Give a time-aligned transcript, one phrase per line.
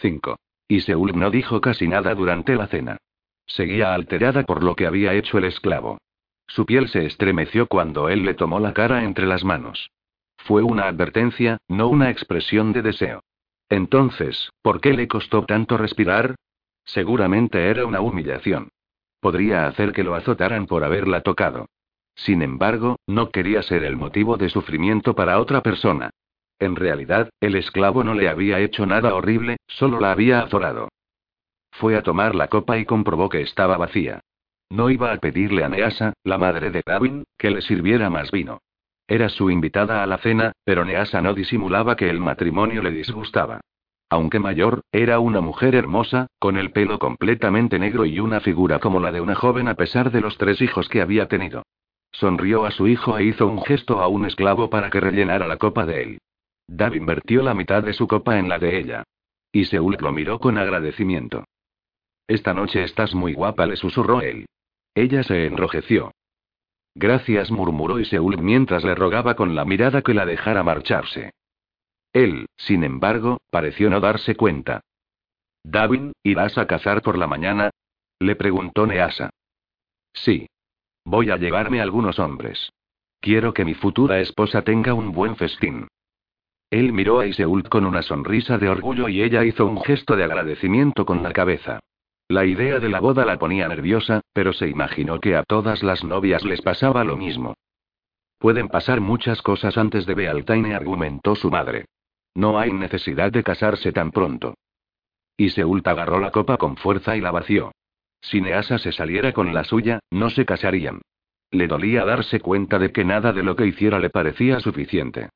[0.00, 0.36] 5.
[0.68, 2.96] Y Seúl no dijo casi nada durante la cena.
[3.46, 5.98] Seguía alterada por lo que había hecho el esclavo.
[6.46, 9.90] Su piel se estremeció cuando él le tomó la cara entre las manos.
[10.38, 13.22] Fue una advertencia, no una expresión de deseo.
[13.68, 16.34] Entonces, ¿por qué le costó tanto respirar?
[16.84, 18.70] Seguramente era una humillación.
[19.20, 21.66] Podría hacer que lo azotaran por haberla tocado.
[22.16, 26.10] Sin embargo, no quería ser el motivo de sufrimiento para otra persona.
[26.60, 30.88] En realidad, el esclavo no le había hecho nada horrible, solo la había azorado.
[31.72, 34.20] Fue a tomar la copa y comprobó que estaba vacía.
[34.68, 38.60] No iba a pedirle a Neasa, la madre de Gavin, que le sirviera más vino.
[39.08, 43.62] Era su invitada a la cena, pero Neasa no disimulaba que el matrimonio le disgustaba.
[44.10, 49.00] Aunque mayor, era una mujer hermosa, con el pelo completamente negro y una figura como
[49.00, 51.62] la de una joven a pesar de los tres hijos que había tenido.
[52.12, 55.56] Sonrió a su hijo e hizo un gesto a un esclavo para que rellenara la
[55.56, 56.18] copa de él.
[56.70, 59.02] Dav invirtió la mitad de su copa en la de ella.
[59.50, 61.44] Y Seúl lo miró con agradecimiento.
[62.28, 64.46] Esta noche estás muy guapa, le susurró él.
[64.94, 66.12] Ella se enrojeció.
[66.94, 71.32] Gracias, murmuró Iseul mientras le rogaba con la mirada que la dejara marcharse.
[72.12, 74.80] Él, sin embargo, pareció no darse cuenta.
[75.64, 77.70] Davin, ¿irás a cazar por la mañana?
[78.20, 79.30] le preguntó Neasa.
[80.12, 80.46] Sí.
[81.04, 82.70] Voy a llevarme algunos hombres.
[83.20, 85.88] Quiero que mi futura esposa tenga un buen festín.
[86.70, 90.22] Él miró a Iseult con una sonrisa de orgullo y ella hizo un gesto de
[90.22, 91.80] agradecimiento con la cabeza.
[92.28, 96.04] La idea de la boda la ponía nerviosa, pero se imaginó que a todas las
[96.04, 97.54] novias les pasaba lo mismo.
[98.38, 101.86] Pueden pasar muchas cosas antes de Bealtaine, argumentó su madre.
[102.36, 104.54] No hay necesidad de casarse tan pronto.
[105.36, 107.72] Y Seult agarró la copa con fuerza y la vació.
[108.20, 111.00] Si Neasa se saliera con la suya, no se casarían.
[111.50, 115.30] Le dolía darse cuenta de que nada de lo que hiciera le parecía suficiente.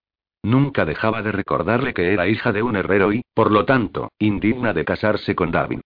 [0.45, 4.75] Nunca dejaba de recordarle que era hija de un herrero y, por lo tanto, indigna
[4.75, 5.81] de casarse con David.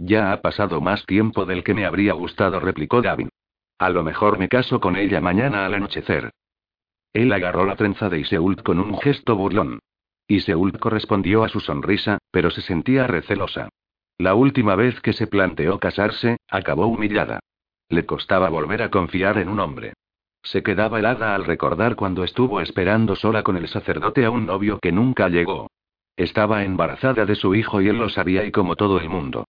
[0.00, 3.28] Ya ha pasado más tiempo del que me habría gustado, replicó Gavin.
[3.78, 6.32] A lo mejor me caso con ella mañana al anochecer.
[7.12, 9.78] Él agarró la trenza de Iseult con un gesto burlón.
[10.26, 13.68] Iseult correspondió a su sonrisa, pero se sentía recelosa.
[14.18, 17.38] La última vez que se planteó casarse, acabó humillada.
[17.88, 19.92] Le costaba volver a confiar en un hombre.
[20.50, 24.78] Se quedaba helada al recordar cuando estuvo esperando sola con el sacerdote a un novio
[24.78, 25.70] que nunca llegó.
[26.16, 29.44] Estaba embarazada de su hijo y él lo sabía y como todo el mundo.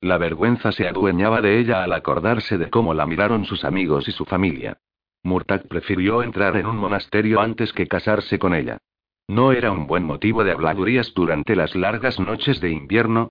[0.00, 4.12] La vergüenza se adueñaba de ella al acordarse de cómo la miraron sus amigos y
[4.12, 4.78] su familia.
[5.24, 8.78] Murtag prefirió entrar en un monasterio antes que casarse con ella.
[9.26, 13.30] ¿No era un buen motivo de habladurías durante las largas noches de invierno?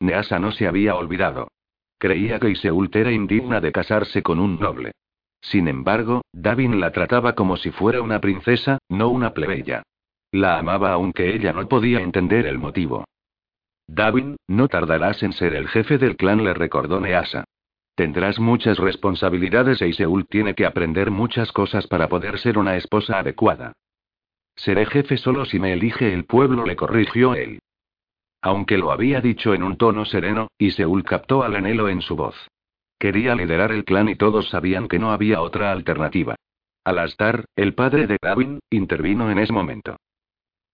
[0.00, 1.52] Neasa no se había olvidado.
[1.98, 4.90] Creía que Iseult era indigna de casarse con un noble.
[5.40, 9.82] Sin embargo, Davin la trataba como si fuera una princesa, no una plebeya.
[10.32, 13.04] La amaba aunque ella no podía entender el motivo.
[13.88, 17.44] Davin, no tardarás en ser el jefe del clan, le recordó Neasa.
[17.96, 23.18] Tendrás muchas responsabilidades e Iseul tiene que aprender muchas cosas para poder ser una esposa
[23.18, 23.72] adecuada.
[24.54, 27.60] Seré jefe solo si me elige el pueblo, le corrigió él.
[28.42, 32.36] Aunque lo había dicho en un tono sereno, Iseul captó al anhelo en su voz.
[33.00, 36.36] Quería liderar el clan y todos sabían que no había otra alternativa.
[36.84, 39.96] Alastar, el padre de Davin, intervino en ese momento.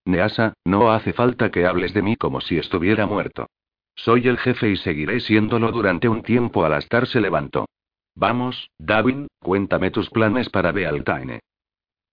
[0.04, 3.46] Neasa, no hace falta que hables de mí como si estuviera muerto.
[3.94, 6.64] Soy el jefe y seguiré siéndolo durante un tiempo.
[6.64, 7.66] Alastar se levantó.
[8.16, 11.38] Vamos, Davin, cuéntame tus planes para Bealtaine.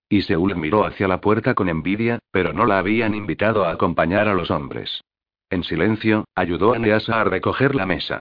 [0.09, 4.27] Y Seúl miró hacia la puerta con envidia, pero no la habían invitado a acompañar
[4.27, 5.01] a los hombres.
[5.49, 8.19] En silencio, ayudó a Neasa a recoger la mesa.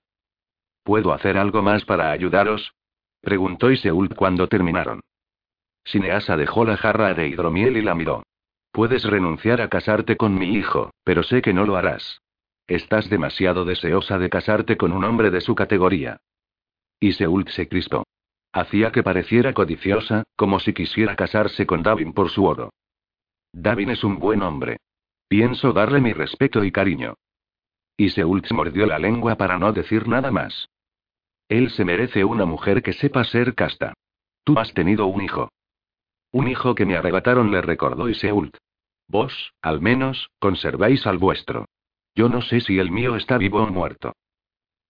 [0.82, 2.74] ¿Puedo hacer algo más para ayudaros?
[3.20, 5.00] preguntó Iseul cuando terminaron.
[5.84, 8.24] Sineasa dejó la jarra de hidromiel y la miró.
[8.72, 12.20] Puedes renunciar a casarte con mi hijo, pero sé que no lo harás.
[12.66, 16.18] Estás demasiado deseosa de casarte con un hombre de su categoría.
[16.98, 18.04] Y Seult se crispó.
[18.52, 22.70] Hacía que pareciera codiciosa, como si quisiera casarse con Davin por su oro.
[23.52, 24.78] Davin es un buen hombre.
[25.28, 27.14] Pienso darle mi respeto y cariño.
[27.96, 28.10] Y
[28.52, 30.68] mordió la lengua para no decir nada más.
[31.52, 33.92] Él se merece una mujer que sepa ser casta.
[34.42, 35.50] Tú has tenido un hijo.
[36.30, 38.56] Un hijo que me arrebataron, le recordó Iseult.
[39.06, 41.66] Vos, al menos, conserváis al vuestro.
[42.14, 44.14] Yo no sé si el mío está vivo o muerto.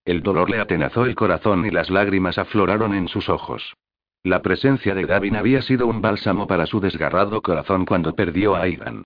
[0.05, 3.75] El dolor le atenazó el corazón y las lágrimas afloraron en sus ojos.
[4.23, 8.63] La presencia de Davin había sido un bálsamo para su desgarrado corazón cuando perdió a
[8.63, 9.03] Aidan.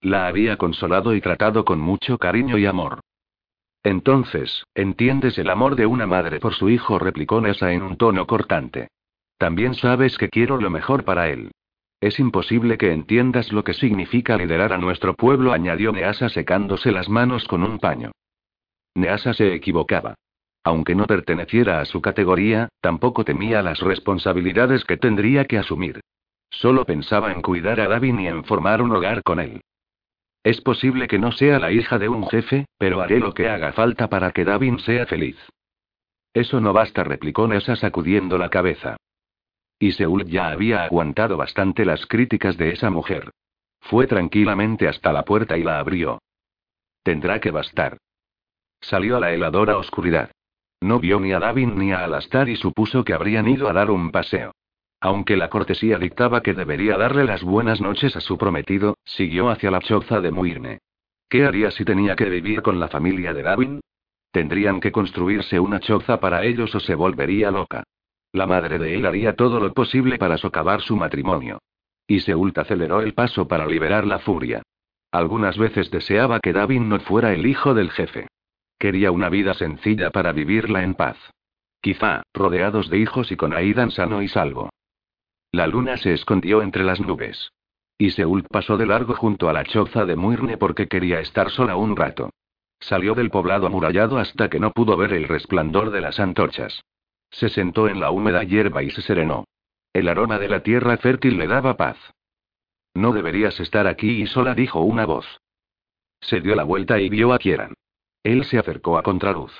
[0.00, 3.00] La había consolado y tratado con mucho cariño y amor.
[3.82, 6.98] Entonces, ¿entiendes el amor de una madre por su hijo?
[6.98, 8.88] replicó Nessa en un tono cortante.
[9.38, 11.50] También sabes que quiero lo mejor para él.
[12.00, 17.08] es imposible que entiendas lo que significa liderar a nuestro pueblo, añadió Neasa secándose las
[17.08, 18.12] manos con un paño.
[18.94, 20.14] Neasa se equivocaba.
[20.62, 26.00] Aunque no perteneciera a su categoría, tampoco temía las responsabilidades que tendría que asumir.
[26.50, 29.62] Solo pensaba en cuidar a Davin y en formar un hogar con él.
[30.42, 33.72] Es posible que no sea la hija de un jefe, pero haré lo que haga
[33.72, 35.36] falta para que Davin sea feliz.
[36.32, 38.96] Eso no basta, replicó Nessa sacudiendo la cabeza.
[39.78, 43.30] Y Seúl ya había aguantado bastante las críticas de esa mujer.
[43.80, 46.20] Fue tranquilamente hasta la puerta y la abrió.
[47.02, 47.98] Tendrá que bastar.
[48.80, 50.30] Salió a la heladora oscuridad.
[50.80, 53.90] No vio ni a Davin ni a Alastar y supuso que habrían ido a dar
[53.90, 54.52] un paseo.
[55.00, 59.70] Aunque la cortesía dictaba que debería darle las buenas noches a su prometido, siguió hacia
[59.70, 60.80] la choza de Muirne.
[61.28, 63.80] ¿Qué haría si tenía que vivir con la familia de Davin?
[64.30, 67.84] Tendrían que construirse una choza para ellos o se volvería loca.
[68.32, 71.60] La madre de él haría todo lo posible para socavar su matrimonio.
[72.06, 74.62] Y Seult aceleró el paso para liberar la furia.
[75.12, 78.28] Algunas veces deseaba que Davin no fuera el hijo del jefe.
[78.78, 81.16] Quería una vida sencilla para vivirla en paz.
[81.80, 84.70] Quizá, rodeados de hijos y con Aidan sano y salvo.
[85.52, 87.52] La luna se escondió entre las nubes.
[87.98, 91.76] Y Seúl pasó de largo junto a la choza de Muirne porque quería estar sola
[91.76, 92.30] un rato.
[92.78, 96.82] Salió del poblado amurallado hasta que no pudo ver el resplandor de las antorchas.
[97.30, 99.44] Se sentó en la húmeda hierba y se serenó.
[99.92, 101.98] El aroma de la tierra fértil le daba paz.
[102.94, 105.26] No deberías estar aquí y sola, dijo una voz.
[106.20, 107.74] Se dio la vuelta y vio a Kieran.
[108.22, 109.52] Él se acercó a contraluz.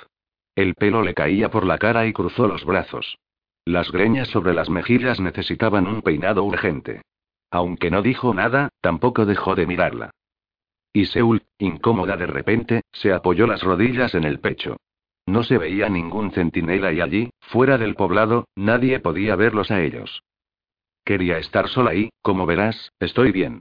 [0.55, 3.19] El pelo le caía por la cara y cruzó los brazos.
[3.65, 7.03] Las greñas sobre las mejillas necesitaban un peinado urgente.
[7.51, 10.11] Aunque no dijo nada, tampoco dejó de mirarla.
[10.93, 14.77] Y Seul, incómoda de repente, se apoyó las rodillas en el pecho.
[15.27, 20.23] No se veía ningún centinela y allí, fuera del poblado, nadie podía verlos a ellos.
[21.05, 23.61] Quería estar sola y, como verás, estoy bien.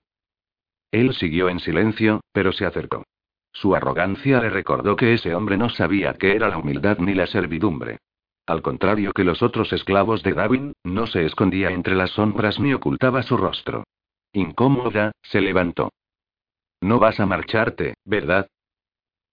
[0.91, 3.03] Él siguió en silencio, pero se acercó.
[3.51, 7.27] Su arrogancia le recordó que ese hombre no sabía qué era la humildad ni la
[7.27, 7.97] servidumbre.
[8.45, 12.73] Al contrario que los otros esclavos de Davin, no se escondía entre las sombras ni
[12.73, 13.83] ocultaba su rostro.
[14.33, 15.91] Incómoda, se levantó.
[16.81, 18.47] No vas a marcharte, ¿verdad?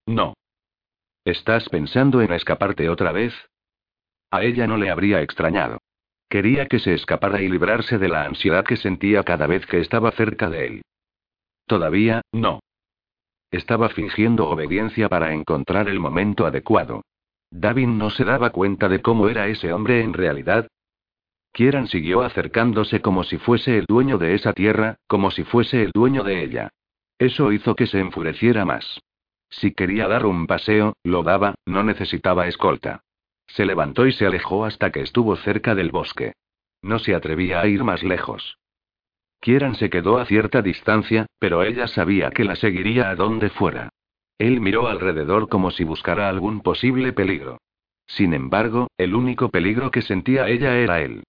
[0.06, 0.34] No.
[1.24, 3.34] ¿Estás pensando en escaparte otra vez?
[4.30, 5.78] A ella no le habría extrañado.
[6.28, 10.10] Quería que se escapara y librarse de la ansiedad que sentía cada vez que estaba
[10.12, 10.82] cerca de él.
[11.66, 12.60] Todavía, no.
[13.50, 17.02] Estaba fingiendo obediencia para encontrar el momento adecuado.
[17.50, 20.68] Davin no se daba cuenta de cómo era ese hombre en realidad.
[21.52, 25.90] Kieran siguió acercándose como si fuese el dueño de esa tierra, como si fuese el
[25.92, 26.68] dueño de ella.
[27.18, 29.00] Eso hizo que se enfureciera más.
[29.48, 33.00] Si quería dar un paseo, lo daba, no necesitaba escolta.
[33.46, 36.34] Se levantó y se alejó hasta que estuvo cerca del bosque.
[36.82, 38.58] No se atrevía a ir más lejos.
[39.40, 43.90] Kieran se quedó a cierta distancia, pero ella sabía que la seguiría a donde fuera.
[44.38, 47.58] Él miró alrededor como si buscara algún posible peligro.
[48.06, 51.24] Sin embargo, el único peligro que sentía ella era él.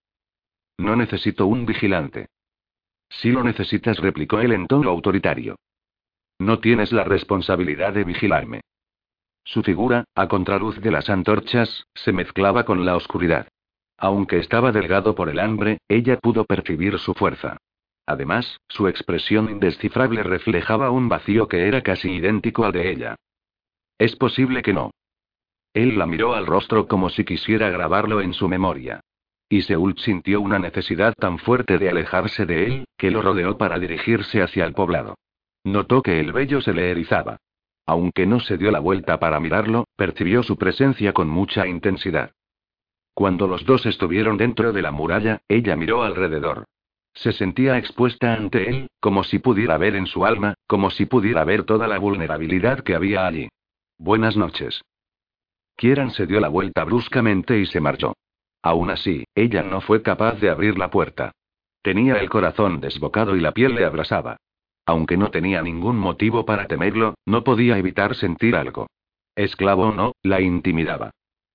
[0.78, 2.28] No necesito un vigilante.
[3.10, 5.56] Si lo necesitas, replicó él en tono autoritario.
[6.40, 8.62] No tienes la responsabilidad de vigilarme.
[9.44, 13.48] Su figura, a contraluz de las antorchas, se mezclaba con la oscuridad.
[13.98, 17.58] Aunque estaba delgado por el hambre, ella pudo percibir su fuerza.
[18.08, 23.16] Además, su expresión indescifrable reflejaba un vacío que era casi idéntico al de ella.
[24.00, 24.92] Es posible que no.
[25.74, 29.02] Él la miró al rostro como si quisiera grabarlo en su memoria.
[29.50, 33.78] Y Seúl sintió una necesidad tan fuerte de alejarse de él, que lo rodeó para
[33.78, 35.16] dirigirse hacia el poblado.
[35.66, 37.38] Notó que el vello se le erizaba.
[37.86, 42.32] Aunque no se dio la vuelta para mirarlo, percibió su presencia con mucha intensidad.
[43.14, 46.66] Cuando los dos estuvieron dentro de la muralla, ella miró alrededor.
[47.18, 51.44] Se sentía expuesta ante él, como si pudiera ver en su alma, como si pudiera
[51.44, 53.50] ver toda la vulnerabilidad que había allí.
[53.98, 54.84] Buenas noches.
[55.76, 58.14] Kieran se dio la vuelta bruscamente y se marchó.
[58.62, 61.32] Aún así, ella no fue capaz de abrir la puerta.
[61.82, 64.38] Tenía el corazón desbocado y la piel le abrasaba.
[64.86, 68.88] Aunque no tenía ningún motivo para temerlo, no podía evitar sentir algo.
[69.36, 71.10] Esclavo o no, la intimidaba.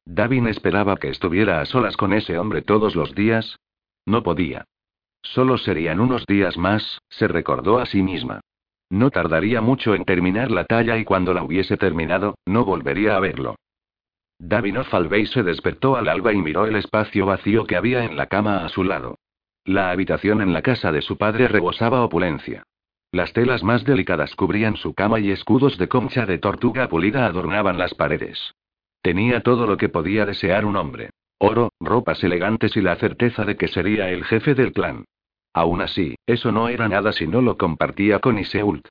[0.04, 3.60] Davin esperaba que estuviera a solas con ese hombre todos los días.
[4.04, 4.64] No podía.
[5.22, 8.40] Solo serían unos días más, se recordó a sí misma.
[8.90, 13.20] No tardaría mucho en terminar la talla y cuando la hubiese terminado, no volvería a
[13.20, 13.56] verlo.
[14.38, 18.26] Davinov Alvey se despertó al alba y miró el espacio vacío que había en la
[18.26, 19.16] cama a su lado.
[19.64, 22.64] La habitación en la casa de su padre rebosaba opulencia.
[23.12, 27.78] Las telas más delicadas cubrían su cama y escudos de concha de tortuga pulida adornaban
[27.78, 28.54] las paredes.
[29.02, 31.10] Tenía todo lo que podía desear un hombre.
[31.38, 35.04] Oro, ropas elegantes y la certeza de que sería el jefe del clan.
[35.54, 38.88] Aún así, eso no era nada si no lo compartía con Iseult.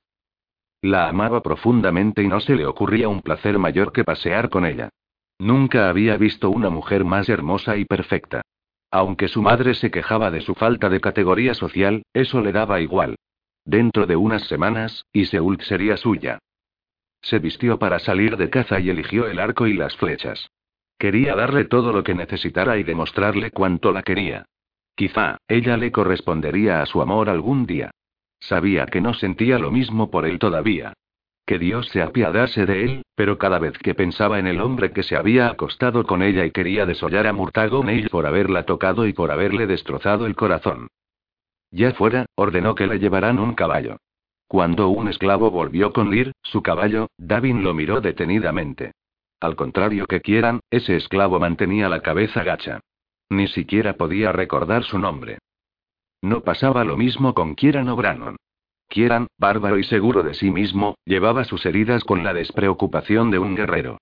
[0.80, 4.90] La amaba profundamente y no se le ocurría un placer mayor que pasear con ella.
[5.38, 8.42] Nunca había visto una mujer más hermosa y perfecta.
[8.90, 13.16] Aunque su madre se quejaba de su falta de categoría social, eso le daba igual.
[13.64, 16.38] Dentro de unas semanas, Iseult sería suya.
[17.22, 20.48] Se vistió para salir de caza y eligió el arco y las flechas.
[20.98, 24.46] Quería darle todo lo que necesitara y demostrarle cuánto la quería.
[24.94, 27.90] Quizá, ella le correspondería a su amor algún día.
[28.40, 30.92] Sabía que no sentía lo mismo por él todavía.
[31.46, 35.02] Que Dios se apiadase de él, pero cada vez que pensaba en el hombre que
[35.02, 39.30] se había acostado con ella y quería desollar a Murtago por haberla tocado y por
[39.30, 40.88] haberle destrozado el corazón.
[41.70, 43.96] Ya fuera, ordenó que le llevaran un caballo.
[44.46, 48.92] Cuando un esclavo volvió con Lir, su caballo, Davin lo miró detenidamente.
[49.40, 52.80] Al contrario que quieran, ese esclavo mantenía la cabeza gacha.
[53.32, 55.38] Ni siquiera podía recordar su nombre.
[56.20, 58.36] No pasaba lo mismo con Kieran O'Brannon.
[58.90, 63.54] Kieran, bárbaro y seguro de sí mismo, llevaba sus heridas con la despreocupación de un
[63.54, 63.96] guerrero.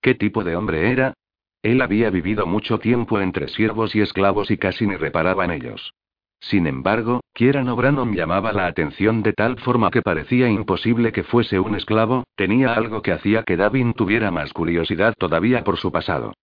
[0.00, 1.14] ¿Qué tipo de hombre era?
[1.62, 5.92] Él había vivido mucho tiempo entre siervos y esclavos y casi ni reparaba en ellos.
[6.38, 11.58] Sin embargo, Kieran O'Brien llamaba la atención de tal forma que parecía imposible que fuese
[11.58, 16.34] un esclavo, tenía algo que hacía que Davin tuviera más curiosidad todavía por su pasado.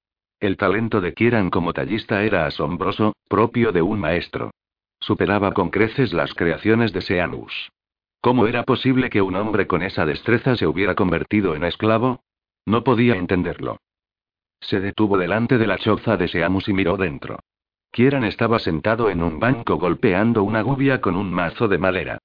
[0.44, 4.52] El talento de Kieran como tallista era asombroso, propio de un maestro.
[5.00, 7.72] Superaba con creces las creaciones de Seanus.
[8.20, 12.24] ¿Cómo era posible que un hombre con esa destreza se hubiera convertido en esclavo?
[12.66, 13.78] No podía entenderlo.
[14.60, 17.40] Se detuvo delante de la choza de Seamus y miró dentro.
[17.90, 22.18] Kieran estaba sentado en un banco golpeando una gubia con un mazo de madera.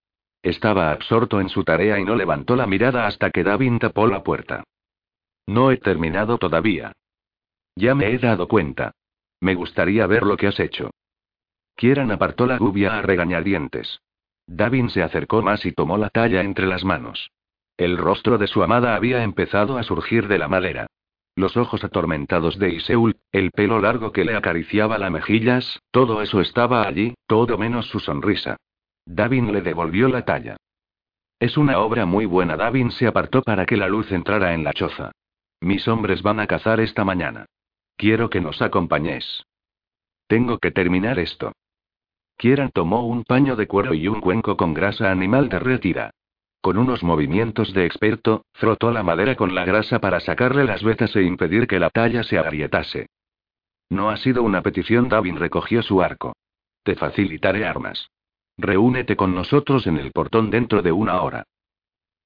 [0.43, 4.25] Estaba absorto en su tarea y no levantó la mirada hasta que Davin tapó la
[4.25, 4.65] puerta.
[5.47, 6.91] No he terminado todavía.
[7.79, 8.91] Ya me he dado cuenta.
[9.41, 10.91] Me gustaría ver lo que has hecho.
[11.77, 14.01] Kieran apartó la gubia a regañadientes.
[14.49, 17.31] Davin se acercó más y tomó la talla entre las manos.
[17.77, 20.89] El rostro de su amada había empezado a surgir de la madera.
[21.37, 26.41] Los ojos atormentados de Iseul, el pelo largo que le acariciaba las mejillas, todo eso
[26.41, 28.57] estaba allí, todo menos su sonrisa.
[29.07, 30.57] Davin le devolvió la talla.
[31.39, 32.57] Es una obra muy buena.
[32.57, 35.13] Davin se apartó para que la luz entrara en la choza.
[35.61, 37.47] Mis hombres van a cazar esta mañana.
[37.99, 39.45] Quiero que nos acompañes.
[40.29, 41.51] Tengo que terminar esto.
[42.37, 46.13] Kieran tomó un paño de cuero y un cuenco con grasa animal derretida.
[46.61, 51.17] Con unos movimientos de experto, frotó la madera con la grasa para sacarle las vetas
[51.17, 53.09] e impedir que la talla se agrietase.
[53.91, 55.09] No ha sido una petición.
[55.09, 56.37] Davin recogió su arco.
[56.85, 58.11] Te facilitaré armas.
[58.57, 61.49] Reúnete con nosotros en el portón dentro de una hora.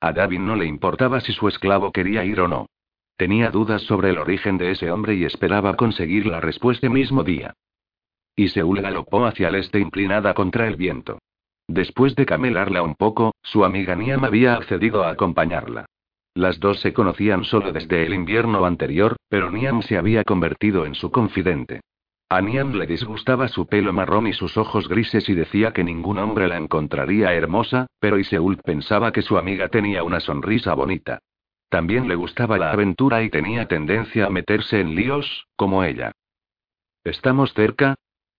[0.00, 2.66] A Davin no le importaba si su esclavo quería ir o no.
[3.16, 7.54] Tenía dudas sobre el origen de ese hombre y esperaba conseguir la respuesta mismo día.
[8.34, 11.18] Y Seúl galopó hacia el este inclinada contra el viento.
[11.68, 15.86] Después de camelarla un poco, su amiga Niam había accedido a acompañarla.
[16.34, 20.94] Las dos se conocían solo desde el invierno anterior, pero Niam se había convertido en
[20.94, 21.82] su confidente.
[22.30, 26.18] A Niam le disgustaba su pelo marrón y sus ojos grises y decía que ningún
[26.18, 31.18] hombre la encontraría hermosa, pero Iseult pensaba que su amiga tenía una sonrisa bonita.
[31.72, 36.12] También le gustaba la aventura y tenía tendencia a meterse en líos, como ella.
[37.02, 37.94] ¿Estamos cerca?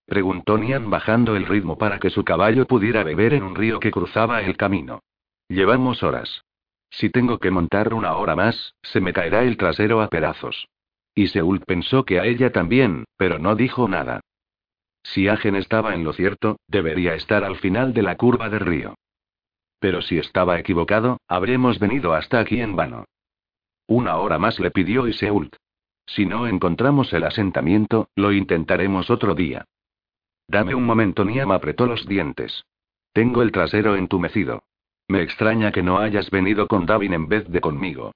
[0.05, 3.89] preguntó Nian bajando el ritmo para que su caballo pudiera beber en un río que
[3.89, 4.99] cruzaba el camino.
[5.47, 6.43] Llevamos horas.
[6.91, 10.67] Si tengo que montar una hora más, se me caerá el trasero a pedazos.
[11.15, 14.21] Y Seúl pensó que a ella también, pero no dijo nada.
[15.01, 18.93] Si Agen estaba en lo cierto, debería estar al final de la curva del río.
[19.79, 23.05] Pero si estaba equivocado, habremos venido hasta aquí en vano.
[23.87, 25.55] Una hora más le pidió Iseult.
[26.05, 29.65] Si no encontramos el asentamiento, lo intentaremos otro día.
[30.47, 32.65] Dame un momento, Niam apretó los dientes.
[33.13, 34.63] Tengo el trasero entumecido.
[35.07, 38.13] Me extraña que no hayas venido con Davin en vez de conmigo.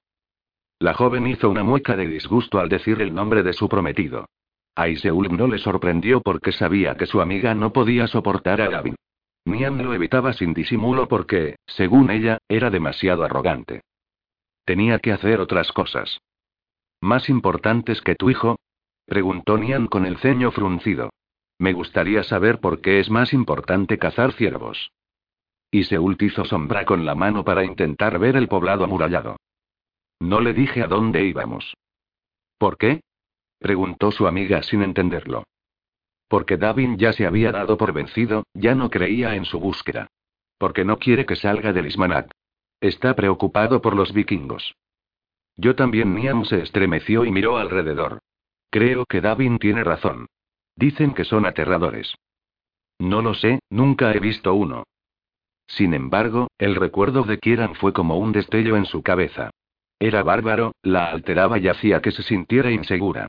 [0.78, 4.26] La joven hizo una mueca de disgusto al decir el nombre de su prometido.
[4.74, 8.94] A Iseult no le sorprendió porque sabía que su amiga no podía soportar a Davin.
[9.44, 13.82] Niam lo evitaba sin disimulo porque, según ella, era demasiado arrogante.
[14.68, 16.20] Tenía que hacer otras cosas.
[17.00, 18.58] ¿Más importantes que tu hijo?
[19.06, 21.08] preguntó Nian con el ceño fruncido.
[21.58, 24.92] Me gustaría saber por qué es más importante cazar ciervos.
[25.70, 29.38] Y Seult hizo sombra con la mano para intentar ver el poblado amurallado.
[30.20, 31.72] No le dije a dónde íbamos.
[32.58, 33.00] ¿Por qué?
[33.58, 35.44] preguntó su amiga sin entenderlo.
[36.28, 40.08] Porque Davin ya se había dado por vencido, ya no creía en su búsqueda.
[40.58, 42.30] Porque no quiere que salga del Ismanat.
[42.80, 44.74] Está preocupado por los vikingos.
[45.56, 46.14] Yo también.
[46.14, 48.20] Niam se estremeció y miró alrededor.
[48.70, 50.26] Creo que Davin tiene razón.
[50.76, 52.14] Dicen que son aterradores.
[52.98, 54.84] No lo sé, nunca he visto uno.
[55.66, 59.50] Sin embargo, el recuerdo de Kieran fue como un destello en su cabeza.
[59.98, 63.26] Era bárbaro, la alteraba y hacía que se sintiera insegura.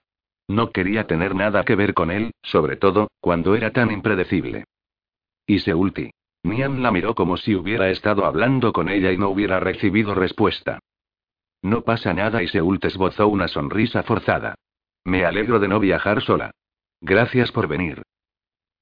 [0.47, 4.65] No quería tener nada que ver con él, sobre todo, cuando era tan impredecible.
[5.45, 6.11] Y Seulti.
[6.43, 10.79] Nian la miró como si hubiera estado hablando con ella y no hubiera recibido respuesta.
[11.61, 14.55] No pasa nada y Seult esbozó una sonrisa forzada.
[15.03, 16.51] Me alegro de no viajar sola.
[17.01, 18.01] Gracias por venir.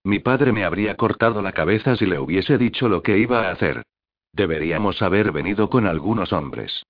[0.03, 3.51] Mi padre me habría cortado la cabeza si le hubiese dicho lo que iba a
[3.51, 3.83] hacer.
[4.31, 6.83] Deberíamos haber venido con algunos hombres.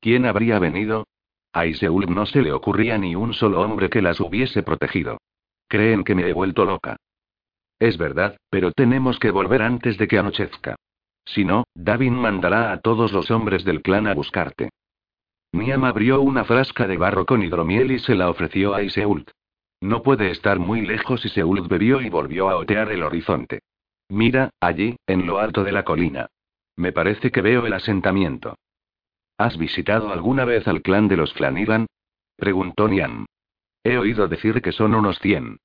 [0.00, 1.06] ¿Quién habría venido?
[1.52, 5.18] A Iseul no se le ocurría ni un solo hombre que las hubiese protegido.
[5.66, 6.96] Creen que me he vuelto loca.
[7.80, 10.76] Es verdad, pero tenemos que volver antes de que anochezca.
[11.24, 14.68] Si no, Davin mandará a todos los hombres del clan a buscarte.
[15.52, 19.30] Niam abrió una frasca de barro con hidromiel y se la ofreció a Iseult.
[19.80, 23.60] No puede estar muy lejos y Seult bebió y volvió a otear el horizonte.
[24.10, 26.28] Mira, allí, en lo alto de la colina.
[26.76, 28.56] Me parece que veo el asentamiento.
[29.38, 31.86] ¿Has visitado alguna vez al clan de los Flanigan?
[32.36, 33.24] preguntó Nian.
[33.82, 35.58] He oído decir que son unos cien.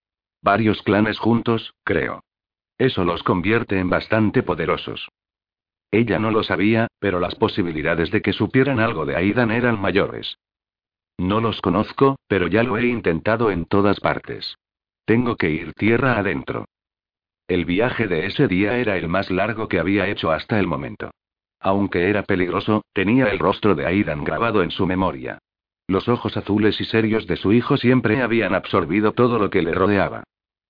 [0.45, 2.23] Varios clanes juntos, creo.
[2.77, 5.09] Eso los convierte en bastante poderosos.
[5.89, 10.37] Ella no lo sabía, pero las posibilidades de que supieran algo de Aidan eran mayores.
[11.17, 14.55] No los conozco, pero ya lo he intentado en todas partes.
[15.05, 16.65] Tengo que ir tierra adentro.
[17.47, 21.09] El viaje de ese día era el más largo que había hecho hasta el momento.
[21.59, 25.39] Aunque era peligroso, tenía el rostro de Aidan grabado en su memoria.
[25.87, 29.73] Los ojos azules y serios de su hijo siempre habían absorbido todo lo que le
[29.73, 30.23] rodeaba.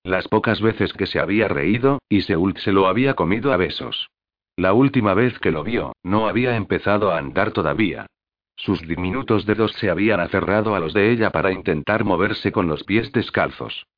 [0.06, 4.08] Las pocas veces que se había reído, y Seult se lo había comido a besos.
[4.54, 8.06] La última vez que lo vio, no había empezado a andar todavía.
[8.54, 12.84] Sus diminutos dedos se habían aferrado a los de ella para intentar moverse con los
[12.84, 13.88] pies descalzos.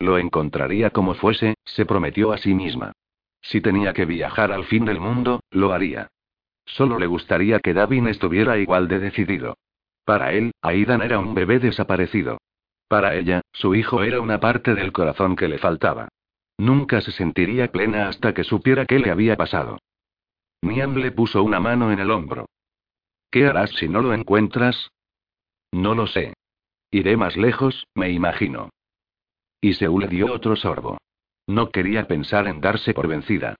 [0.00, 2.90] Lo encontraría como fuese, se prometió a sí misma.
[3.40, 6.08] Si tenía que viajar al fin del mundo, lo haría.
[6.64, 9.56] Solo le gustaría que Davin estuviera igual de decidido.
[10.04, 12.38] Para él, Aidan era un bebé desaparecido.
[12.88, 16.08] Para ella, su hijo era una parte del corazón que le faltaba.
[16.56, 19.78] Nunca se sentiría plena hasta que supiera qué le había pasado.
[20.62, 22.46] Niam le puso una mano en el hombro.
[23.30, 24.90] ¿Qué harás si no lo encuentras?
[25.70, 26.32] No lo sé.
[26.90, 28.70] Iré más lejos, me imagino.
[29.60, 30.98] Y Seúl dio otro sorbo.
[31.46, 33.56] No quería pensar en darse por vencida.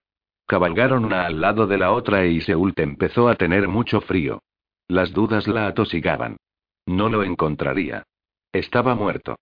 [0.46, 4.42] Cabalgaron una al lado de la otra y Seult empezó a tener mucho frío.
[4.88, 6.38] Las dudas la atosigaban.
[6.86, 8.04] No lo encontraría.
[8.52, 9.36] Estaba muerto.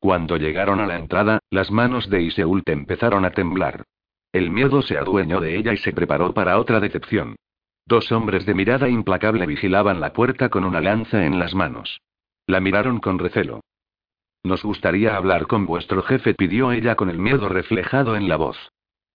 [0.00, 3.84] Cuando llegaron a la entrada, las manos de Iseult empezaron a temblar.
[4.32, 7.36] El miedo se adueñó de ella y se preparó para otra decepción.
[7.86, 12.00] Dos hombres de mirada implacable vigilaban la puerta con una lanza en las manos.
[12.46, 13.60] La miraron con recelo.
[14.44, 18.58] Nos gustaría hablar con vuestro jefe, pidió ella con el miedo reflejado en la voz.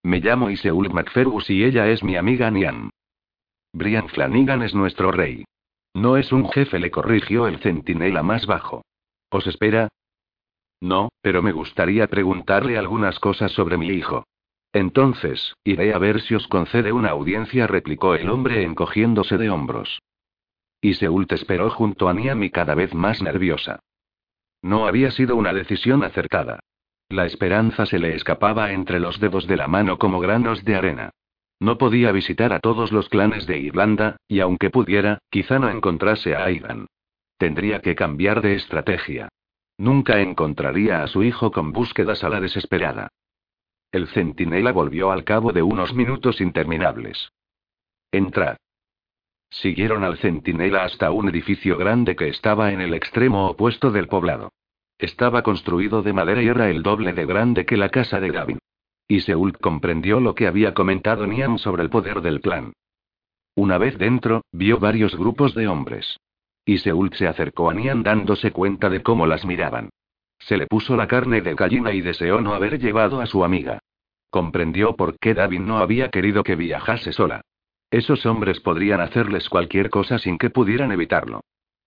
[0.01, 2.89] Me llamo Iseult MacFergus y ella es mi amiga Nian.
[3.71, 5.45] Brian Flanagan es nuestro rey.
[5.93, 8.83] No es un jefe, le corrigió el centinela más bajo.
[9.33, 9.89] ¿Os espera?
[10.79, 14.27] No, pero me gustaría preguntarle algunas cosas sobre mi hijo.
[14.71, 20.03] Entonces, iré a ver si os concede una audiencia, replicó el hombre encogiéndose de hombros.
[20.81, 23.79] Y Seult esperó junto a Niami cada vez más nerviosa.
[24.61, 26.59] No había sido una decisión acertada.
[27.09, 31.09] La esperanza se le escapaba entre los dedos de la mano como granos de arena.
[31.59, 36.35] No podía visitar a todos los clanes de Irlanda, y aunque pudiera, quizá no encontrase
[36.35, 36.85] a Aidan.
[37.37, 39.29] Tendría que cambiar de estrategia.
[39.77, 43.09] Nunca encontraría a su hijo con búsquedas a la desesperada.
[43.91, 47.29] El centinela volvió al cabo de unos minutos interminables.
[48.11, 48.57] Entrad.
[49.49, 54.51] Siguieron al centinela hasta un edificio grande que estaba en el extremo opuesto del poblado.
[54.97, 58.59] Estaba construido de madera y era el doble de grande que la casa de Gavin.
[59.07, 62.73] Y Seult comprendió lo que había comentado Niam sobre el poder del plan.
[63.55, 66.17] Una vez dentro, vio varios grupos de hombres.
[66.65, 69.89] Y Seult se acercó a Nian dándose cuenta de cómo las miraban.
[70.39, 73.79] Se le puso la carne de gallina y deseó no haber llevado a su amiga.
[74.29, 77.41] Comprendió por qué David no había querido que viajase sola.
[77.91, 81.41] Esos hombres podrían hacerles cualquier cosa sin que pudieran evitarlo.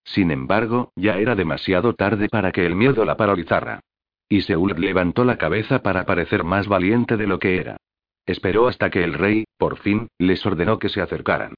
[0.05, 3.81] Sin embargo, ya era demasiado tarde para que el miedo la paralizara.
[4.29, 7.77] Y Seult levantó la cabeza para parecer más valiente de lo que era.
[8.25, 11.55] Esperó hasta que el rey, por fin, les ordenó que se acercaran.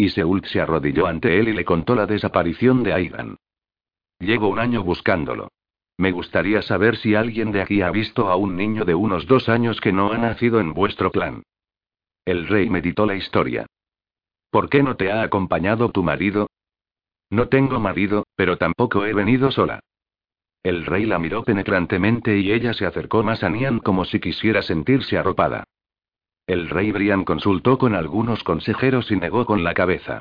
[0.00, 3.36] Y Seult se arrodilló ante él y le contó la desaparición de Aidan.
[4.18, 5.50] Llevo un año buscándolo.
[5.98, 9.50] Me gustaría saber si alguien de aquí ha visto a un niño de unos dos
[9.50, 11.42] años que no ha nacido en vuestro plan.
[12.24, 13.66] El rey meditó la historia.
[14.50, 16.46] ¿Por qué no te ha acompañado tu marido?
[17.28, 19.80] No tengo marido, pero tampoco he venido sola.
[20.62, 24.62] El rey la miró penetrantemente y ella se acercó más a Nian como si quisiera
[24.62, 25.64] sentirse arropada.
[26.50, 30.20] El rey Brian consultó con algunos consejeros y negó con la cabeza.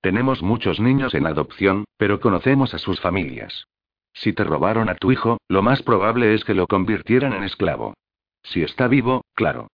[0.00, 3.68] Tenemos muchos niños en adopción, pero conocemos a sus familias.
[4.12, 7.94] Si te robaron a tu hijo, lo más probable es que lo convirtieran en esclavo.
[8.42, 9.68] Si está vivo, claro.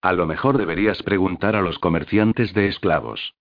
[0.00, 3.32] A lo mejor deberías preguntar a los comerciantes de esclavos.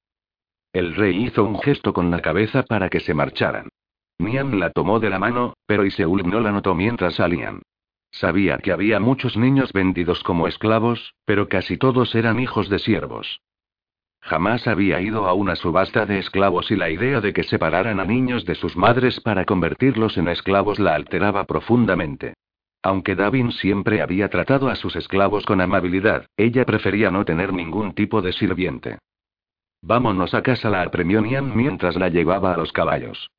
[0.73, 3.69] El rey hizo un gesto con la cabeza para que se marcharan.
[4.19, 7.63] Nian la tomó de la mano, pero Iseul no la notó mientras salían.
[8.11, 13.41] Sabía que había muchos niños vendidos como esclavos, pero casi todos eran hijos de siervos.
[14.21, 18.05] Jamás había ido a una subasta de esclavos y la idea de que separaran a
[18.05, 22.35] niños de sus madres para convertirlos en esclavos la alteraba profundamente.
[22.83, 27.93] Aunque Davin siempre había tratado a sus esclavos con amabilidad, ella prefería no tener ningún
[27.93, 28.99] tipo de sirviente.
[29.81, 33.31] Vámonos a casa, la apremió Nian mientras la llevaba a los caballos.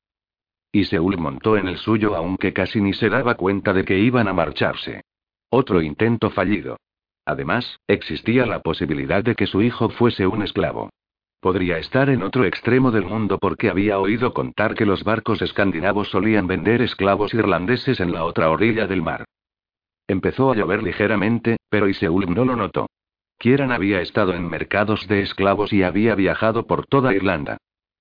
[0.75, 4.27] Y Seúl montó en el suyo aunque casi ni se daba cuenta de que iban
[4.27, 5.03] a marcharse.
[5.49, 6.77] Otro intento fallido.
[7.25, 10.89] Además, existía la posibilidad de que su hijo fuese un esclavo.
[11.39, 16.09] Podría estar en otro extremo del mundo porque había oído contar que los barcos escandinavos
[16.09, 19.25] solían vender esclavos irlandeses en la otra orilla del mar.
[20.07, 22.87] Empezó a llover ligeramente, pero Iseul no lo notó.
[23.37, 27.57] Kieran había estado en mercados de esclavos y había viajado por toda Irlanda.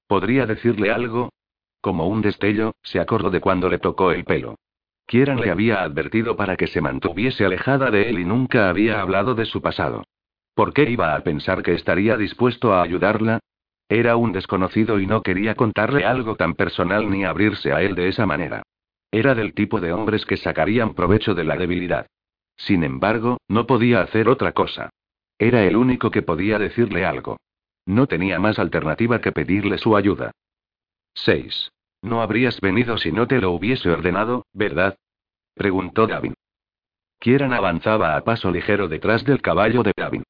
[0.06, 1.30] ¿Podría decirle algo?
[1.82, 4.54] Como un destello, se acordó de cuando le tocó el pelo.
[5.04, 9.34] Kieran le había advertido para que se mantuviese alejada de él y nunca había hablado
[9.34, 10.04] de su pasado.
[10.54, 13.40] ¿Por qué iba a pensar que estaría dispuesto a ayudarla?
[13.88, 18.08] Era un desconocido y no quería contarle algo tan personal ni abrirse a él de
[18.08, 18.62] esa manera.
[19.10, 22.06] Era del tipo de hombres que sacarían provecho de la debilidad.
[22.56, 24.90] Sin embargo, no podía hacer otra cosa.
[25.36, 27.38] Era el único que podía decirle algo.
[27.86, 30.30] No tenía más alternativa que pedirle su ayuda.
[31.14, 31.72] 6.
[32.02, 34.96] No habrías venido si no te lo hubiese ordenado, ¿verdad?
[35.54, 36.34] preguntó Gavin.
[37.18, 40.24] Kieran avanzaba a paso ligero detrás del caballo de Gavin.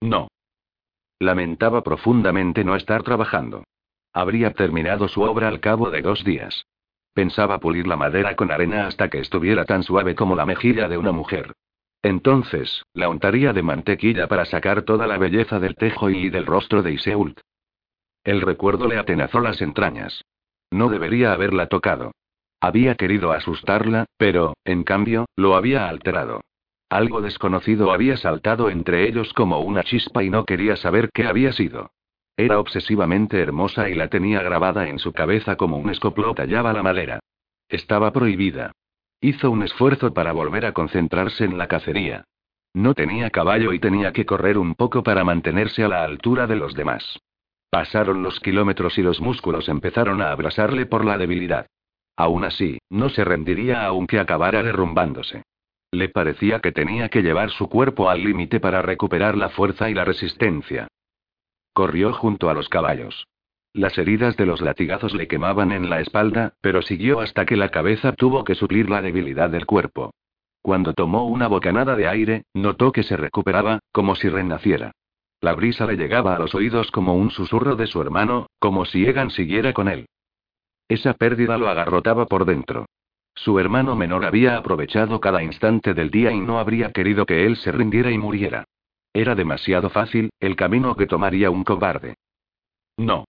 [0.00, 0.28] No.
[1.18, 3.64] Lamentaba profundamente no estar trabajando.
[4.12, 6.64] Habría terminado su obra al cabo de dos días.
[7.12, 10.96] Pensaba pulir la madera con arena hasta que estuviera tan suave como la mejilla de
[10.96, 11.52] una mujer.
[12.02, 16.82] Entonces, la untaría de mantequilla para sacar toda la belleza del tejo y del rostro
[16.82, 17.40] de Iseult.
[18.26, 20.24] El recuerdo le atenazó las entrañas.
[20.72, 22.10] No debería haberla tocado.
[22.60, 26.40] Había querido asustarla, pero, en cambio, lo había alterado.
[26.90, 31.52] Algo desconocido había saltado entre ellos como una chispa y no quería saber qué había
[31.52, 31.92] sido.
[32.36, 36.82] Era obsesivamente hermosa y la tenía grabada en su cabeza como un escoplo tallaba la
[36.82, 37.20] madera.
[37.68, 38.72] Estaba prohibida.
[39.20, 42.24] Hizo un esfuerzo para volver a concentrarse en la cacería.
[42.74, 46.56] No tenía caballo y tenía que correr un poco para mantenerse a la altura de
[46.56, 47.20] los demás.
[47.70, 51.66] Pasaron los kilómetros y los músculos empezaron a abrasarle por la debilidad.
[52.16, 55.42] Aún así, no se rendiría aunque acabara derrumbándose.
[55.90, 59.94] Le parecía que tenía que llevar su cuerpo al límite para recuperar la fuerza y
[59.94, 60.88] la resistencia.
[61.72, 63.26] Corrió junto a los caballos.
[63.72, 67.68] Las heridas de los latigazos le quemaban en la espalda, pero siguió hasta que la
[67.68, 70.14] cabeza tuvo que suplir la debilidad del cuerpo.
[70.62, 74.92] Cuando tomó una bocanada de aire, notó que se recuperaba, como si renaciera.
[75.46, 79.06] La brisa le llegaba a los oídos como un susurro de su hermano, como si
[79.06, 80.06] Egan siguiera con él.
[80.88, 82.86] Esa pérdida lo agarrotaba por dentro.
[83.32, 87.56] Su hermano menor había aprovechado cada instante del día y no habría querido que él
[87.58, 88.64] se rindiera y muriera.
[89.14, 92.16] Era demasiado fácil, el camino que tomaría un cobarde.
[92.96, 93.24] No.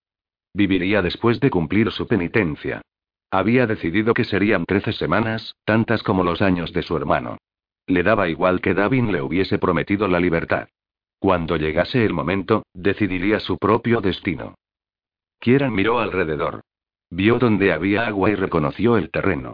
[0.55, 2.81] Viviría después de cumplir su penitencia.
[3.29, 7.37] Había decidido que serían trece semanas, tantas como los años de su hermano.
[7.85, 10.67] Le daba igual que Davin le hubiese prometido la libertad.
[11.19, 14.55] Cuando llegase el momento, decidiría su propio destino.
[15.39, 16.61] Kieran miró alrededor.
[17.09, 19.53] Vio donde había agua y reconoció el terreno.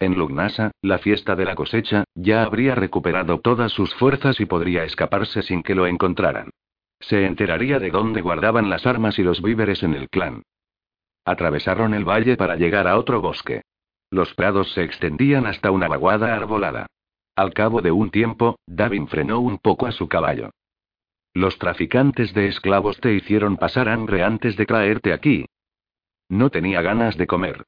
[0.00, 4.84] En Lugnasa, la fiesta de la cosecha, ya habría recuperado todas sus fuerzas y podría
[4.84, 6.50] escaparse sin que lo encontraran.
[7.00, 10.42] Se enteraría de dónde guardaban las armas y los víveres en el clan.
[11.24, 13.62] Atravesaron el valle para llegar a otro bosque.
[14.10, 16.86] Los prados se extendían hasta una vaguada arbolada.
[17.36, 20.50] Al cabo de un tiempo, Davin frenó un poco a su caballo.
[21.34, 25.46] Los traficantes de esclavos te hicieron pasar hambre antes de traerte aquí.
[26.28, 27.64] No tenía ganas de comer.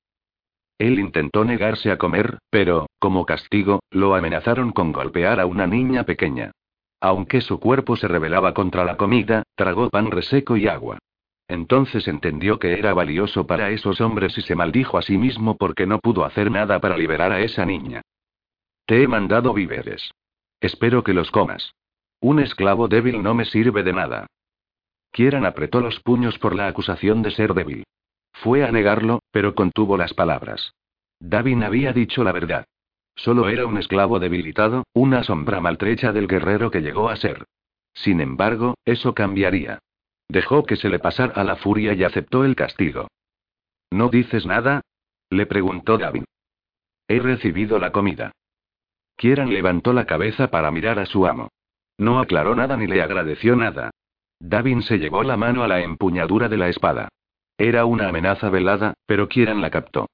[0.79, 6.05] Él intentó negarse a comer, pero, como castigo, lo amenazaron con golpear a una niña
[6.05, 6.53] pequeña.
[7.01, 10.99] Aunque su cuerpo se rebelaba contra la comida, tragó pan reseco y agua.
[11.49, 15.87] Entonces entendió que era valioso para esos hombres y se maldijo a sí mismo porque
[15.87, 18.03] no pudo hacer nada para liberar a esa niña.
[18.87, 20.13] Te he mandado víveres.
[20.61, 21.73] Espero que los comas.
[22.27, 24.27] Un esclavo débil no me sirve de nada.
[25.13, 27.85] Kieran apretó los puños por la acusación de ser débil.
[28.33, 30.75] Fue a negarlo, pero contuvo las palabras.
[31.21, 32.65] Davin había dicho la verdad.
[33.15, 37.45] Solo era un esclavo debilitado, una sombra maltrecha del guerrero que llegó a ser.
[37.95, 39.79] Sin embargo, eso cambiaría.
[40.29, 43.07] Dejó que se le pasara la furia y aceptó el castigo.
[43.93, 44.81] ¿No dices nada?
[45.31, 46.25] le preguntó Davin.
[47.07, 48.33] He recibido la comida.
[49.15, 51.51] Kieran levantó la cabeza para mirar a su amo.
[51.99, 53.91] No aclaró nada ni le agradeció nada.
[54.39, 57.09] Davin se llevó la mano a la empuñadura de la espada.
[57.59, 60.09] Era una amenaza velada, pero Kieran la captó.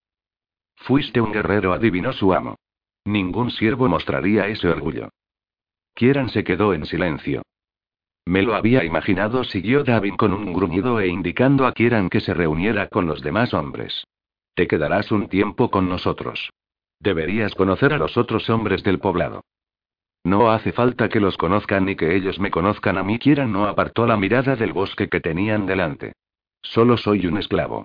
[0.77, 2.57] Fuiste un guerrero, adivinó su amo.
[3.05, 5.09] Ningún siervo mostraría ese orgullo.
[5.95, 7.42] Kieran se quedó en silencio.
[8.25, 12.33] Me lo había imaginado, siguió Davin con un gruñido e indicando a Kieran que se
[12.33, 14.05] reuniera con los demás hombres.
[14.55, 16.51] Te quedarás un tiempo con nosotros.
[17.01, 19.42] Deberías conocer a los otros hombres del poblado.
[20.25, 23.19] No hace falta que los conozcan ni que ellos me conozcan a mí.
[23.19, 26.15] Kieran no apartó la mirada del bosque que tenían delante.
[26.63, 27.85] Solo soy un esclavo.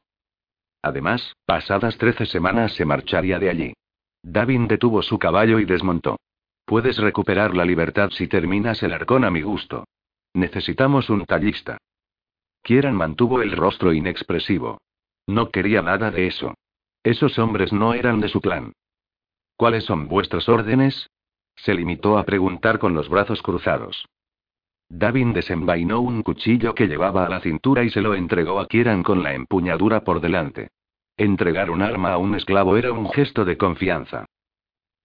[0.83, 3.73] Además, pasadas trece semanas se marcharía de allí.
[4.21, 6.17] Davin detuvo su caballo y desmontó.
[6.65, 9.85] Puedes recuperar la libertad si terminas el arcón a mi gusto.
[10.33, 11.77] Necesitamos un tallista.
[12.61, 14.77] Kieran mantuvo el rostro inexpresivo.
[15.25, 16.53] No quería nada de eso.
[17.03, 18.73] Esos hombres no eran de su clan.
[19.55, 21.09] ¿Cuáles son vuestras órdenes?
[21.57, 24.07] Se limitó a preguntar con los brazos cruzados.
[24.89, 29.03] Davin desenvainó un cuchillo que llevaba a la cintura y se lo entregó a Kieran
[29.03, 30.69] con la empuñadura por delante.
[31.17, 34.25] Entregar un arma a un esclavo era un gesto de confianza.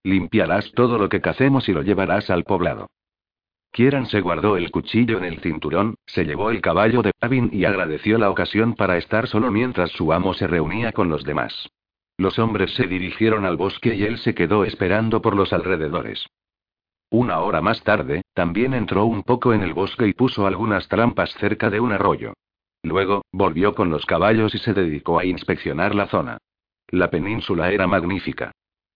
[0.05, 2.89] Limpiarás todo lo que cacemos y lo llevarás al poblado.
[3.73, 7.65] Kieran se guardó el cuchillo en el cinturón, se llevó el caballo de Davin y
[7.65, 11.71] agradeció la ocasión para estar solo mientras su amo se reunía con los demás.
[12.19, 16.27] Los hombres se dirigieron al bosque y él se quedó esperando por los alrededores.
[17.13, 21.31] Una hora más tarde, también entró un poco en el bosque y puso algunas trampas
[21.35, 22.33] cerca de un arroyo.
[22.83, 26.39] Luego, volvió con los caballos y se dedicó a inspeccionar la zona.
[26.89, 28.53] La península era magnífica.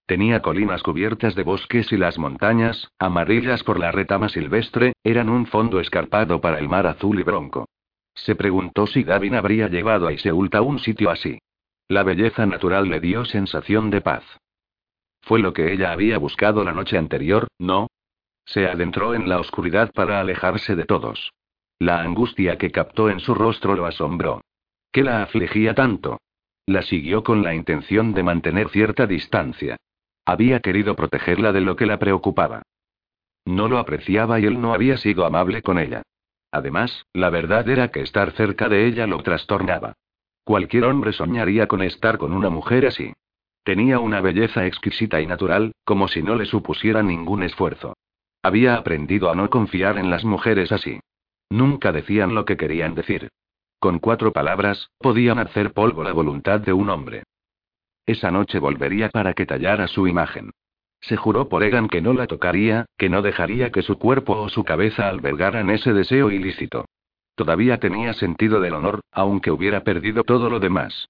[0.06, 5.44] Tenía colinas cubiertas de bosques y las montañas, amarillas por la retama silvestre, eran un
[5.44, 7.68] fondo escarpado para el mar azul y bronco.
[8.14, 11.38] Se preguntó si Davin habría llevado a Iseult a un sitio así.
[11.86, 14.24] La belleza natural le dio sensación de paz.
[15.20, 17.88] Fue lo que ella había buscado la noche anterior, ¿no?
[18.46, 21.32] Se adentró en la oscuridad para alejarse de todos.
[21.78, 24.40] La angustia que captó en su rostro lo asombró.
[24.92, 26.20] ¿Qué la afligía tanto?
[26.64, 29.76] La siguió con la intención de mantener cierta distancia.
[30.24, 32.62] Había querido protegerla de lo que la preocupaba.
[33.44, 36.02] No lo apreciaba y él no había sido amable con ella.
[36.50, 39.94] Además, la verdad era que estar cerca de ella lo trastornaba.
[40.44, 43.12] Cualquier hombre soñaría con estar con una mujer así.
[43.64, 47.95] Tenía una belleza exquisita y natural, como si no le supusiera ningún esfuerzo.
[48.46, 51.00] Había aprendido a no confiar en las mujeres así.
[51.50, 53.28] Nunca decían lo que querían decir.
[53.80, 57.24] Con cuatro palabras, podían hacer polvo la voluntad de un hombre.
[58.06, 60.52] Esa noche volvería para que tallara su imagen.
[61.00, 64.48] Se juró por Egan que no la tocaría, que no dejaría que su cuerpo o
[64.48, 66.84] su cabeza albergaran ese deseo ilícito.
[67.34, 71.08] Todavía tenía sentido del honor, aunque hubiera perdido todo lo demás.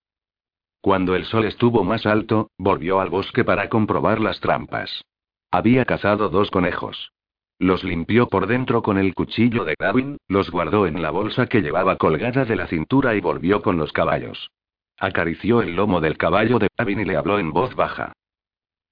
[0.81, 5.05] Cuando el sol estuvo más alto, volvió al bosque para comprobar las trampas.
[5.51, 7.13] Había cazado dos conejos.
[7.59, 11.63] Los limpió por dentro con el cuchillo de Gavin, los guardó en la bolsa que
[11.63, 14.51] llevaba colgada de la cintura y volvió con los caballos.
[14.99, 18.13] Acarició el lomo del caballo de Davin y le habló en voz baja.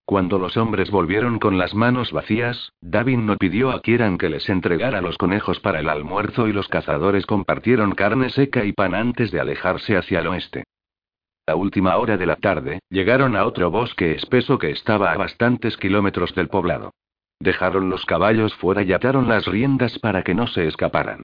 [0.06, 4.48] Cuando los hombres volvieron con las manos vacías, Davin no pidió a Kieran que les
[4.48, 9.30] entregara los conejos para el almuerzo y los cazadores compartieron carne seca y pan antes
[9.30, 10.64] de alejarse hacia el oeste.
[11.46, 15.76] A última hora de la tarde, llegaron a otro bosque espeso que estaba a bastantes
[15.76, 16.92] kilómetros del poblado.
[17.44, 21.20] Dejaron los caballos fuera y ataron las riendas para que no se escaparan.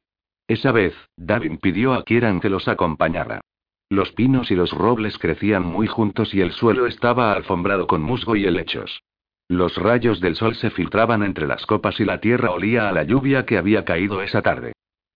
[0.48, 3.40] Esa vez, Davin pidió a Kieran que los acompañara.
[3.88, 8.37] Los pinos y los robles crecían muy juntos y el suelo estaba alfombrado con musgo
[8.37, 9.00] y helechos.
[9.48, 13.04] Los rayos del sol se filtraban entre las copas y la tierra olía a la
[13.04, 14.74] lluvia que había caído esa tarde.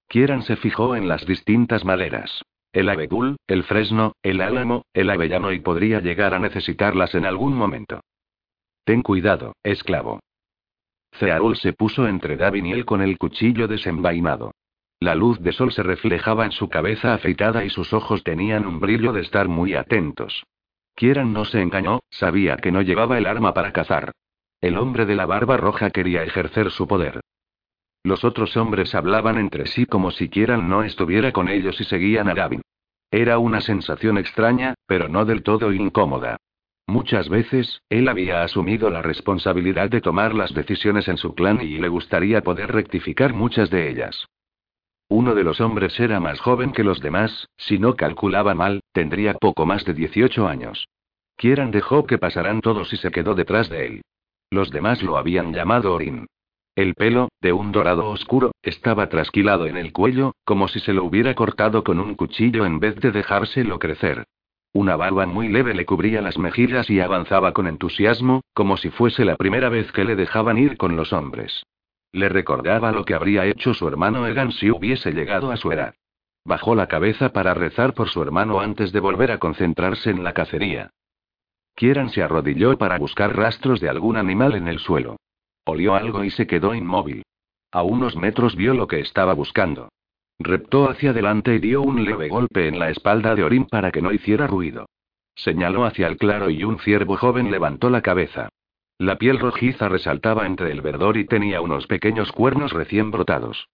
[0.09, 2.41] Kieran se fijó en las distintas maderas.
[2.73, 7.55] El abedul, el fresno, el álamo, el avellano y podría llegar a necesitarlas en algún
[7.55, 8.01] momento.
[8.85, 10.21] Ten cuidado, esclavo.
[11.19, 14.53] Cearul se puso entre Davin y él con el cuchillo desenvainado.
[15.01, 18.81] La luz de sol se reflejaba en su cabeza afeitada y sus ojos tenían un
[18.81, 20.45] brillo de estar muy atentos.
[20.95, 24.13] Kieran no se engañó, sabía que no llevaba el arma para cazar.
[24.61, 27.21] El hombre de la barba roja quería ejercer su poder.
[28.03, 32.29] Los otros hombres hablaban entre sí como si Kieran no estuviera con ellos y seguían
[32.29, 32.63] a Gavin.
[33.11, 36.37] Era una sensación extraña, pero no del todo incómoda.
[36.87, 41.79] Muchas veces, él había asumido la responsabilidad de tomar las decisiones en su clan y
[41.79, 44.27] le gustaría poder rectificar muchas de ellas.
[45.09, 49.35] Uno de los hombres era más joven que los demás, si no calculaba mal, tendría
[49.35, 50.89] poco más de 18 años.
[51.37, 54.03] Kieran dejó que pasaran todos y se quedó detrás de él.
[54.51, 56.27] Los demás lo habían llamado Orin.
[56.77, 61.05] El pelo, de un dorado oscuro, estaba trasquilado en el cuello, como si se lo
[61.05, 64.25] hubiera cortado con un cuchillo en vez de dejárselo crecer.
[64.75, 69.25] Una barba muy leve le cubría las mejillas y avanzaba con entusiasmo, como si fuese
[69.25, 71.63] la primera vez que le dejaban ir con los hombres.
[72.11, 75.95] Le recordaba lo que habría hecho su hermano Egan si hubiese llegado a su edad.
[76.45, 80.33] Bajó la cabeza para rezar por su hermano antes de volver a concentrarse en la
[80.33, 80.91] cacería.
[81.77, 85.19] Kieran se arrodilló para buscar rastros de algún animal en el suelo.
[85.65, 87.23] Olió algo y se quedó inmóvil.
[87.71, 89.89] A unos metros vio lo que estaba buscando.
[90.39, 94.03] Reptó hacia adelante y dio un leve golpe en la espalda de Orin para que
[94.03, 94.87] no hiciera ruido.
[95.35, 98.49] Señaló hacia el claro y un ciervo joven levantó la cabeza.
[98.99, 103.69] La piel rojiza resaltaba entre el verdor y tenía unos pequeños cuernos recién brotados.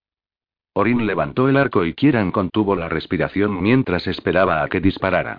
[0.72, 5.38] Orin levantó el arco y Kieran contuvo la respiración mientras esperaba a que disparara.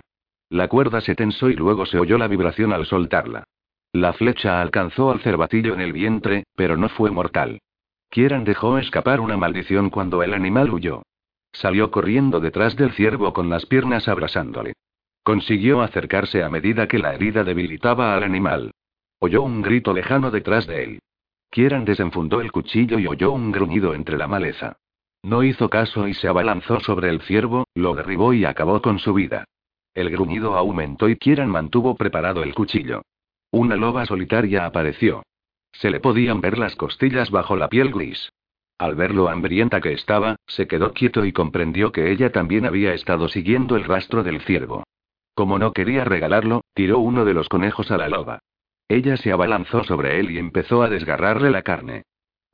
[0.50, 3.44] La cuerda se tensó y luego se oyó la vibración al soltarla.
[3.92, 7.60] La flecha alcanzó al cervatillo en el vientre, pero no fue mortal.
[8.10, 11.02] Kieran dejó escapar una maldición cuando el animal huyó.
[11.52, 14.72] Salió corriendo detrás del ciervo con las piernas abrasándole.
[15.22, 18.72] Consiguió acercarse a medida que la herida debilitaba al animal.
[19.20, 20.98] Oyó un grito lejano detrás de él.
[21.50, 24.78] Kieran desenfundó el cuchillo y oyó un gruñido entre la maleza.
[25.22, 29.14] No hizo caso y se abalanzó sobre el ciervo, lo derribó y acabó con su
[29.14, 29.44] vida.
[29.94, 33.02] El gruñido aumentó y Kieran mantuvo preparado el cuchillo.
[33.50, 35.22] Una loba solitaria apareció.
[35.72, 38.32] Se le podían ver las costillas bajo la piel gris.
[38.82, 42.94] Al ver lo hambrienta que estaba, se quedó quieto y comprendió que ella también había
[42.94, 44.82] estado siguiendo el rastro del ciervo.
[45.34, 48.40] Como no quería regalarlo, tiró uno de los conejos a la loba.
[48.88, 52.02] Ella se abalanzó sobre él y empezó a desgarrarle la carne.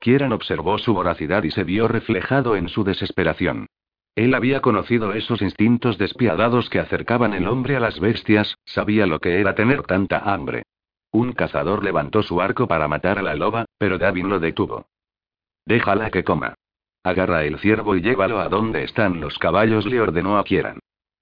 [0.00, 3.66] Kieran observó su voracidad y se vio reflejado en su desesperación.
[4.14, 9.18] Él había conocido esos instintos despiadados que acercaban el hombre a las bestias, sabía lo
[9.20, 10.64] que era tener tanta hambre.
[11.10, 14.88] Un cazador levantó su arco para matar a la loba, pero David lo detuvo.
[15.68, 16.54] Déjala que coma.
[17.04, 20.78] Agarra el ciervo y llévalo a donde están los caballos, le ordenó a Kieran.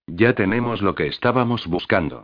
[0.06, 2.22] Ya tenemos lo que estábamos buscando.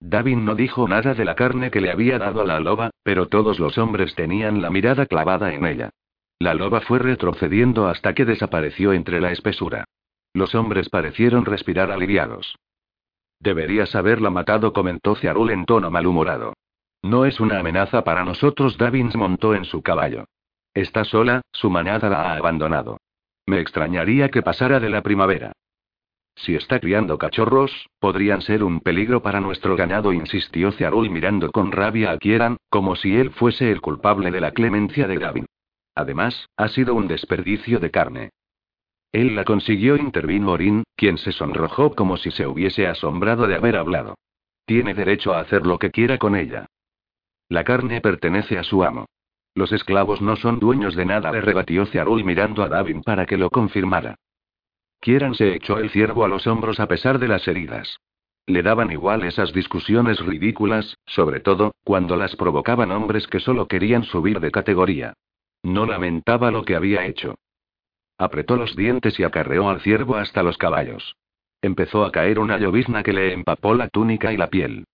[0.00, 3.28] David no dijo nada de la carne que le había dado a la loba, pero
[3.28, 5.88] todos los hombres tenían la mirada clavada en ella.
[6.38, 9.84] La loba fue retrocediendo hasta que desapareció entre la espesura.
[10.34, 12.54] Los hombres parecieron respirar aliviados.
[13.40, 16.52] Deberías haberla matado, comentó Ciarul en tono malhumorado.
[17.00, 18.76] No es una amenaza para nosotros.
[18.76, 20.26] Davins montó en su caballo.
[20.74, 22.98] Está sola, su manada la ha abandonado.
[23.46, 25.52] Me extrañaría que pasara de la primavera.
[26.36, 31.72] Si está criando cachorros, podrían ser un peligro para nuestro ganado, insistió Ciarul mirando con
[31.72, 35.46] rabia a Kieran, como si él fuese el culpable de la clemencia de Gavin.
[35.94, 38.30] Además, ha sido un desperdicio de carne.
[39.12, 43.76] Él la consiguió, intervino Orin, quien se sonrojó como si se hubiese asombrado de haber
[43.76, 44.14] hablado.
[44.64, 46.66] Tiene derecho a hacer lo que quiera con ella.
[47.48, 49.06] La carne pertenece a su amo.
[49.54, 53.36] Los esclavos no son dueños de nada, le rebatió Ciarul mirando a Davin para que
[53.36, 54.16] lo confirmara.
[55.00, 57.98] Kieran se echó el ciervo a los hombros a pesar de las heridas.
[58.46, 64.04] Le daban igual esas discusiones ridículas, sobre todo, cuando las provocaban hombres que solo querían
[64.04, 65.14] subir de categoría.
[65.62, 67.36] No lamentaba lo que había hecho.
[68.18, 71.16] Apretó los dientes y acarreó al ciervo hasta los caballos.
[71.62, 74.84] Empezó a caer una llovizna que le empapó la túnica y la piel.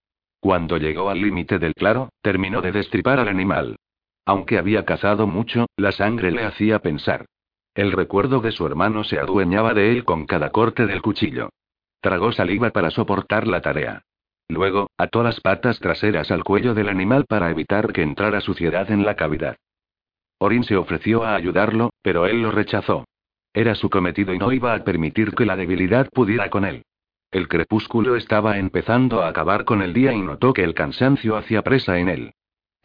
[0.40, 3.76] Cuando llegó al límite del claro, terminó de destripar al animal.
[4.26, 7.26] Aunque había cazado mucho, la sangre le hacía pensar.
[7.74, 11.50] El recuerdo de su hermano se adueñaba de él con cada corte del cuchillo.
[12.00, 14.02] Tragó saliva para soportar la tarea.
[14.48, 19.04] Luego, ató las patas traseras al cuello del animal para evitar que entrara suciedad en
[19.04, 19.56] la cavidad.
[20.38, 23.04] Orin se ofreció a ayudarlo, pero él lo rechazó.
[23.54, 26.82] Era su cometido y no iba a permitir que la debilidad pudiera con él.
[27.30, 31.62] El crepúsculo estaba empezando a acabar con el día y notó que el cansancio hacía
[31.62, 32.32] presa en él.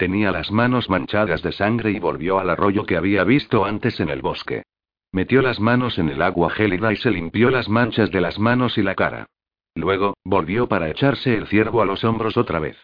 [0.02, 4.10] Tenía las manos manchadas de sangre y volvió al arroyo que había visto antes en
[4.10, 4.64] el bosque.
[5.12, 8.80] Metió las manos en el agua gélida y se limpió las manchas de las manos
[8.80, 9.28] y la cara.
[9.76, 12.84] Luego, volvió para echarse el ciervo a los hombros otra vez.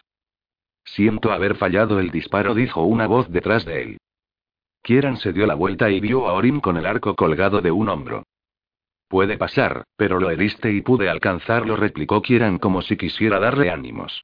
[0.84, 3.98] Siento haber fallado el disparo, dijo una voz detrás de él.
[4.80, 7.88] Kieran se dio la vuelta y vio a Orin con el arco colgado de un
[7.88, 8.22] hombro.
[9.08, 14.22] Puede pasar, pero lo heriste y pude alcanzarlo, replicó Kieran como si quisiera darle ánimos.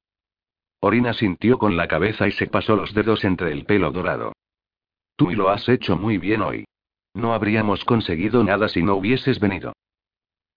[0.85, 4.33] Orina sintió con la cabeza y se pasó los dedos entre el pelo dorado.
[5.15, 6.65] Tú lo has hecho muy bien hoy.
[7.15, 9.73] No habríamos conseguido nada si no hubieses venido.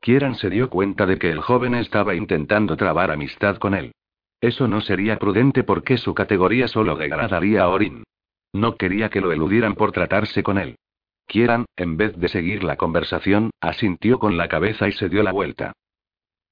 [0.03, 3.93] Kieran se dio cuenta de que el joven estaba intentando trabar amistad con él.
[4.39, 8.05] Eso no sería prudente porque su categoría solo degradaría a Orin.
[8.53, 10.76] No quería que lo eludieran por tratarse con él.
[11.26, 15.33] Kieran, en vez de seguir la conversación, asintió con la cabeza y se dio la
[15.33, 15.72] vuelta.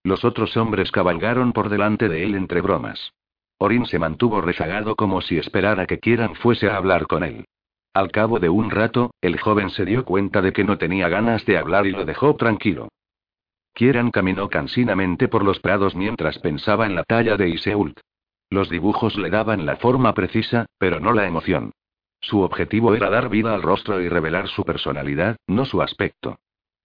[0.03, 3.13] Los otros hombres cabalgaron por delante de él entre bromas.
[3.59, 7.47] Orin se mantuvo rezagado como si esperara que Kieran fuese a hablar con él.
[7.95, 11.47] Al cabo de un rato, el joven se dio cuenta de que no tenía ganas
[11.47, 12.89] de hablar y lo dejó tranquilo.
[13.73, 18.01] Kieran caminó cansinamente por los prados mientras pensaba en la talla de Iseult.
[18.51, 21.73] Los dibujos le daban la forma precisa, pero no la emoción.
[22.21, 26.39] Su objetivo era dar vida al rostro y revelar su personalidad, no su aspecto.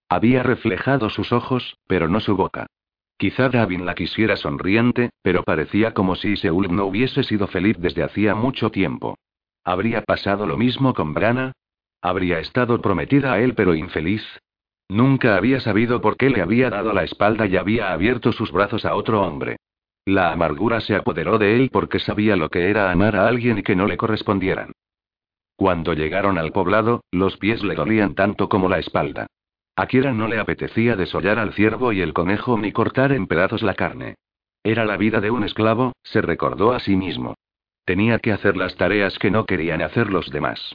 [0.08, 2.66] Había reflejado sus ojos, pero no su boca.
[3.22, 8.02] Quizá Davin la quisiera sonriente, pero parecía como si Seul no hubiese sido feliz desde
[8.02, 9.16] hacía mucho tiempo.
[9.62, 11.52] ¿Habría pasado lo mismo con Brana?
[12.00, 14.24] ¿Habría estado prometida a él pero infeliz?
[14.88, 18.84] Nunca había sabido por qué le había dado la espalda y había abierto sus brazos
[18.84, 19.56] a otro hombre.
[20.04, 23.62] La amargura se apoderó de él porque sabía lo que era amar a alguien y
[23.62, 24.72] que no le correspondieran.
[25.54, 29.28] Cuando llegaron al poblado, los pies le dolían tanto como la espalda.
[29.74, 33.62] A Kira no le apetecía desollar al ciervo y el conejo ni cortar en pedazos
[33.62, 34.16] la carne.
[34.62, 37.34] Era la vida de un esclavo, se recordó a sí mismo.
[37.84, 40.74] Tenía que hacer las tareas que no querían hacer los demás.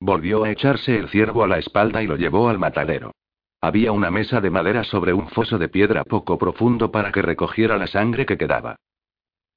[0.00, 3.12] Volvió a echarse el ciervo a la espalda y lo llevó al matadero.
[3.60, 7.78] Había una mesa de madera sobre un foso de piedra poco profundo para que recogiera
[7.78, 8.76] la sangre que quedaba.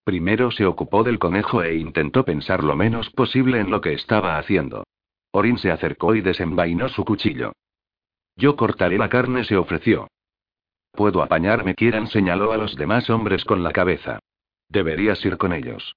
[0.04, 4.38] Primero se ocupó del conejo e intentó pensar lo menos posible en lo que estaba
[4.38, 4.84] haciendo.
[5.32, 7.52] Orin se acercó y desenvainó su cuchillo.
[8.38, 10.08] Yo cortaré la carne, se ofreció.
[10.92, 14.20] Puedo apañarme, Kieran señaló a los demás hombres con la cabeza.
[14.70, 15.96] Deberías ir con ellos.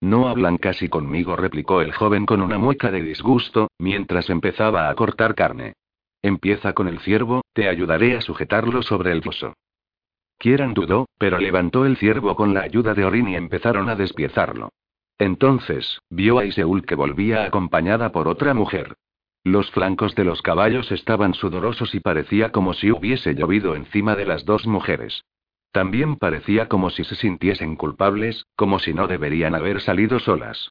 [0.00, 4.94] No hablan casi conmigo, replicó el joven con una mueca de disgusto, mientras empezaba a
[4.96, 5.74] cortar carne.
[6.22, 9.54] Empieza con el ciervo, te ayudaré a sujetarlo sobre el foso.
[10.38, 14.70] Kieran dudó, pero levantó el ciervo con la ayuda de Orin y empezaron a despiezarlo.
[15.18, 18.96] Entonces, vio a Iseul que volvía acompañada por otra mujer.
[19.44, 24.24] Los flancos de los caballos estaban sudorosos y parecía como si hubiese llovido encima de
[24.24, 25.24] las dos mujeres.
[25.72, 30.70] También parecía como si se sintiesen culpables, como si no deberían haber salido solas.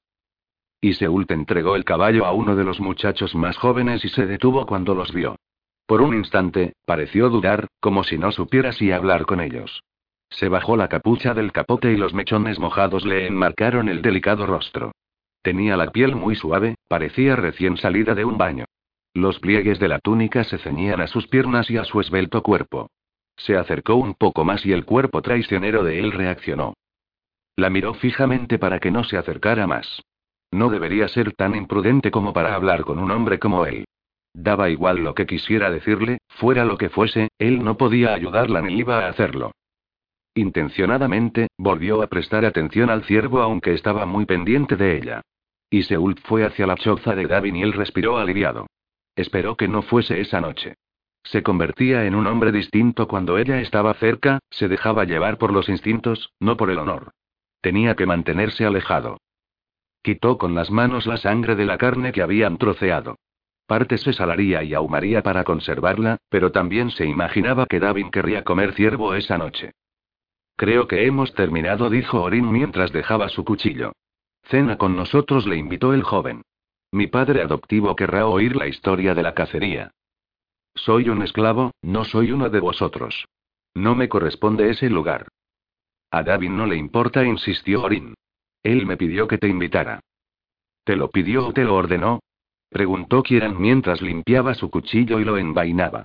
[0.79, 4.65] Y Seult entregó el caballo a uno de los muchachos más jóvenes y se detuvo
[4.65, 5.35] cuando los vio.
[5.85, 9.83] Por un instante, pareció dudar, como si no supiera si hablar con ellos.
[10.29, 14.93] Se bajó la capucha del capote y los mechones mojados le enmarcaron el delicado rostro.
[15.41, 18.65] Tenía la piel muy suave, parecía recién salida de un baño.
[19.13, 22.89] Los pliegues de la túnica se ceñían a sus piernas y a su esbelto cuerpo.
[23.37, 26.75] Se acercó un poco más y el cuerpo traicionero de él reaccionó.
[27.55, 30.01] La miró fijamente para que no se acercara más.
[30.51, 33.85] No debería ser tan imprudente como para hablar con un hombre como él.
[34.33, 38.77] Daba igual lo que quisiera decirle, fuera lo que fuese, él no podía ayudarla ni
[38.77, 39.51] iba a hacerlo.
[40.35, 45.21] Intencionadamente, volvió a prestar atención al ciervo aunque estaba muy pendiente de ella.
[45.73, 48.67] Y Seul fue hacia la choza de Gavin y él respiró aliviado.
[49.15, 50.75] Esperó que no fuese esa noche.
[51.23, 55.69] Se convertía en un hombre distinto cuando ella estaba cerca, se dejaba llevar por los
[55.69, 57.11] instintos, no por el honor.
[57.61, 59.17] Tenía que mantenerse alejado.
[60.03, 63.15] Quitó con las manos la sangre de la carne que habían troceado.
[63.65, 68.73] Parte se salaría y ahumaría para conservarla, pero también se imaginaba que Davin querría comer
[68.73, 69.71] ciervo esa noche.
[70.57, 73.93] Creo que hemos terminado, dijo Orin mientras dejaba su cuchillo.
[74.51, 76.41] Cena con nosotros, le invitó el joven.
[76.91, 79.91] Mi padre adoptivo querrá oír la historia de la cacería.
[80.75, 83.29] Soy un esclavo, no soy uno de vosotros.
[83.73, 85.29] No me corresponde ese lugar.
[86.11, 88.13] A David no le importa, insistió Orin.
[88.61, 90.01] Él me pidió que te invitara.
[90.83, 92.19] ¿Te lo pidió o te lo ordenó?
[92.69, 96.03] Preguntó Kieran mientras limpiaba su cuchillo y lo envainaba.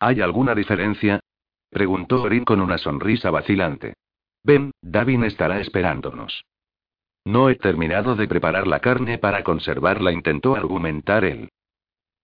[0.00, 1.20] ¿Hay alguna diferencia?
[1.70, 3.94] Preguntó Orin con una sonrisa vacilante.
[4.42, 6.44] Ven, Davin estará esperándonos.
[7.24, 11.48] No he terminado de preparar la carne para conservarla, intentó argumentar él.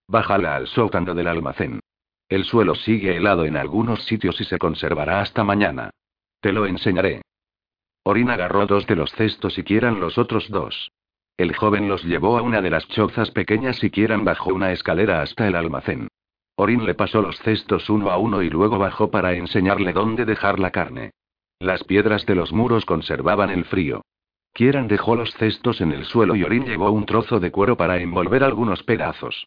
[0.07, 1.81] Bájala al sótano del almacén.
[2.29, 5.91] El suelo sigue helado en algunos sitios y se conservará hasta mañana.
[6.41, 7.23] Te lo enseñaré.
[8.05, 10.91] Orin agarró dos de los cestos y Kieran los otros dos.
[11.37, 15.23] El joven los llevó a una de las chozas pequeñas y Kieran bajó una escalera
[15.23, 16.09] hasta el almacén.
[16.57, 20.59] Orin le pasó los cestos uno a uno y luego bajó para enseñarle dónde dejar
[20.59, 21.13] la carne.
[21.59, 24.03] Las piedras de los muros conservaban el frío.
[24.53, 27.99] Kieran dejó los cestos en el suelo y Orin llevó un trozo de cuero para
[27.99, 29.47] envolver algunos pedazos.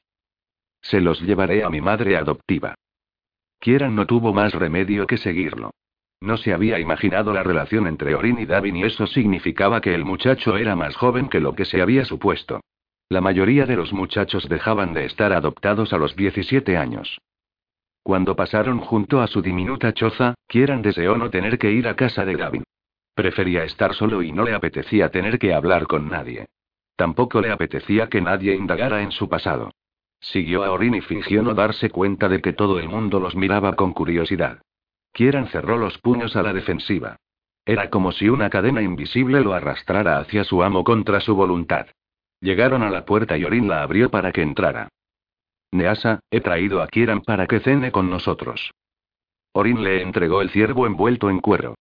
[0.82, 2.76] Se los llevaré a mi madre adoptiva.
[3.60, 5.72] Kieran no tuvo más remedio que seguirlo.
[6.20, 10.06] No se había imaginado la relación entre Orin y Davin y eso significaba que el
[10.06, 12.62] muchacho era más joven que lo que se había supuesto.
[13.10, 17.20] La mayoría de los muchachos dejaban de estar adoptados a los 17 años.
[18.04, 22.26] Cuando pasaron junto a su diminuta choza, Kieran deseó no tener que ir a casa
[22.26, 22.64] de Davin.
[23.16, 26.48] Prefería estar solo y no le apetecía tener que hablar con nadie.
[26.96, 29.72] Tampoco le apetecía que nadie indagara en su pasado.
[30.20, 33.76] Siguió a Orin y fingió no darse cuenta de que todo el mundo los miraba
[33.76, 34.62] con curiosidad.
[35.12, 37.18] Kieran cerró los puños a la defensiva.
[37.66, 41.88] Era como si una cadena invisible lo arrastrara hacia su amo contra su voluntad.
[42.40, 44.90] Llegaron a la puerta y Orin la abrió para que entrara.
[45.72, 48.72] Neasa, he traído a Kieran para que cene con nosotros.
[49.54, 51.76] Orin le entregó el ciervo envuelto en cuero.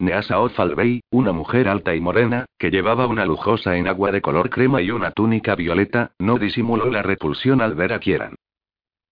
[0.00, 4.80] Neasa Ozalbey, una mujer alta y morena, que llevaba una lujosa enagua de color crema
[4.80, 8.36] y una túnica violeta, no disimuló la repulsión al ver a Kieran.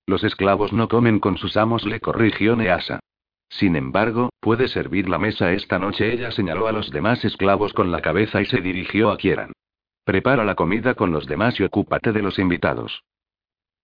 [0.06, 3.00] Los esclavos no comen con sus amos, le corrigió Neasa.
[3.48, 6.12] Sin embargo, puede servir la mesa esta noche.
[6.12, 9.52] Ella señaló a los demás esclavos con la cabeza y se dirigió a Kieran.
[10.04, 13.02] Prepara la comida con los demás y ocúpate de los invitados.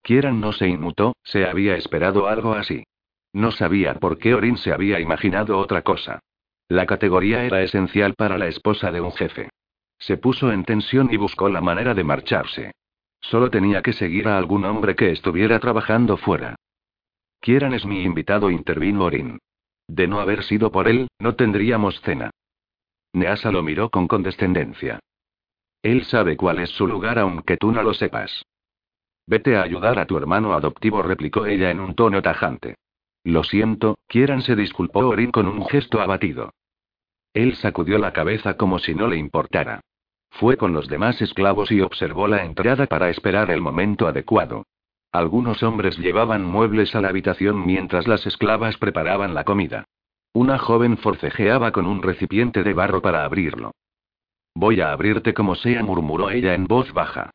[0.01, 2.85] Kieran no se inmutó, se había esperado algo así.
[3.33, 6.19] No sabía por qué Orin se había imaginado otra cosa.
[6.67, 9.49] La categoría era esencial para la esposa de un jefe.
[9.99, 12.71] Se puso en tensión y buscó la manera de marcharse.
[13.21, 16.55] Solo tenía que seguir a algún hombre que estuviera trabajando fuera.
[17.39, 19.39] Kieran es mi invitado, intervino Orin.
[19.87, 22.31] De no haber sido por él, no tendríamos cena.
[23.13, 24.99] Neasa lo miró con condescendencia.
[25.81, 28.43] Él sabe cuál es su lugar aunque tú no lo sepas.
[29.27, 32.75] Vete a ayudar a tu hermano adoptivo, replicó ella en un tono tajante.
[33.23, 36.53] Lo siento, Kieran se disculpó Orin con un gesto abatido.
[37.33, 39.81] Él sacudió la cabeza como si no le importara.
[40.29, 44.65] Fue con los demás esclavos y observó la entrada para esperar el momento adecuado.
[45.11, 49.85] Algunos hombres llevaban muebles a la habitación mientras las esclavas preparaban la comida.
[50.33, 53.71] Una joven forcejeaba con un recipiente de barro para abrirlo.
[54.55, 57.29] Voy a abrirte como sea, murmuró ella en voz baja.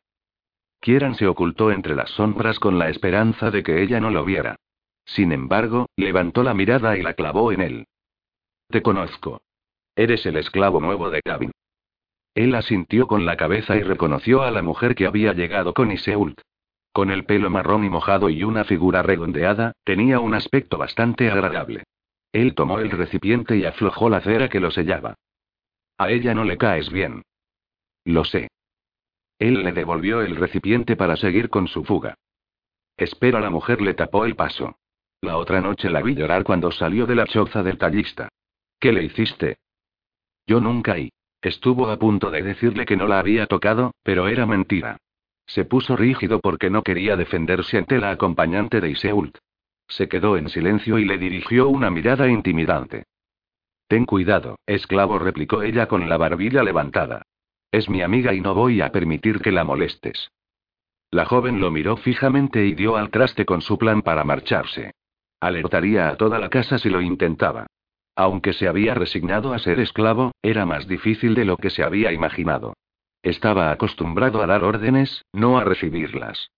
[0.80, 4.57] Kieran se ocultó entre las sombras con la esperanza de que ella no lo viera.
[5.09, 7.86] Sin embargo, levantó la mirada y la clavó en él.
[8.68, 9.40] Te conozco.
[9.96, 11.50] Eres el esclavo nuevo de Gavin.
[12.34, 16.40] Él asintió con la cabeza y reconoció a la mujer que había llegado con Iseult.
[16.92, 21.84] Con el pelo marrón y mojado y una figura redondeada, tenía un aspecto bastante agradable.
[22.32, 25.14] Él tomó el recipiente y aflojó la cera que lo sellaba.
[25.96, 27.22] A ella no le caes bien.
[28.04, 28.48] Lo sé.
[29.38, 32.14] Él le devolvió el recipiente para seguir con su fuga.
[32.96, 34.76] Espera, la mujer le tapó el paso.
[35.20, 38.28] La otra noche la vi llorar cuando salió de la choza del tallista.
[38.78, 39.58] ¿Qué le hiciste?
[40.46, 41.10] Yo nunca y.
[41.42, 44.96] Estuvo a punto de decirle que no la había tocado, pero era mentira.
[45.46, 49.38] Se puso rígido porque no quería defenderse ante la acompañante de Iseult.
[49.88, 53.04] Se quedó en silencio y le dirigió una mirada intimidante.
[53.88, 57.22] Ten cuidado, esclavo, replicó ella con la barbilla levantada.
[57.72, 60.30] Es mi amiga y no voy a permitir que la molestes.
[61.10, 64.92] La joven lo miró fijamente y dio al traste con su plan para marcharse.
[65.41, 67.66] Alertaría a toda la casa si lo intentaba.
[68.16, 72.12] Aunque se había resignado a ser esclavo, era más difícil de lo que se había
[72.12, 72.74] imaginado.
[73.22, 76.51] Estaba acostumbrado a dar órdenes, no a recibirlas.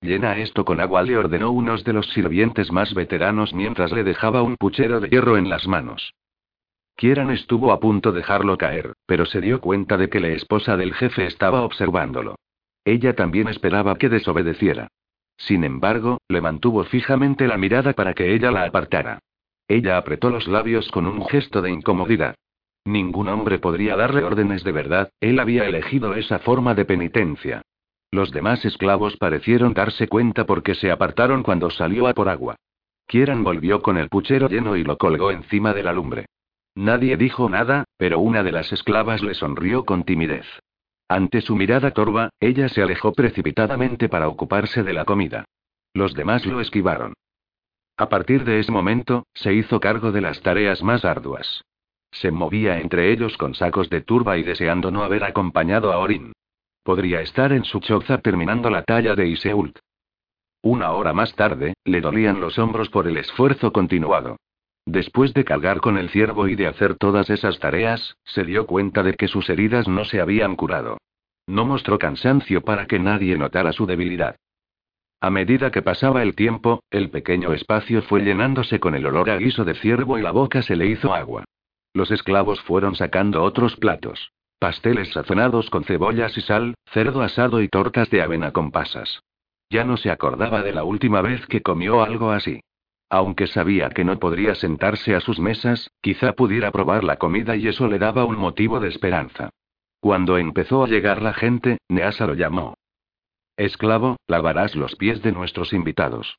[0.00, 4.42] Llena esto con agua, le ordenó uno de los sirvientes más veteranos mientras le dejaba
[4.42, 6.14] un puchero de hierro en las manos.
[6.94, 10.76] Kieran estuvo a punto de dejarlo caer, pero se dio cuenta de que la esposa
[10.76, 12.36] del jefe estaba observándolo.
[12.84, 14.88] Ella también esperaba que desobedeciera.
[15.38, 19.20] Sin embargo, le mantuvo fijamente la mirada para que ella la apartara.
[19.68, 22.34] Ella apretó los labios con un gesto de incomodidad.
[22.84, 27.62] Ningún hombre podría darle órdenes de verdad, él había elegido esa forma de penitencia.
[28.10, 32.56] Los demás esclavos parecieron darse cuenta porque se apartaron cuando salió a por agua.
[33.06, 36.26] Kieran volvió con el puchero lleno y lo colgó encima de la lumbre.
[36.74, 40.46] Nadie dijo nada, pero una de las esclavas le sonrió con timidez.
[41.08, 45.46] Ante su mirada torva, ella se alejó precipitadamente para ocuparse de la comida.
[45.94, 47.14] Los demás lo esquivaron.
[47.96, 51.64] A partir de ese momento, se hizo cargo de las tareas más arduas.
[52.12, 56.32] Se movía entre ellos con sacos de turba y deseando no haber acompañado a Orin.
[56.82, 59.78] Podría estar en su choza terminando la talla de Iseult.
[60.62, 64.36] Una hora más tarde, le dolían los hombros por el esfuerzo continuado.
[64.88, 69.02] Después de cargar con el ciervo y de hacer todas esas tareas, se dio cuenta
[69.02, 70.96] de que sus heridas no se habían curado.
[71.46, 74.36] No mostró cansancio para que nadie notara su debilidad.
[75.20, 79.36] A medida que pasaba el tiempo, el pequeño espacio fue llenándose con el olor a
[79.36, 81.44] guiso de ciervo y la boca se le hizo agua.
[81.92, 84.32] Los esclavos fueron sacando otros platos.
[84.58, 89.20] Pasteles sazonados con cebollas y sal, cerdo asado y tortas de avena con pasas.
[89.68, 92.62] Ya no se acordaba de la última vez que comió algo así.
[93.10, 97.68] Aunque sabía que no podría sentarse a sus mesas, quizá pudiera probar la comida y
[97.68, 99.50] eso le daba un motivo de esperanza.
[100.00, 102.74] Cuando empezó a llegar la gente, Neasa lo llamó.
[103.56, 106.38] Esclavo, lavarás los pies de nuestros invitados.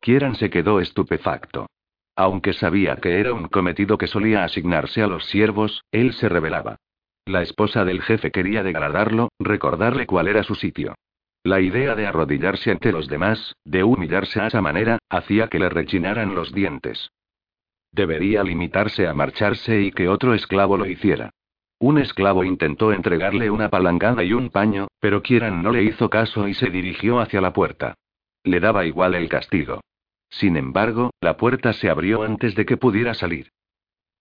[0.00, 1.66] Kieran se quedó estupefacto.
[2.14, 6.76] Aunque sabía que era un cometido que solía asignarse a los siervos, él se rebelaba.
[7.24, 10.94] La esposa del jefe quería degradarlo, recordarle cuál era su sitio.
[11.48, 15.70] La idea de arrodillarse ante los demás, de humillarse a esa manera, hacía que le
[15.70, 17.10] rechinaran los dientes.
[17.90, 21.30] Debería limitarse a marcharse y que otro esclavo lo hiciera.
[21.78, 26.48] Un esclavo intentó entregarle una palangana y un paño, pero Kieran no le hizo caso
[26.48, 27.94] y se dirigió hacia la puerta.
[28.44, 29.80] Le daba igual el castigo.
[30.28, 33.52] Sin embargo, la puerta se abrió antes de que pudiera salir.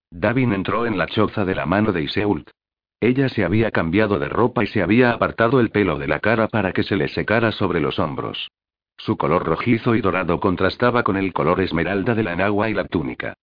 [0.09, 2.51] Davin entró en la choza de la mano de Iseult.
[2.99, 6.47] Ella se había cambiado de ropa y se había apartado el pelo de la cara
[6.47, 8.49] para que se le secara sobre los hombros.
[8.97, 12.85] Su color rojizo y dorado contrastaba con el color esmeralda de la enagua y la
[12.85, 13.35] túnica.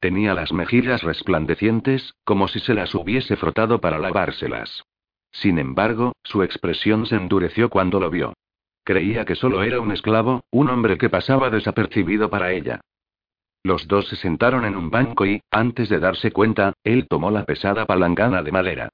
[0.00, 4.82] Tenía las mejillas resplandecientes, como si se las hubiese frotado para lavárselas.
[5.30, 8.32] Sin embargo, su expresión se endureció cuando lo vio.
[8.82, 12.80] Creía que solo era un esclavo, un hombre que pasaba desapercibido para ella.
[13.62, 17.44] Los dos se sentaron en un banco y, antes de darse cuenta, él tomó la
[17.44, 18.90] pesada palangana de madera.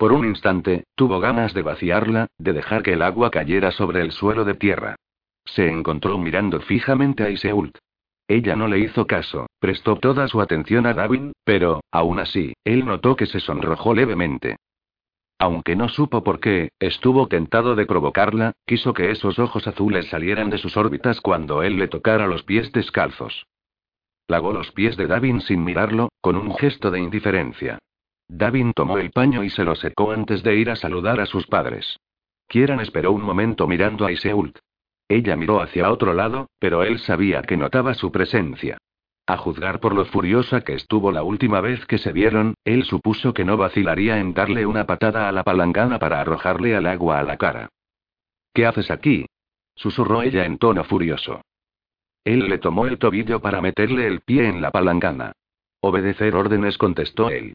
[0.00, 4.12] Por un instante, tuvo ganas de vaciarla, de dejar que el agua cayera sobre el
[4.12, 4.96] suelo de tierra.
[5.44, 7.76] Se encontró mirando fijamente a Iseult.
[8.26, 12.86] Ella no le hizo caso, prestó toda su atención a Davin, pero, aún así, él
[12.86, 14.56] notó que se sonrojó levemente.
[15.38, 20.48] Aunque no supo por qué, estuvo tentado de provocarla, quiso que esos ojos azules salieran
[20.48, 23.44] de sus órbitas cuando él le tocara los pies descalzos.
[24.28, 27.78] Lavó los pies de Davin sin mirarlo, con un gesto de indiferencia.
[28.32, 31.48] Davin tomó el paño y se lo secó antes de ir a saludar a sus
[31.48, 31.98] padres.
[32.46, 34.56] Kieran esperó un momento mirando a Iseult.
[35.08, 38.78] Ella miró hacia otro lado, pero él sabía que notaba su presencia.
[39.26, 43.34] A juzgar por lo furiosa que estuvo la última vez que se vieron, él supuso
[43.34, 47.24] que no vacilaría en darle una patada a la palangana para arrojarle al agua a
[47.24, 47.68] la cara.
[48.54, 49.26] ¿Qué haces aquí?
[49.74, 51.42] susurró ella en tono furioso.
[52.22, 55.32] Él le tomó el tobillo para meterle el pie en la palangana.
[55.80, 57.54] Obedecer órdenes, contestó él.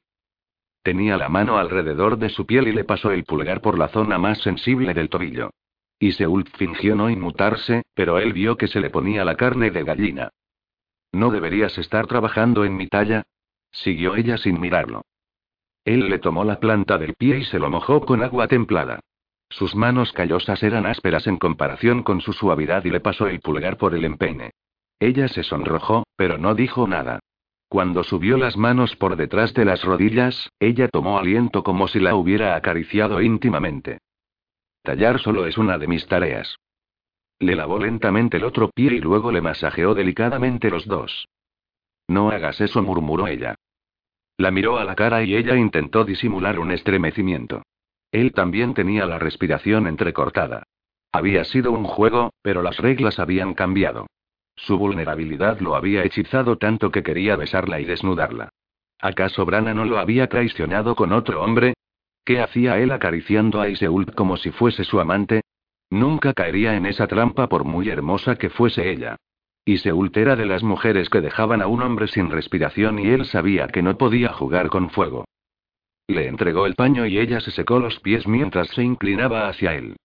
[0.86, 4.20] Tenía la mano alrededor de su piel y le pasó el pulgar por la zona
[4.20, 5.50] más sensible del tobillo.
[5.98, 9.84] Y Seult fingió no inmutarse, pero él vio que se le ponía la carne de
[9.84, 10.30] gallina.
[11.12, 13.24] ¿No deberías estar trabajando en mi talla?
[13.72, 15.02] Siguió ella sin mirarlo.
[15.86, 19.00] Él le tomó la planta del pie y se lo mojó con agua templada.
[19.50, 23.78] Sus manos callosas eran ásperas en comparación con su suavidad y le pasó el pulgar
[23.78, 24.52] por el empeine.
[25.00, 27.22] Ella se sonrojó, pero no dijo nada.
[27.68, 32.16] Cuando subió las manos por detrás de las rodillas, ella tomó aliento como si la
[32.16, 34.00] hubiera acariciado íntimamente.
[34.84, 36.58] Tallar solo es una de mis tareas.
[37.40, 41.28] Le lavó lentamente el otro pie y luego le masajeó delicadamente los dos.
[42.08, 43.56] No hagas eso, murmuró ella.
[44.38, 47.64] La miró a la cara y ella intentó disimular un estremecimiento.
[48.12, 50.64] Él también tenía la respiración entrecortada.
[51.12, 54.08] Había sido un juego, pero las reglas habían cambiado.
[54.56, 58.50] Su vulnerabilidad lo había hechizado tanto que quería besarla y desnudarla.
[59.00, 61.74] ¿Acaso Brana no lo había traicionado con otro hombre?
[62.24, 65.42] ¿Qué hacía él acariciando a Iseult como si fuese su amante?
[65.90, 69.18] Nunca caería en esa trampa por muy hermosa que fuese ella.
[69.66, 73.68] Iseult era de las mujeres que dejaban a un hombre sin respiración y él sabía
[73.68, 75.26] que no podía jugar con fuego.
[76.08, 79.96] Le entregó el paño y ella se secó los pies mientras se inclinaba hacia él.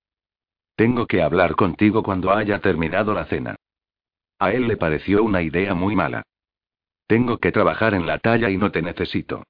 [0.76, 3.56] Tengo que hablar contigo cuando haya terminado la cena.
[4.40, 6.22] A él le pareció una idea muy mala.
[7.06, 9.44] Tengo que trabajar en la talla y no te necesito.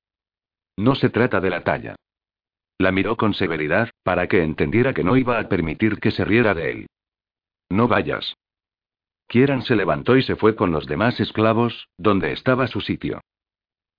[0.76, 1.94] No se trata de la talla.
[2.76, 6.54] La miró con severidad, para que entendiera que no iba a permitir que se riera
[6.54, 6.86] de él.
[7.68, 8.34] No vayas.
[9.28, 13.20] Kieran se levantó y se fue con los demás esclavos, donde estaba su sitio.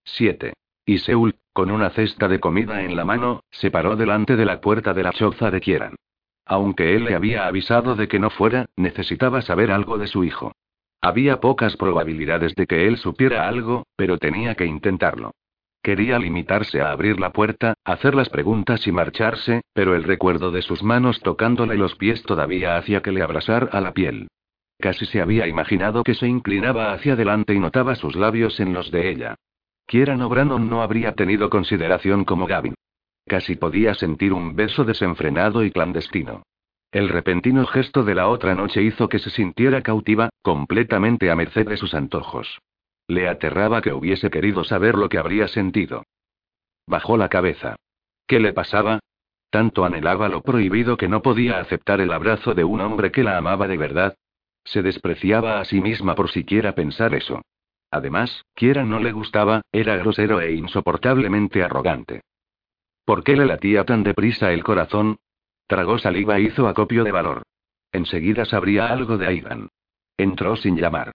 [0.03, 0.53] 7.
[0.85, 4.59] Y Seul, con una cesta de comida en la mano, se paró delante de la
[4.59, 5.95] puerta de la choza de Kieran.
[6.43, 10.51] Aunque él le había avisado de que no fuera, necesitaba saber algo de su hijo.
[11.01, 15.31] Había pocas probabilidades de que él supiera algo, pero tenía que intentarlo.
[15.81, 20.61] Quería limitarse a abrir la puerta, hacer las preguntas y marcharse, pero el recuerdo de
[20.61, 24.27] sus manos tocándole los pies todavía hacía que le abrasara la piel.
[24.79, 28.91] Casi se había imaginado que se inclinaba hacia adelante y notaba sus labios en los
[28.91, 29.35] de ella.
[29.87, 32.75] Kieran O'Brien no habría tenido consideración como Gavin.
[33.27, 36.43] Casi podía sentir un beso desenfrenado y clandestino.
[36.91, 41.67] El repentino gesto de la otra noche hizo que se sintiera cautiva, completamente a merced
[41.67, 42.59] de sus antojos.
[43.07, 46.03] Le aterraba que hubiese querido saber lo que habría sentido.
[46.85, 47.77] Bajó la cabeza.
[48.27, 48.99] ¿Qué le pasaba?
[49.49, 53.37] Tanto anhelaba lo prohibido que no podía aceptar el abrazo de un hombre que la
[53.37, 54.15] amaba de verdad.
[54.65, 57.41] Se despreciaba a sí misma por siquiera pensar eso.
[57.89, 62.21] Además, quiera no le gustaba, era grosero e insoportablemente arrogante.
[63.05, 65.17] ¿Por qué le latía tan deprisa el corazón?
[65.71, 67.43] Tragó saliva e hizo acopio de valor.
[67.93, 69.69] Enseguida sabría algo de Aidan.
[70.17, 71.13] Entró sin llamar.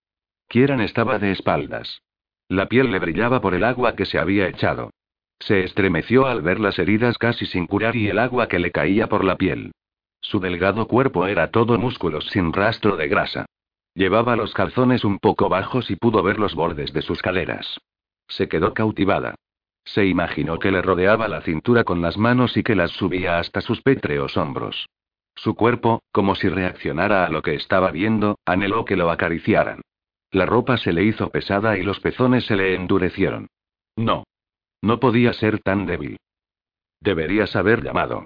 [0.48, 2.00] Kieran estaba de espaldas.
[2.48, 4.94] La piel le brillaba por el agua que se había echado.
[5.40, 9.08] Se estremeció al ver las heridas casi sin curar y el agua que le caía
[9.08, 9.72] por la piel.
[10.22, 13.44] Su delgado cuerpo era todo músculos sin rastro de grasa.
[13.92, 17.78] Llevaba los calzones un poco bajos y pudo ver los bordes de sus caderas.
[18.26, 19.34] Se quedó cautivada.
[19.86, 23.60] Se imaginó que le rodeaba la cintura con las manos y que las subía hasta
[23.60, 24.88] sus pétreos hombros.
[25.36, 29.82] Su cuerpo, como si reaccionara a lo que estaba viendo, anheló que lo acariciaran.
[30.32, 33.46] La ropa se le hizo pesada y los pezones se le endurecieron.
[33.94, 34.24] No.
[34.82, 36.18] No podía ser tan débil.
[37.00, 38.24] Deberías haber llamado.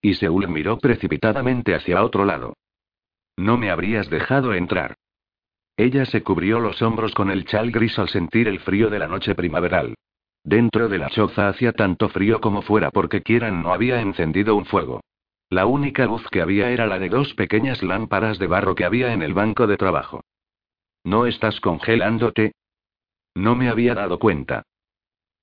[0.00, 2.54] Y Seúl miró precipitadamente hacia otro lado.
[3.36, 4.96] No me habrías dejado entrar.
[5.76, 9.08] Ella se cubrió los hombros con el chal gris al sentir el frío de la
[9.08, 9.94] noche primaveral.
[10.44, 14.64] Dentro de la choza hacía tanto frío como fuera porque Kieran no había encendido un
[14.64, 15.00] fuego.
[15.50, 19.12] La única luz que había era la de dos pequeñas lámparas de barro que había
[19.12, 20.22] en el banco de trabajo.
[21.04, 22.52] ¿No estás congelándote?
[23.34, 24.62] No me había dado cuenta.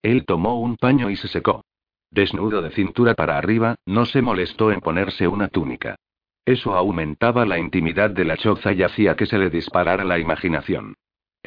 [0.01, 1.63] Él tomó un paño y se secó.
[2.09, 5.97] Desnudo de cintura para arriba, no se molestó en ponerse una túnica.
[6.45, 10.95] Eso aumentaba la intimidad de la choza y hacía que se le disparara la imaginación.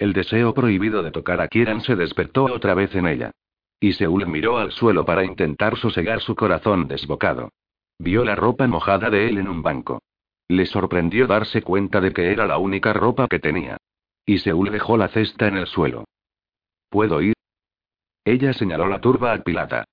[0.01, 3.33] El deseo prohibido de tocar a Kieran se despertó otra vez en ella.
[3.79, 7.51] Y Seúl miró al suelo para intentar sosegar su corazón desbocado.
[7.99, 10.01] Vio la ropa mojada de él en un banco.
[10.49, 13.77] Le sorprendió darse cuenta de que era la única ropa que tenía.
[14.25, 16.07] Y Seúl dejó la cesta en el suelo.
[16.89, 17.35] ¿Puedo ir?
[18.25, 19.85] Ella señaló la turba al pilata.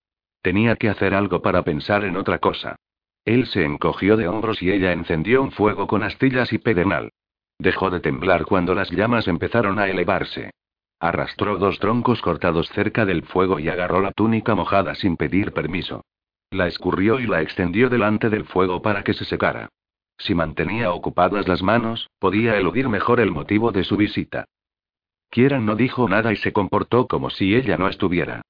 [0.41, 2.77] Tenía que hacer algo para pensar en otra cosa.
[3.25, 7.11] Él se encogió de hombros y ella encendió un fuego con astillas y pedernal.
[7.59, 10.51] Dejó de temblar cuando las llamas empezaron a elevarse.
[10.99, 16.03] Arrastró dos troncos cortados cerca del fuego y agarró la túnica mojada sin pedir permiso.
[16.51, 19.69] La escurrió y la extendió delante del fuego para que se secara.
[20.17, 24.45] Si mantenía ocupadas las manos, podía eludir mejor el motivo de su visita.
[25.29, 28.41] Kieran no dijo nada y se comportó como si ella no estuviera.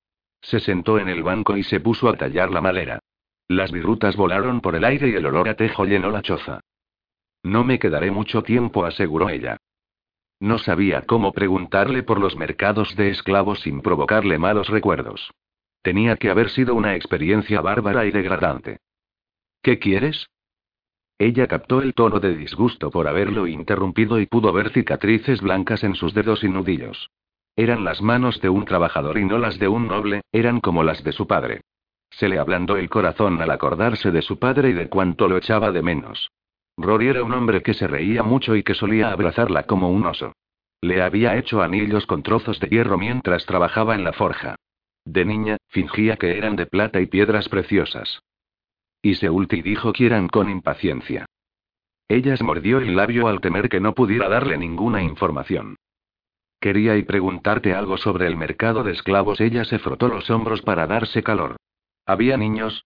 [0.41, 2.99] Se sentó en el banco y se puso a tallar la madera.
[3.47, 6.61] Las virutas volaron por el aire y el olor a tejo llenó la choza.
[7.47, 9.55] No me quedaré mucho tiempo, aseguró ella.
[10.41, 15.31] No sabía cómo preguntarle por los mercados de esclavos sin provocarle malos recuerdos.
[15.81, 18.79] Tenía que haber sido una experiencia bárbara y degradante.
[19.61, 20.27] ¿Qué quieres?
[21.17, 25.95] Ella captó el tono de disgusto por haberlo interrumpido y pudo ver cicatrices blancas en
[25.95, 27.11] sus dedos y nudillos.
[27.55, 31.01] Eran las manos de un trabajador y no las de un noble, eran como las
[31.01, 31.61] de su padre.
[32.09, 35.71] Se le ablandó el corazón al acordarse de su padre y de cuánto lo echaba
[35.71, 36.29] de menos.
[36.77, 40.33] Rory era un hombre que se reía mucho y que solía abrazarla como un oso.
[40.81, 44.55] Le había hecho anillos con trozos de hierro mientras trabajaba en la forja.
[45.03, 48.19] De niña, fingía que eran de plata y piedras preciosas.
[49.01, 51.25] Y Seulti dijo Kieran con impaciencia.
[52.07, 55.77] Ella se mordió el labio al temer que no pudiera darle ninguna información.
[56.59, 59.41] Quería y preguntarte algo sobre el mercado de esclavos.
[59.41, 61.57] Ella se frotó los hombros para darse calor.
[62.05, 62.85] ¿Había niños?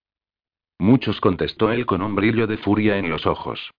[0.80, 3.72] Muchos, contestó él con un brillo de furia en los ojos.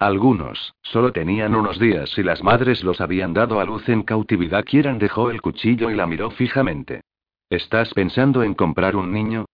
[0.00, 4.64] Algunos, solo tenían unos días y las madres los habían dado a luz en cautividad.
[4.64, 7.02] Kieran dejó el cuchillo y la miró fijamente.
[7.50, 9.44] ¿Estás pensando en comprar un niño?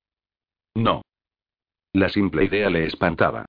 [0.76, 1.02] No.
[1.92, 3.46] La simple idea le espantaba.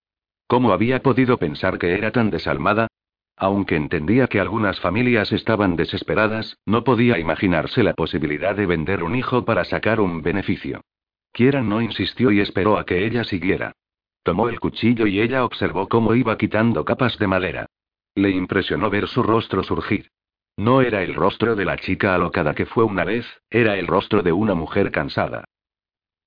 [0.47, 2.87] ¿Cómo había podido pensar que era tan desalmada?
[3.35, 9.15] Aunque entendía que algunas familias estaban desesperadas, no podía imaginarse la posibilidad de vender un
[9.15, 10.81] hijo para sacar un beneficio.
[11.31, 13.73] Kieran no insistió y esperó a que ella siguiera.
[14.28, 17.67] Tomó el cuchillo y ella observó cómo iba quitando capas de madera.
[18.13, 20.09] Le impresionó ver su rostro surgir.
[20.57, 24.23] No era el rostro de la chica alocada que fue una vez, era el rostro
[24.23, 25.45] de una mujer cansada.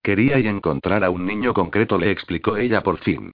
[0.03, 3.33] Quería y encontrar a un niño concreto, le explicó ella por fin.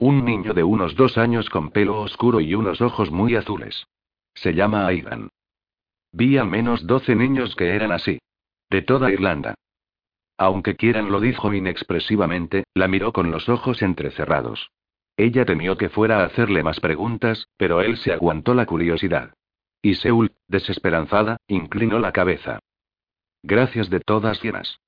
[0.00, 3.86] Un niño de unos dos años con pelo oscuro y unos ojos muy azules.
[4.34, 5.28] Se llama Aidan.
[6.10, 8.18] Vi al menos doce niños que eran así.
[8.68, 9.54] De toda Irlanda.
[10.38, 14.70] Aunque Kieran lo dijo inexpresivamente, la miró con los ojos entrecerrados.
[15.16, 19.34] Ella temió que fuera a hacerle más preguntas, pero él se aguantó la curiosidad.
[19.82, 22.60] Y Seul, desesperanzada, inclinó la cabeza.
[23.42, 24.78] Gracias de todas llenas.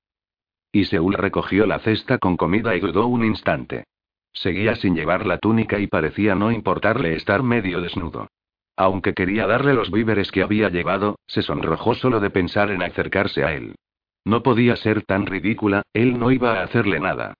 [0.71, 3.83] Y Seul recogió la cesta con comida y dudó un instante.
[4.31, 8.29] Seguía sin llevar la túnica y parecía no importarle estar medio desnudo.
[8.77, 13.43] Aunque quería darle los víveres que había llevado, se sonrojó solo de pensar en acercarse
[13.43, 13.75] a él.
[14.23, 17.33] No podía ser tan ridícula, él no iba a hacerle nada.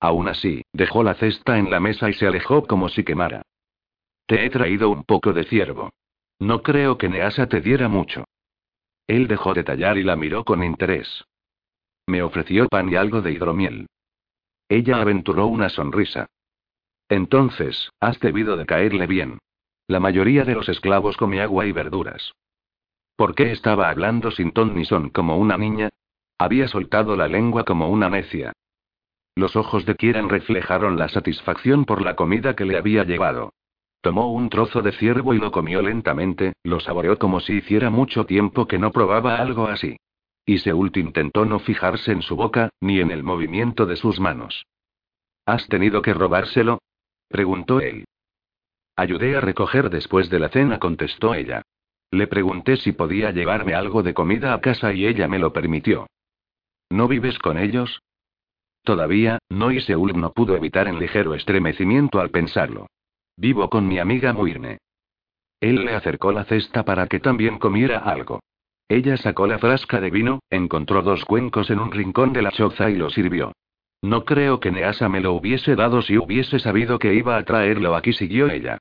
[0.00, 3.42] Aún así, dejó la cesta en la mesa y se alejó como si quemara.
[4.26, 5.90] Te he traído un poco de ciervo.
[6.38, 8.24] No creo que Neasa te diera mucho.
[9.08, 11.24] Él dejó de tallar y la miró con interés.
[12.06, 13.86] Me ofreció pan y algo de hidromiel.
[14.68, 16.26] Ella aventuró una sonrisa.
[17.08, 19.38] Entonces, has debido de caerle bien.
[19.86, 22.32] La mayoría de los esclavos come agua y verduras.
[23.16, 25.88] ¿Por qué estaba hablando sin ton ni son como una niña?
[26.38, 28.52] Había soltado la lengua como una necia.
[29.34, 33.52] Los ojos de Kieran reflejaron la satisfacción por la comida que le había llevado.
[34.00, 38.24] Tomó un trozo de ciervo y lo comió lentamente, lo saboreó como si hiciera mucho
[38.24, 39.96] tiempo que no probaba algo así.
[40.46, 44.64] Y Seult intentó no fijarse en su boca, ni en el movimiento de sus manos.
[45.44, 46.78] ¿Has tenido que robárselo?
[47.28, 48.04] preguntó él.
[48.96, 51.62] Ayudé a recoger después de la cena, contestó ella.
[52.10, 56.06] Le pregunté si podía llevarme algo de comida a casa y ella me lo permitió.
[56.90, 58.00] ¿No vives con ellos?
[58.82, 62.86] Todavía, no y Seúl no pudo evitar el ligero estremecimiento al pensarlo.
[63.36, 64.78] Vivo con mi amiga Muirne.
[65.60, 68.40] Él le acercó la cesta para que también comiera algo.
[68.88, 72.88] Ella sacó la frasca de vino, encontró dos cuencos en un rincón de la choza
[72.88, 73.52] y lo sirvió.
[74.00, 77.96] No creo que Neasa me lo hubiese dado si hubiese sabido que iba a traerlo
[77.96, 78.78] aquí, siguió ella.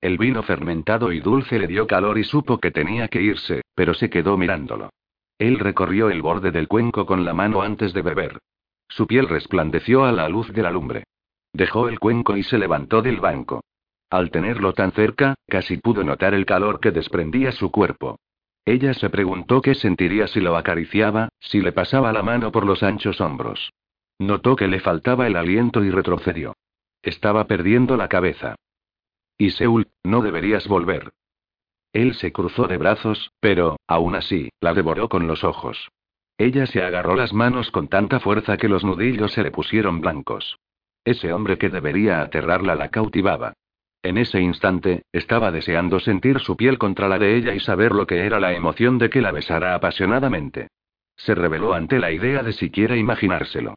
[0.00, 3.94] El vino fermentado y dulce le dio calor y supo que tenía que irse, pero
[3.94, 4.90] se quedó mirándolo.
[5.38, 8.38] Él recorrió el borde del cuenco con la mano antes de beber.
[8.88, 11.04] Su piel resplandeció a la luz de la lumbre.
[11.52, 13.62] Dejó el cuenco y se levantó del banco.
[14.10, 18.18] Al tenerlo tan cerca, casi pudo notar el calor que desprendía su cuerpo.
[18.64, 22.82] Ella se preguntó qué sentiría si lo acariciaba, si le pasaba la mano por los
[22.82, 23.72] anchos hombros.
[24.18, 26.54] Notó que le faltaba el aliento y retrocedió.
[27.02, 28.56] Estaba perdiendo la cabeza.
[29.38, 31.12] Y Seúl, no deberías volver.
[31.98, 35.90] Él se cruzó de brazos, pero, aún así, la devoró con los ojos.
[36.38, 40.60] Ella se agarró las manos con tanta fuerza que los nudillos se le pusieron blancos.
[41.04, 43.54] Ese hombre que debería aterrarla la cautivaba.
[44.04, 48.06] En ese instante, estaba deseando sentir su piel contra la de ella y saber lo
[48.06, 50.68] que era la emoción de que la besara apasionadamente.
[51.16, 53.74] Se rebeló ante la idea de siquiera imaginárselo.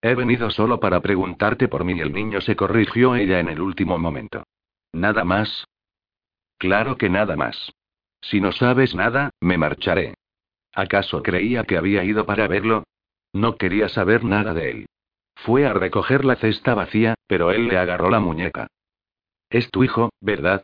[0.00, 3.60] He venido solo para preguntarte por mí y el niño se corrigió ella en el
[3.60, 4.44] último momento.
[4.92, 5.66] ¿Nada más?
[6.62, 7.72] Claro que nada más.
[8.20, 10.14] Si no sabes nada, me marcharé.
[10.72, 12.84] ¿Acaso creía que había ido para verlo?
[13.32, 14.86] No quería saber nada de él.
[15.34, 18.68] Fue a recoger la cesta vacía, pero él le agarró la muñeca.
[19.50, 20.62] Es tu hijo, ¿verdad?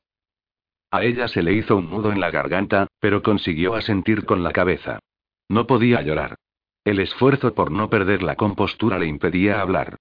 [0.93, 4.53] A ella se le hizo un nudo en la garganta, pero consiguió asentir con la
[4.53, 5.01] cabeza.
[5.49, 6.37] No podía llorar.
[6.85, 9.97] El esfuerzo por no perder la compostura le impedía hablar.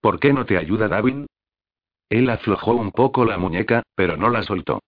[0.00, 1.26] ¿Por qué no te ayuda Davin?
[2.08, 4.78] Él aflojó un poco la muñeca, pero no la soltó.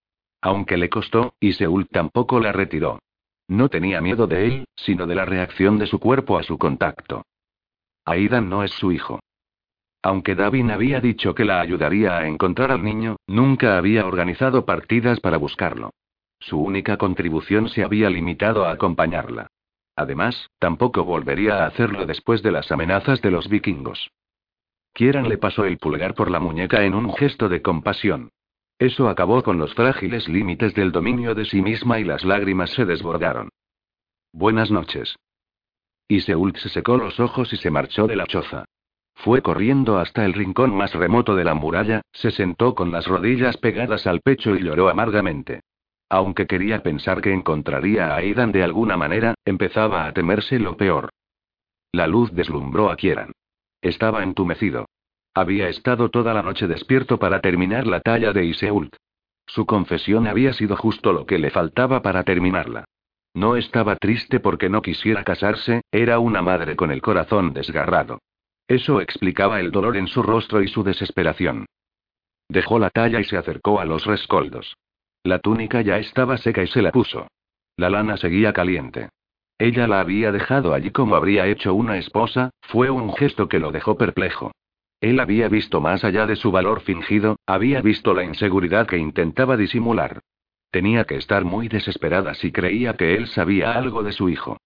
[0.41, 2.99] Aunque le costó, y Seúl tampoco la retiró.
[3.47, 7.23] No tenía miedo de él, sino de la reacción de su cuerpo a su contacto.
[8.05, 9.19] Aidan no es su hijo.
[10.01, 15.19] Aunque Davin había dicho que la ayudaría a encontrar al niño, nunca había organizado partidas
[15.19, 15.91] para buscarlo.
[16.39, 19.47] Su única contribución se había limitado a acompañarla.
[19.95, 24.09] Además, tampoco volvería a hacerlo después de las amenazas de los vikingos.
[24.93, 28.31] Kieran le pasó el pulgar por la muñeca en un gesto de compasión.
[28.81, 32.83] Eso acabó con los frágiles límites del dominio de sí misma y las lágrimas se
[32.83, 33.49] desbordaron.
[34.33, 35.15] Buenas noches.
[36.07, 38.65] Y Seult se secó los ojos y se marchó de la choza.
[39.13, 43.55] Fue corriendo hasta el rincón más remoto de la muralla, se sentó con las rodillas
[43.57, 45.61] pegadas al pecho y lloró amargamente.
[46.09, 51.11] Aunque quería pensar que encontraría a Aidan de alguna manera, empezaba a temerse lo peor.
[51.91, 53.31] La luz deslumbró a Kieran.
[53.79, 54.87] Estaba entumecido.
[55.33, 58.95] Había estado toda la noche despierto para terminar la talla de Iseult.
[59.45, 62.85] Su confesión había sido justo lo que le faltaba para terminarla.
[63.33, 68.19] No estaba triste porque no quisiera casarse, era una madre con el corazón desgarrado.
[68.67, 71.65] Eso explicaba el dolor en su rostro y su desesperación.
[72.49, 74.75] Dejó la talla y se acercó a los rescoldos.
[75.23, 77.27] La túnica ya estaba seca y se la puso.
[77.77, 79.09] La lana seguía caliente.
[79.57, 83.71] Ella la había dejado allí como habría hecho una esposa, fue un gesto que lo
[83.71, 84.51] dejó perplejo.
[85.01, 89.57] Él había visto más allá de su valor fingido, había visto la inseguridad que intentaba
[89.57, 90.21] disimular.
[90.69, 94.57] Tenía que estar muy desesperada si creía que él sabía algo de su hijo.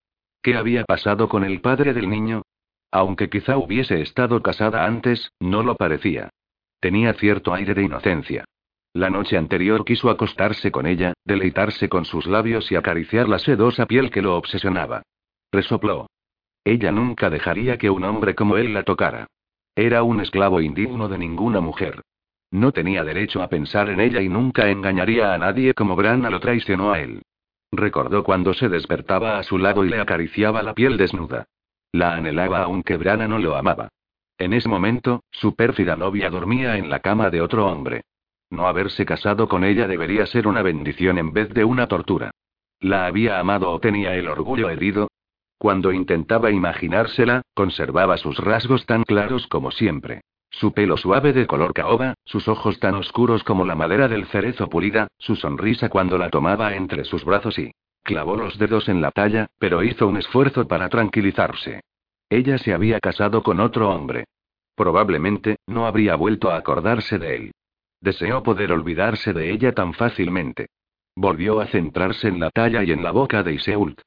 [0.41, 2.43] ¿Qué había pasado con el padre del niño?
[2.91, 6.29] Aunque quizá hubiese estado casada antes, no lo parecía.
[6.81, 8.43] Tenía cierto aire de inocencia.
[8.93, 13.85] La noche anterior quiso acostarse con ella, deleitarse con sus labios y acariciar la sedosa
[13.85, 15.01] piel que lo obsesionaba.
[15.51, 16.07] Resopló.
[16.63, 19.27] Ella nunca dejaría que un hombre como él la tocara.
[19.75, 22.01] Era un esclavo indigno de ninguna mujer.
[22.51, 26.39] No tenía derecho a pensar en ella y nunca engañaría a nadie como Brana lo
[26.39, 27.21] traicionó a él.
[27.71, 31.47] Recordó cuando se despertaba a su lado y le acariciaba la piel desnuda.
[31.91, 33.89] La anhelaba aunque Brana no lo amaba.
[34.37, 38.03] En ese momento, su pérfida novia dormía en la cama de otro hombre.
[38.49, 42.31] No haberse casado con ella debería ser una bendición en vez de una tortura.
[42.79, 45.09] ¿La había amado o tenía el orgullo herido?
[45.65, 50.21] Cuando intentaba imaginársela, conservaba sus rasgos tan claros como siempre.
[50.51, 54.69] Su pelo suave de color caoba, sus ojos tan oscuros como la madera del cerezo
[54.69, 57.71] pulida, su sonrisa cuando la tomaba entre sus brazos y...
[58.03, 61.81] Clavó los dedos en la talla, pero hizo un esfuerzo para tranquilizarse.
[62.29, 64.25] Ella se había casado con otro hombre.
[64.75, 67.51] Probablemente, no habría vuelto a acordarse de él.
[68.01, 70.67] Deseó poder olvidarse de ella tan fácilmente.
[71.15, 73.99] Volvió a centrarse en la talla y en la boca de Iseult.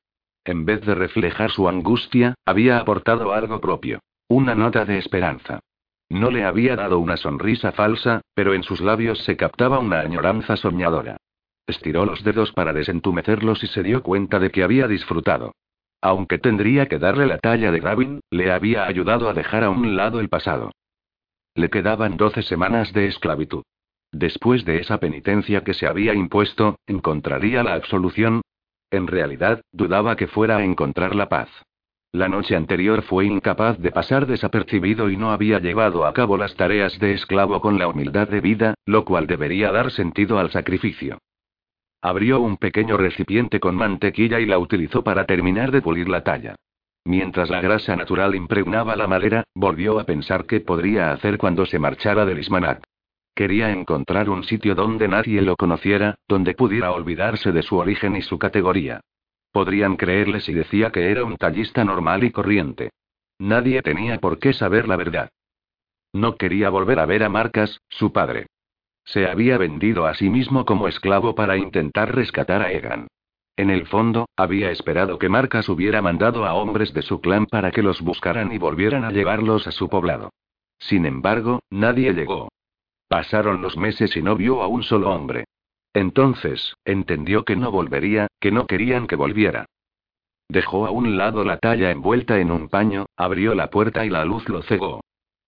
[0.48, 4.00] En vez de reflejar su angustia, había aportado algo propio.
[4.28, 5.60] Una nota de esperanza.
[6.08, 10.56] No le había dado una sonrisa falsa, pero en sus labios se captaba una añoranza
[10.56, 11.18] soñadora.
[11.66, 15.52] Estiró los dedos para desentumecerlos y se dio cuenta de que había disfrutado.
[16.00, 19.96] Aunque tendría que darle la talla de Gavin, le había ayudado a dejar a un
[19.96, 20.72] lado el pasado.
[21.56, 23.64] Le quedaban doce semanas de esclavitud.
[24.12, 28.40] Después de esa penitencia que se había impuesto, ¿encontraría la absolución?
[28.90, 31.48] En realidad, dudaba que fuera a encontrar la paz.
[32.12, 36.54] La noche anterior fue incapaz de pasar desapercibido y no había llevado a cabo las
[36.56, 41.18] tareas de esclavo con la humildad de vida, lo cual debería dar sentido al sacrificio.
[42.00, 46.54] Abrió un pequeño recipiente con mantequilla y la utilizó para terminar de pulir la talla.
[47.04, 51.78] Mientras la grasa natural impregnaba la madera, volvió a pensar qué podría hacer cuando se
[51.78, 52.82] marchara del Ismanac.
[53.38, 58.22] Quería encontrar un sitio donde nadie lo conociera, donde pudiera olvidarse de su origen y
[58.22, 59.00] su categoría.
[59.52, 62.90] Podrían creerle si decía que era un tallista normal y corriente.
[63.38, 65.30] Nadie tenía por qué saber la verdad.
[66.12, 68.48] No quería volver a ver a Marcas, su padre.
[69.04, 73.06] Se había vendido a sí mismo como esclavo para intentar rescatar a Egan.
[73.56, 77.70] En el fondo, había esperado que Marcas hubiera mandado a hombres de su clan para
[77.70, 80.30] que los buscaran y volvieran a llevarlos a su poblado.
[80.80, 82.48] Sin embargo, nadie llegó.
[83.08, 85.44] Pasaron los meses y no vio a un solo hombre.
[85.94, 89.66] Entonces, entendió que no volvería, que no querían que volviera.
[90.48, 94.24] Dejó a un lado la talla envuelta en un paño, abrió la puerta y la
[94.24, 95.00] luz lo cegó.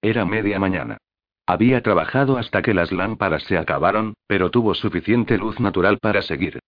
[0.02, 0.98] Era media mañana.
[1.46, 6.61] Había trabajado hasta que las lámparas se acabaron, pero tuvo suficiente luz natural para seguir.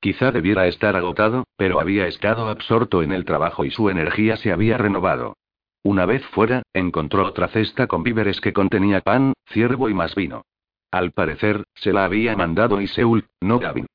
[0.00, 4.50] Quizá debiera estar agotado, pero había estado absorto en el trabajo y su energía se
[4.50, 5.34] había renovado.
[5.82, 10.44] Una vez fuera, encontró otra cesta con víveres que contenía pan, ciervo y más vino.
[10.90, 13.86] Al parecer, se la había mandado Iseul, no Gavin.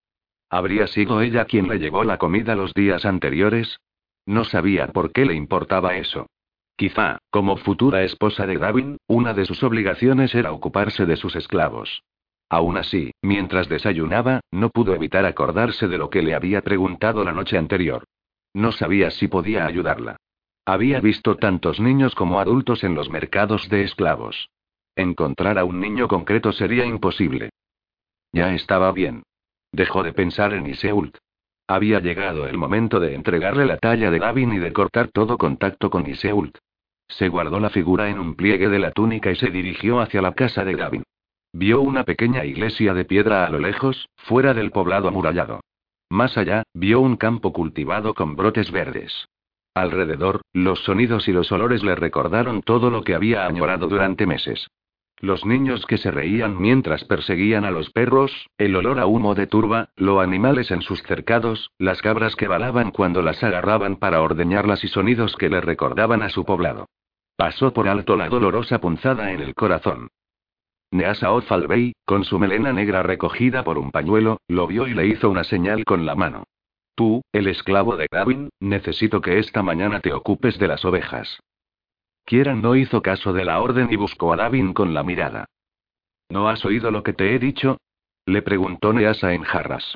[0.50, 3.80] ¿Habría sido ella quien le llevó la comida los días anteriores?
[4.26, 6.28] No sabía por qué le importaba eso.
[6.76, 12.04] Quizá, como futura esposa de Gavin, una de sus obligaciones era ocuparse de sus esclavos.
[12.50, 17.32] Aún así, mientras desayunaba, no pudo evitar acordarse de lo que le había preguntado la
[17.32, 18.04] noche anterior.
[18.54, 20.18] No sabía si podía ayudarla.
[20.68, 24.50] Había visto tantos niños como adultos en los mercados de esclavos.
[24.96, 27.52] Encontrar a un niño concreto sería imposible.
[28.32, 29.24] Ya estaba bien.
[29.72, 31.18] Dejó de pensar en Iseult.
[31.68, 35.92] Había llegado el momento de entregarle la talla de Gavin y de cortar todo contacto
[35.92, 36.58] con Iseult.
[37.08, 40.34] Se guardó la figura en un pliegue de la túnica y se dirigió hacia la
[40.34, 41.04] casa de Gavin.
[41.54, 45.62] Vio una pequeña iglesia de piedra a lo lejos, fuera del poblado amurallado.
[46.10, 49.28] Más allá, vio un campo cultivado con brotes verdes.
[49.76, 54.68] Alrededor, los sonidos y los olores le recordaron todo lo que había añorado durante meses.
[55.20, 59.48] Los niños que se reían mientras perseguían a los perros, el olor a humo de
[59.48, 64.84] turba, los animales en sus cercados, las cabras que balaban cuando las agarraban para ordeñarlas
[64.86, 66.88] y sonidos que le recordaban a su poblado.
[67.36, 70.08] Pasó por alto la dolorosa punzada en el corazón.
[70.92, 75.30] Neasa Ozalbey, con su melena negra recogida por un pañuelo, lo vio y le hizo
[75.30, 76.46] una señal con la mano.
[76.96, 81.40] Tú, el esclavo de Gavin, necesito que esta mañana te ocupes de las ovejas.
[82.26, 85.46] Kieran no hizo caso de la orden y buscó a Gavin con la mirada.
[86.30, 87.78] ¿No has oído lo que te he dicho?
[88.26, 89.96] Le preguntó Neasa en jarras.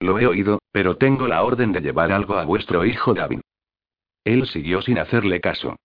[0.00, 3.42] Lo he oído, pero tengo la orden de llevar algo a vuestro hijo Gavin.
[4.24, 5.76] Él siguió sin hacerle caso.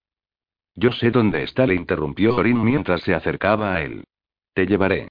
[0.76, 4.06] Yo sé dónde está, le interrumpió Orin mientras se acercaba a él.
[4.54, 5.10] Te llevaré.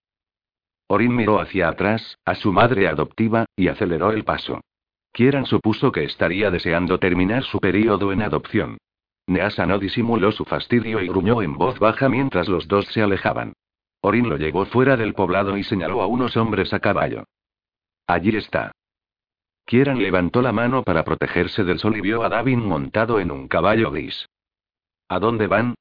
[0.89, 4.61] Orin miró hacia atrás, a su madre adoptiva, y aceleró el paso.
[5.13, 8.79] Kieran supuso que estaría deseando terminar su periodo en adopción.
[9.27, 13.53] Neasa no disimuló su fastidio y gruñó en voz baja mientras los dos se alejaban.
[14.01, 17.25] Orin lo llevó fuera del poblado y señaló a unos hombres a caballo.
[18.07, 18.73] Allí está.
[19.67, 23.47] Kieran levantó la mano para protegerse del sol y vio a Davin montado en un
[23.47, 24.27] caballo gris.
[25.09, 25.75] ¿A dónde van?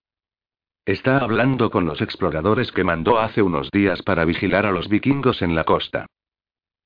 [0.85, 5.41] Está hablando con los exploradores que mandó hace unos días para vigilar a los vikingos
[5.41, 6.07] en la costa.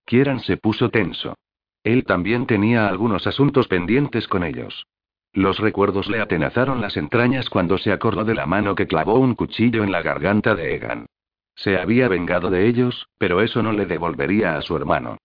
[0.06, 1.36] Kieran se puso tenso.
[1.84, 4.88] Él también tenía algunos asuntos pendientes con ellos.
[5.34, 9.36] Los recuerdos le atenazaron las entrañas cuando se acordó de la mano que clavó un
[9.36, 11.08] cuchillo en la garganta de Egan.
[11.56, 15.18] Se había vengado de ellos, pero eso no le devolvería a su hermano.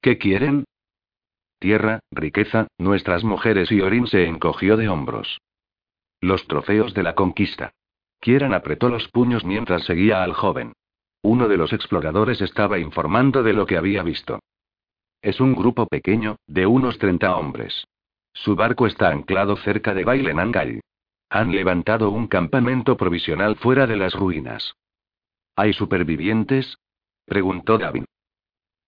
[0.00, 0.64] ¿Qué quieren?
[1.58, 5.38] Tierra, riqueza, nuestras mujeres y Orin se encogió de hombros.
[6.20, 7.72] Los trofeos de la conquista.
[8.20, 10.72] Kieran apretó los puños mientras seguía al joven.
[11.22, 14.40] Uno de los exploradores estaba informando de lo que había visto.
[15.22, 17.86] Es un grupo pequeño, de unos 30 hombres.
[18.32, 20.80] Su barco está anclado cerca de Bailenangai.
[21.30, 24.74] Han levantado un campamento provisional fuera de las ruinas.
[25.54, 26.76] ¿Hay supervivientes?
[27.24, 28.04] preguntó Gavin.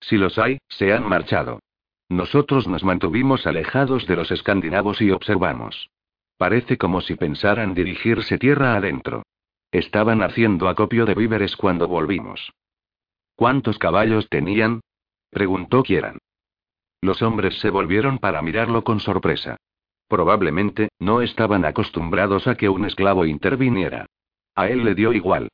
[0.01, 1.61] Si los hay, se han marchado.
[2.09, 5.89] Nosotros nos mantuvimos alejados de los escandinavos y observamos.
[6.37, 9.23] Parece como si pensaran dirigirse tierra adentro.
[9.71, 12.53] Estaban haciendo acopio de víveres cuando volvimos.
[13.37, 14.81] ¿Cuántos caballos tenían?
[15.35, 16.19] Preguntó Kieran.
[17.03, 19.59] Los hombres se volvieron para mirarlo con sorpresa.
[20.09, 24.07] Probablemente, no estaban acostumbrados a que un esclavo interviniera.
[24.55, 25.49] A él le dio igual.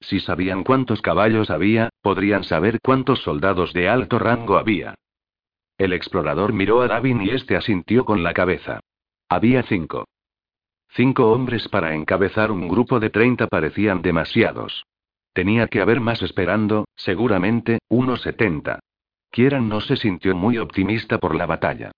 [0.00, 4.94] Si sabían cuántos caballos había, podrían saber cuántos soldados de alto rango había.
[5.78, 8.80] El explorador miró a Davin y este asintió con la cabeza.
[9.28, 10.06] Había cinco.
[10.90, 14.86] Cinco hombres para encabezar un grupo de treinta parecían demasiados.
[15.32, 18.80] Tenía que haber más esperando, seguramente, unos setenta.
[19.36, 21.92] Kieran no se sintió muy optimista por la batalla.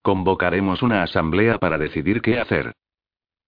[0.00, 2.72] Convocaremos una asamblea para decidir qué hacer.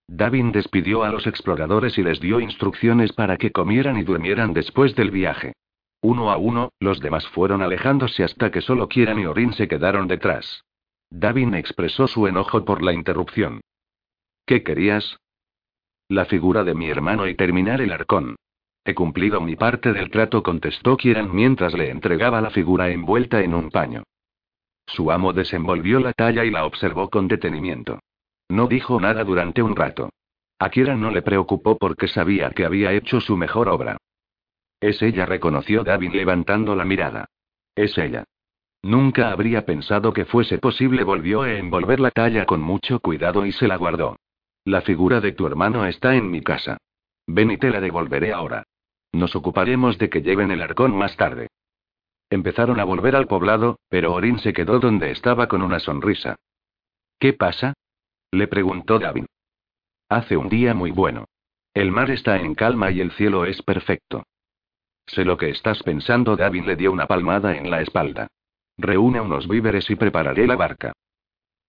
[0.09, 4.97] Davin despidió a los exploradores y les dio instrucciones para que comieran y durmieran después
[4.97, 5.53] del viaje.
[6.03, 10.09] Uno a uno, los demás fueron alejándose hasta que solo Kieran y Orin se quedaron
[10.09, 10.65] detrás.
[11.09, 13.61] Davin expresó su enojo por la interrupción.
[14.45, 15.19] ¿Qué querías?
[16.09, 18.35] La figura de mi hermano y terminar el arcón.
[18.85, 23.55] He cumplido mi parte del trato, contestó Kieran mientras le entregaba la figura envuelta en
[23.55, 24.03] un paño.
[24.87, 28.01] Su amo desenvolvió la talla y la observó con detenimiento.
[28.49, 30.11] No dijo nada durante un rato.
[30.59, 33.97] A Kieran no le preocupó porque sabía que había hecho su mejor obra.
[34.81, 37.27] Es ella, reconoció David levantando la mirada.
[37.75, 38.25] Es ella.
[38.83, 43.53] Nunca habría pensado que fuese posible, volvió a envolver la talla con mucho cuidado y
[43.53, 44.17] se la guardó.
[44.67, 46.77] La figura de tu hermano está en mi casa.
[47.27, 48.63] Ven y te la devolveré ahora.
[49.15, 51.47] Nos ocuparemos de que lleven el arcón más tarde.
[52.31, 56.35] Empezaron a volver al poblado, pero Orin se quedó donde estaba con una sonrisa.
[57.21, 57.75] ¿Qué pasa?
[58.33, 59.27] Le preguntó David.
[60.09, 61.27] Hace un día muy bueno.
[61.75, 64.25] El mar está en calma y el cielo es perfecto.
[65.07, 66.35] Sé lo que estás pensando.
[66.35, 68.27] David le dio una palmada en la espalda.
[68.77, 70.93] Reúne unos víveres y prepararé la barca.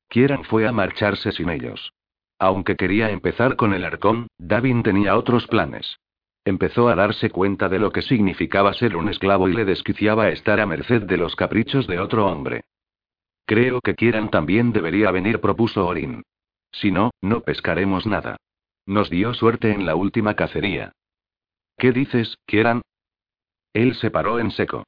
[0.10, 1.94] Kieran fue a marcharse sin ellos.
[2.40, 6.00] Aunque quería empezar con el arcón, David tenía otros planes.
[6.46, 10.60] Empezó a darse cuenta de lo que significaba ser un esclavo y le desquiciaba estar
[10.60, 12.62] a merced de los caprichos de otro hombre.
[13.48, 16.24] Creo que Kieran también debería venir, propuso Orin.
[16.72, 18.38] Si no, no pescaremos nada.
[18.86, 20.92] Nos dio suerte en la última cacería.
[21.78, 22.82] ¿Qué dices, Kieran?
[23.74, 24.84] Él se paró en seco.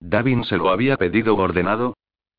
[0.00, 1.94] ¿Davin se lo había pedido ordenado?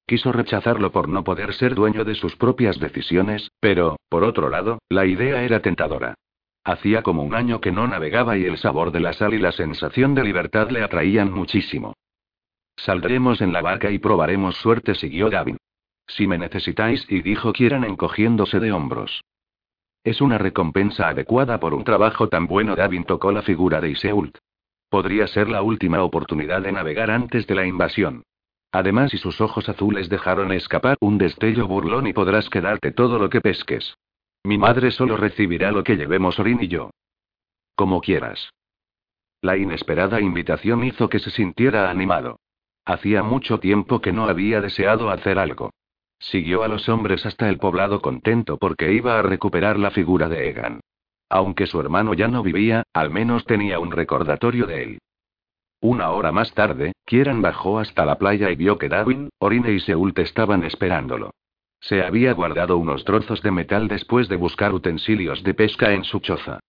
[0.08, 4.80] Quiso rechazarlo por no poder ser dueño de sus propias decisiones, pero, por otro lado,
[4.90, 6.16] la idea era tentadora.
[6.64, 9.52] Hacía como un año que no navegaba y el sabor de la sal y la
[9.52, 11.94] sensación de libertad le atraían muchísimo.
[12.78, 15.58] Saldremos en la barca y probaremos suerte, siguió Gavin.
[16.08, 19.24] Si me necesitáis, y dijo Kieran encogiéndose de hombros.
[20.04, 22.76] Es una recompensa adecuada por un trabajo tan bueno.
[22.76, 24.38] Gavin tocó la figura de Iseult.
[24.90, 28.24] Podría ser la última oportunidad de navegar antes de la invasión.
[28.72, 33.30] Además, y sus ojos azules dejaron escapar un destello burlón y podrás quedarte todo lo
[33.30, 33.96] que pesques.
[34.46, 36.92] Mi madre solo recibirá lo que llevemos Orin y yo.
[37.76, 38.50] Como quieras.
[39.42, 42.40] La inesperada invitación hizo que se sintiera animado.
[42.86, 45.72] Hacía mucho tiempo que no había deseado hacer algo.
[46.20, 50.50] Siguió a los hombres hasta el poblado contento porque iba a recuperar la figura de
[50.50, 50.82] Egan.
[51.30, 55.00] Aunque su hermano ya no vivía, al menos tenía un recordatorio de él.
[55.82, 59.80] Una hora más tarde, Kieran bajó hasta la playa y vio que Davin, Orine y
[59.80, 61.32] Seult estaban esperándolo.
[61.84, 66.22] Se había guardado unos trozos de metal después de buscar utensilios de pesca en su
[66.22, 66.60] choza.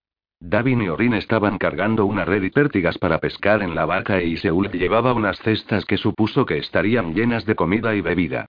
[0.40, 4.36] Davin y Orin estaban cargando una red y pértigas para pescar en la barca y
[4.36, 8.46] Seul llevaba unas cestas que supuso que estarían llenas de comida y bebida.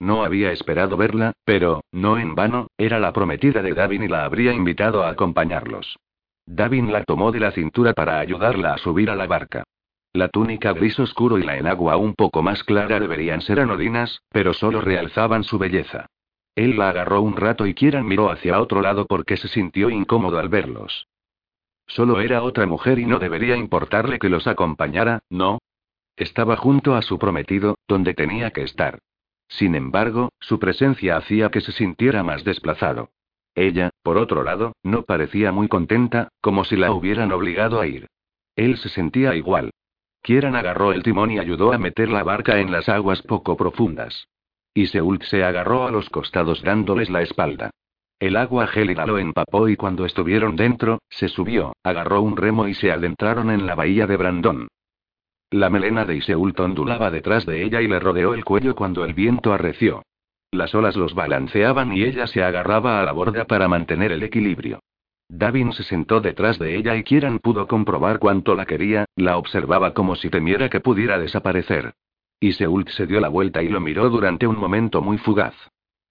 [0.00, 4.24] No había esperado verla, pero, no en vano, era la prometida de Davin y la
[4.24, 5.96] habría invitado a acompañarlos.
[6.46, 9.62] Davin la tomó de la cintura para ayudarla a subir a la barca.
[10.12, 14.52] La túnica gris oscuro y la enagua un poco más clara deberían ser anodinas, pero
[14.52, 16.06] solo realzaban su belleza.
[16.58, 20.40] Él la agarró un rato y Kieran miró hacia otro lado porque se sintió incómodo
[20.40, 21.06] al verlos.
[21.86, 25.60] Solo era otra mujer y no debería importarle que los acompañara, ¿no?
[26.16, 28.98] Estaba junto a su prometido, donde tenía que estar.
[29.46, 33.10] Sin embargo, su presencia hacía que se sintiera más desplazado.
[33.54, 38.08] Ella, por otro lado, no parecía muy contenta, como si la hubieran obligado a ir.
[38.56, 39.70] Él se sentía igual.
[40.22, 44.26] Kieran agarró el timón y ayudó a meter la barca en las aguas poco profundas.
[44.74, 47.70] Y se agarró a los costados dándoles la espalda.
[48.20, 52.74] El agua gélida lo empapó y cuando estuvieron dentro, se subió, agarró un remo y
[52.74, 54.68] se adentraron en la bahía de Brandon.
[55.50, 59.14] La melena de Iseult ondulaba detrás de ella y le rodeó el cuello cuando el
[59.14, 60.02] viento arreció.
[60.50, 64.80] Las olas los balanceaban y ella se agarraba a la borda para mantener el equilibrio.
[65.28, 69.94] Davin se sentó detrás de ella y Kieran pudo comprobar cuánto la quería, la observaba
[69.94, 71.92] como si temiera que pudiera desaparecer.
[72.40, 75.54] Y Seult se dio la vuelta y lo miró durante un momento muy fugaz.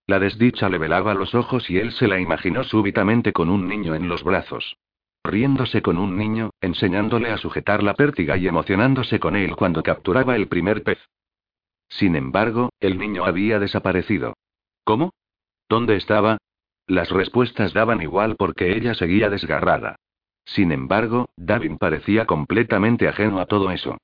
[0.08, 3.96] La desdicha le velaba los ojos y él se la imaginó súbitamente con un niño
[3.96, 4.78] en los brazos.
[5.24, 10.36] Riéndose con un niño, enseñándole a sujetar la pértiga y emocionándose con él cuando capturaba
[10.36, 11.00] el primer pez.
[11.90, 14.34] Sin embargo, el niño había desaparecido.
[14.84, 15.14] ¿Cómo?
[15.70, 16.38] ¿Dónde estaba?
[16.88, 19.98] Las respuestas daban igual porque ella seguía desgarrada.
[20.46, 23.98] Sin embargo, Davin parecía completamente ajeno a todo eso.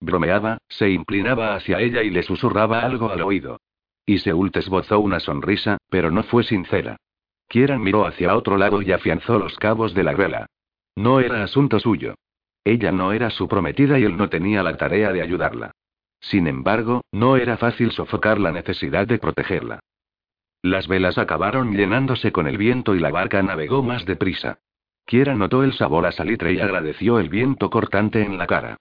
[0.00, 3.60] Bromeaba, se inclinaba hacia ella y le susurraba algo al oído.
[4.06, 6.96] Y Seult esbozó una sonrisa, pero no fue sincera.
[7.48, 10.46] Kieran miró hacia otro lado y afianzó los cabos de la vela.
[10.96, 12.14] No era asunto suyo.
[12.64, 15.72] Ella no era su prometida y él no tenía la tarea de ayudarla.
[16.20, 19.80] Sin embargo, no era fácil sofocar la necesidad de protegerla.
[20.62, 24.58] Las velas acabaron llenándose con el viento y la barca navegó más deprisa.
[25.06, 28.76] Kiera notó el sabor a salitre y agradeció el viento cortante en la cara.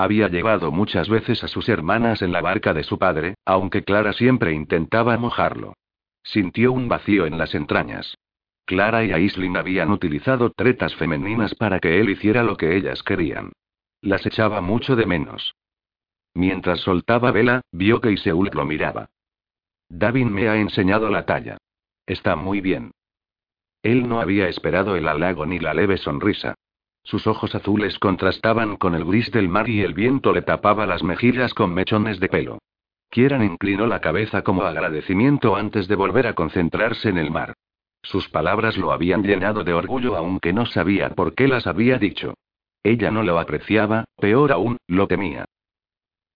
[0.00, 4.14] Había llevado muchas veces a sus hermanas en la barca de su padre, aunque Clara
[4.14, 5.74] siempre intentaba mojarlo.
[6.22, 8.16] Sintió un vacío en las entrañas.
[8.64, 13.52] Clara y Aislinn habían utilizado tretas femeninas para que él hiciera lo que ellas querían.
[14.00, 15.54] Las echaba mucho de menos.
[16.32, 19.10] Mientras soltaba vela, vio que Iseult lo miraba.
[19.90, 21.58] Davin me ha enseñado la talla.
[22.06, 22.92] Está muy bien.
[23.82, 26.54] Él no había esperado el halago ni la leve sonrisa.
[27.02, 31.02] Sus ojos azules contrastaban con el gris del mar y el viento le tapaba las
[31.02, 32.58] mejillas con mechones de pelo.
[33.10, 37.54] Kieran inclinó la cabeza como agradecimiento antes de volver a concentrarse en el mar.
[38.02, 42.34] Sus palabras lo habían llenado de orgullo aunque no sabía por qué las había dicho.
[42.82, 45.44] Ella no lo apreciaba, peor aún, lo temía.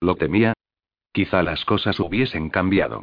[0.01, 0.53] ¿Lo temía?
[1.13, 3.03] Quizá las cosas hubiesen cambiado.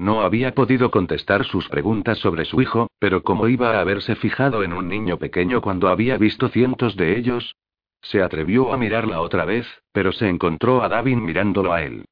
[0.00, 4.62] No había podido contestar sus preguntas sobre su hijo, pero ¿cómo iba a haberse fijado
[4.62, 7.54] en un niño pequeño cuando había visto cientos de ellos?
[8.00, 12.06] Se atrevió a mirarla otra vez, pero se encontró a Davin mirándolo a él.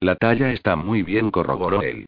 [0.00, 2.06] La talla está muy bien, corroboró él.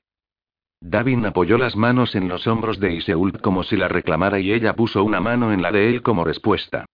[0.81, 4.72] Davin apoyó las manos en los hombros de Iseult como si la reclamara y ella
[4.72, 6.86] puso una mano en la de él como respuesta.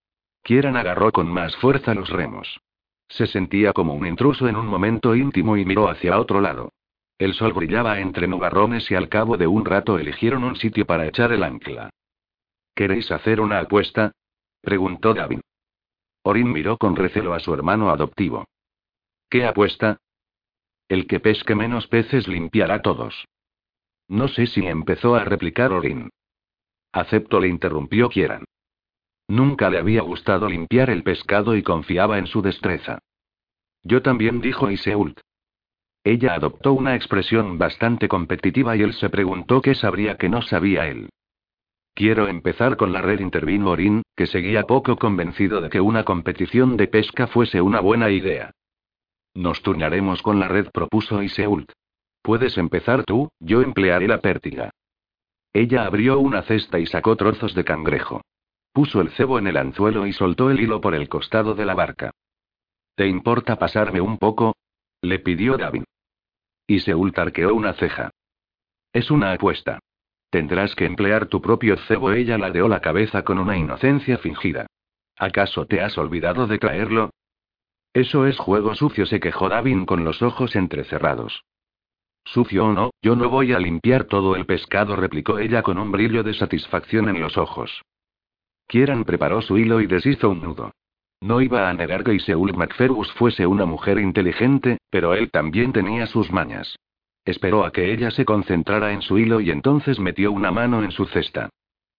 [0.43, 2.61] Kieran agarró con más fuerza los remos.
[3.07, 6.71] Se sentía como un intruso en un momento íntimo y miró hacia otro lado.
[7.21, 11.07] El sol brillaba entre nubarrones y al cabo de un rato eligieron un sitio para
[11.07, 11.91] echar el ancla.
[12.75, 14.13] ¿Queréis hacer una apuesta?
[14.63, 15.43] preguntó Davin.
[16.23, 18.47] Orin miró con recelo a su hermano adoptivo.
[19.29, 19.99] ¿Qué apuesta?
[20.89, 23.27] El que pesque menos peces limpiará todos.
[24.09, 26.09] No sé si empezó a replicar Orin.
[26.91, 28.47] Acepto, le interrumpió Kieran.
[29.29, 32.99] Nunca le había gustado limpiar el pescado y confiaba en su destreza.
[33.83, 35.21] Yo también, dijo Iseult.
[36.03, 40.87] Ella adoptó una expresión bastante competitiva y él se preguntó qué sabría que no sabía
[40.89, 41.11] él.
[41.95, 46.77] Quiero empezar con la red, intervino Orin, que seguía poco convencido de que una competición
[46.77, 48.53] de pesca fuese una buena idea.
[49.35, 51.71] Nos turnaremos con la red, propuso Iseult.
[52.23, 54.71] Puedes empezar tú, yo emplearé la pértiga.
[55.53, 58.23] Ella abrió una cesta y sacó trozos de cangrejo.
[58.73, 61.75] Puso el cebo en el anzuelo y soltó el hilo por el costado de la
[61.75, 62.13] barca.
[62.95, 64.55] ¿Te importa pasarme un poco?
[65.03, 65.85] Le pidió Davin.
[66.67, 68.11] Y Seúl tarqueó una ceja.
[68.93, 69.79] Es una apuesta.
[70.31, 72.13] Tendrás que emplear tu propio cebo.
[72.13, 74.67] Ella ladeó la cabeza con una inocencia fingida.
[75.17, 77.11] ¿Acaso te has olvidado de traerlo?
[77.93, 81.43] Eso es juego sucio, se quejó Davin con los ojos entrecerrados.
[82.25, 85.91] Sucio o no, yo no voy a limpiar todo el pescado, replicó ella con un
[85.91, 87.83] brillo de satisfacción en los ojos.
[88.69, 90.73] Kieran preparó su hilo y deshizo un nudo.
[91.21, 96.07] No iba a negar que Iseul MacFergus fuese una mujer inteligente, pero él también tenía
[96.07, 96.77] sus mañas.
[97.25, 100.91] Esperó a que ella se concentrara en su hilo y entonces metió una mano en
[100.91, 101.51] su cesta.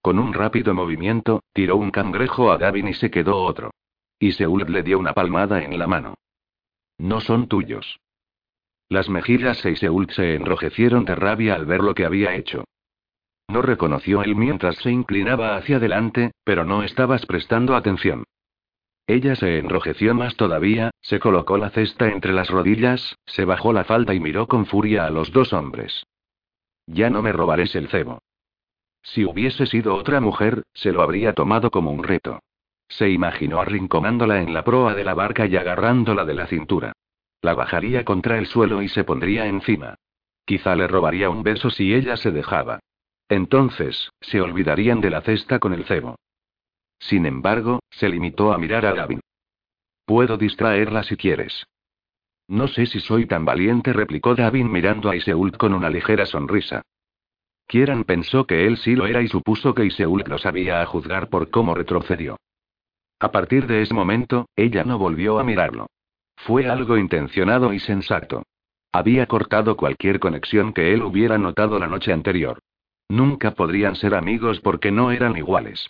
[0.02, 3.70] Con un rápido movimiento, tiró un cangrejo a Davin y se quedó otro.
[4.20, 6.16] Iseul le dio una palmada en la mano.
[6.98, 8.00] No son tuyos.
[8.90, 12.64] Las mejillas de Iseult se enrojecieron de rabia al ver lo que había hecho.
[13.48, 18.24] No reconoció él mientras se inclinaba hacia adelante, pero no estabas prestando atención.
[19.12, 23.84] Ella se enrojeció más todavía, se colocó la cesta entre las rodillas, se bajó la
[23.84, 26.06] falda y miró con furia a los dos hombres.
[26.88, 28.20] Ya no me robaréis el cebo.
[29.04, 32.40] Si hubiese sido otra mujer, se lo habría tomado como un reto.
[32.88, 36.94] Se imaginó arrinconándola en la proa de la barca y agarrándola de la cintura.
[37.42, 39.96] La bajaría contra el suelo y se pondría encima.
[40.46, 42.80] Quizá le robaría un beso si ella se dejaba.
[43.28, 46.16] Entonces, se olvidarían de la cesta con el cebo.
[47.02, 49.20] Sin embargo, se limitó a mirar a Gavin.
[50.06, 51.66] Puedo distraerla si quieres.
[52.48, 56.82] No sé si soy tan valiente, replicó Davin mirando a Iseult con una ligera sonrisa.
[57.68, 61.30] Kieran pensó que él sí lo era y supuso que Iseult lo sabía a juzgar
[61.30, 62.38] por cómo retrocedió.
[63.20, 65.88] A partir de ese momento, ella no volvió a mirarlo.
[66.36, 68.44] Fue algo intencionado y sensato.
[68.92, 72.60] Había cortado cualquier conexión que él hubiera notado la noche anterior.
[73.08, 75.88] Nunca podrían ser amigos porque no eran iguales.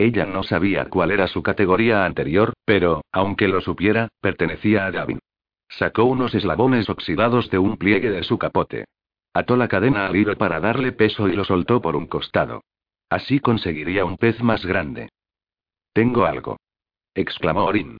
[0.00, 5.18] Ella no sabía cuál era su categoría anterior, pero, aunque lo supiera, pertenecía a Gavin.
[5.68, 8.86] Sacó unos eslabones oxidados de un pliegue de su capote.
[9.34, 12.62] Ató la cadena al hilo para darle peso y lo soltó por un costado.
[13.10, 15.10] Así conseguiría un pez más grande.
[15.92, 16.56] Tengo algo.
[17.14, 17.98] exclamó Orin.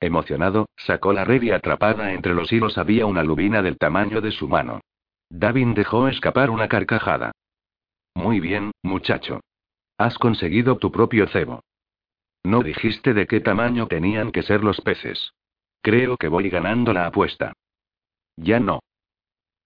[0.00, 4.30] Emocionado, sacó la red y atrapada entre los hilos había una lubina del tamaño de
[4.30, 4.80] su mano.
[5.28, 7.32] Davin dejó escapar una carcajada.
[8.14, 9.40] Muy bien, muchacho.
[10.00, 11.62] Has conseguido tu propio cebo.
[12.42, 15.34] No dijiste de qué tamaño tenían que ser los peces.
[15.82, 17.52] Creo que voy ganando la apuesta.
[18.34, 18.80] Ya no.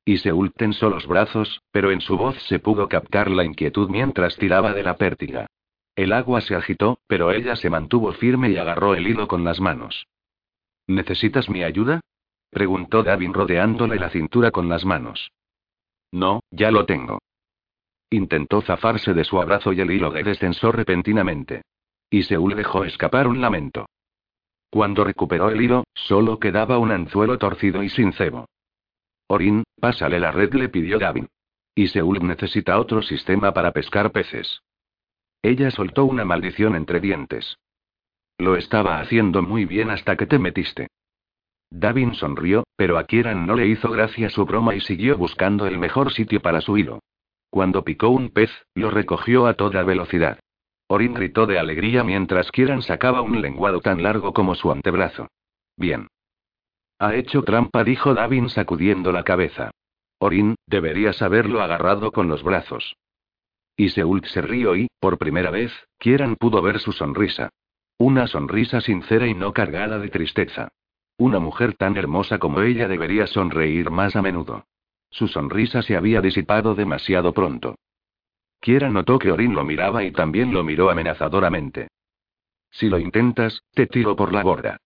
[0.04, 4.36] Y se tensó los brazos, pero en su voz se pudo captar la inquietud mientras
[4.36, 5.46] tiraba de la pértiga.
[5.94, 9.60] El agua se agitó, pero ella se mantuvo firme y agarró el hilo con las
[9.60, 10.08] manos.
[10.88, 12.00] ¿Necesitas mi ayuda?
[12.50, 15.30] preguntó Davin rodeándole la cintura con las manos.
[16.10, 17.20] No, ya lo tengo.
[18.10, 21.62] Intentó zafarse de su abrazo y el hilo de descensó repentinamente.
[22.10, 23.86] Y Seúl dejó escapar un lamento.
[24.70, 28.46] Cuando recuperó el hilo, solo quedaba un anzuelo torcido y sin cebo.
[29.28, 31.28] Orin, pásale la red, le pidió Gavin.
[31.74, 34.60] Y Seúl necesita otro sistema para pescar peces.
[35.42, 37.56] Ella soltó una maldición entre dientes.
[38.38, 40.88] Lo estaba haciendo muy bien hasta que te metiste.
[41.70, 45.78] Davin sonrió, pero a Kieran no le hizo gracia su broma y siguió buscando el
[45.78, 47.00] mejor sitio para su hilo.
[47.54, 50.40] Cuando picó un pez, lo recogió a toda velocidad.
[50.88, 55.28] Orin gritó de alegría mientras Kieran sacaba un lenguado tan largo como su antebrazo.
[55.76, 56.08] Bien.
[56.98, 59.70] Ha hecho trampa, dijo Davin sacudiendo la cabeza.
[60.18, 62.96] Orin, deberías haberlo agarrado con los brazos.
[63.76, 65.70] Y Seult se rió y, por primera vez,
[66.00, 67.50] Kieran pudo ver su sonrisa.
[67.98, 70.70] Una sonrisa sincera y no cargada de tristeza.
[71.18, 74.64] Una mujer tan hermosa como ella debería sonreír más a menudo.
[75.14, 77.76] Su sonrisa se había disipado demasiado pronto.
[78.60, 81.86] Kiera notó que Orin lo miraba y también lo miró amenazadoramente.
[82.72, 84.76] Si lo intentas, te tiro por la borda.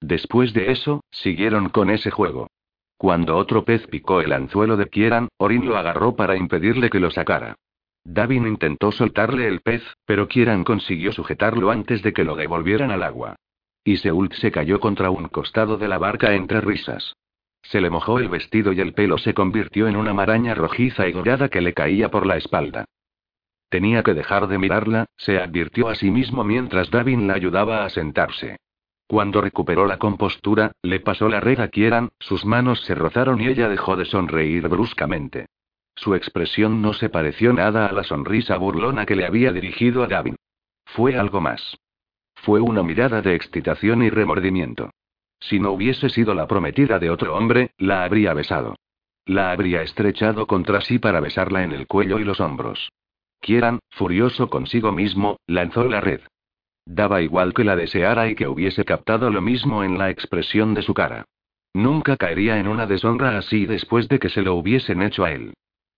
[0.00, 2.48] Después de eso, siguieron con ese juego.
[2.96, 7.12] Cuando otro pez picó el anzuelo de Kieran, Orin lo agarró para impedirle que lo
[7.12, 7.54] sacara.
[8.02, 13.04] Davin intentó soltarle el pez, pero Kieran consiguió sujetarlo antes de que lo devolvieran al
[13.04, 13.36] agua.
[13.84, 17.14] Y Seult se cayó contra un costado de la barca entre risas.
[17.64, 21.12] Se le mojó el vestido y el pelo se convirtió en una maraña rojiza y
[21.12, 22.84] dorada que le caía por la espalda.
[23.68, 27.90] Tenía que dejar de mirarla, se advirtió a sí mismo mientras Davin la ayudaba a
[27.90, 28.58] sentarse.
[29.06, 33.48] Cuando recuperó la compostura, le pasó la red a Kieran, sus manos se rozaron y
[33.48, 35.46] ella dejó de sonreír bruscamente.
[35.96, 40.06] Su expresión no se pareció nada a la sonrisa burlona que le había dirigido a
[40.06, 40.36] Davin.
[40.84, 41.76] Fue algo más.
[42.34, 44.90] Fue una mirada de excitación y remordimiento.
[45.48, 48.76] Si no hubiese sido la prometida de otro hombre, la habría besado.
[49.26, 52.90] La habría estrechado contra sí para besarla en el cuello y los hombros.
[53.40, 56.20] Kieran, furioso consigo mismo, lanzó la red.
[56.86, 60.80] Daba igual que la deseara y que hubiese captado lo mismo en la expresión de
[60.80, 61.26] su cara.
[61.74, 65.52] Nunca caería en una deshonra así después de que se lo hubiesen hecho a él.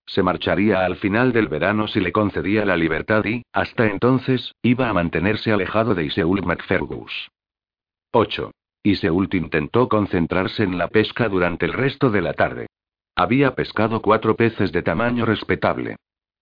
[0.05, 4.89] Se marcharía al final del verano si le concedía la libertad y, hasta entonces, iba
[4.89, 7.29] a mantenerse alejado de Iseul McFergus.
[8.11, 8.51] 8.
[8.83, 12.67] Y Seult intentó concentrarse en la pesca durante el resto de la tarde.
[13.15, 15.95] Había pescado cuatro peces de tamaño respetable.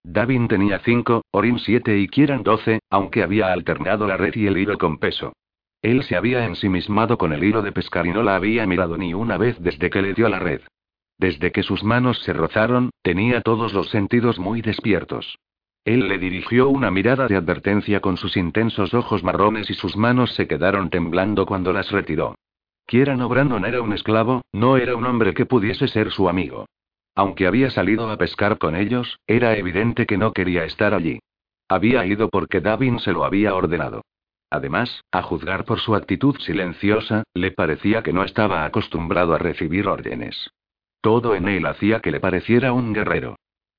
[0.04, 4.58] Davin tenía cinco, Orin siete y Kieran doce, aunque había alternado la red y el
[4.58, 5.34] hilo con peso.
[5.82, 9.14] Él se había ensimismado con el hilo de pescar y no la había mirado ni
[9.14, 10.62] una vez desde que le dio la red.
[11.18, 15.38] Desde que sus manos se rozaron, tenía todos los sentidos muy despiertos.
[15.86, 20.34] Él le dirigió una mirada de advertencia con sus intensos ojos marrones y sus manos
[20.34, 22.36] se quedaron temblando cuando las retiró.
[22.88, 26.66] Kieran O'Brandon era un esclavo, no era un hombre que pudiese ser su amigo.
[27.14, 31.20] Aunque había salido a pescar con ellos, era evidente que no quería estar allí.
[31.70, 34.02] Había ido porque Davin se lo había ordenado.
[34.50, 39.88] Además, a juzgar por su actitud silenciosa, le parecía que no estaba acostumbrado a recibir
[39.88, 40.50] órdenes.
[41.02, 43.36] Todo en él hacía que le pareciera un guerrero.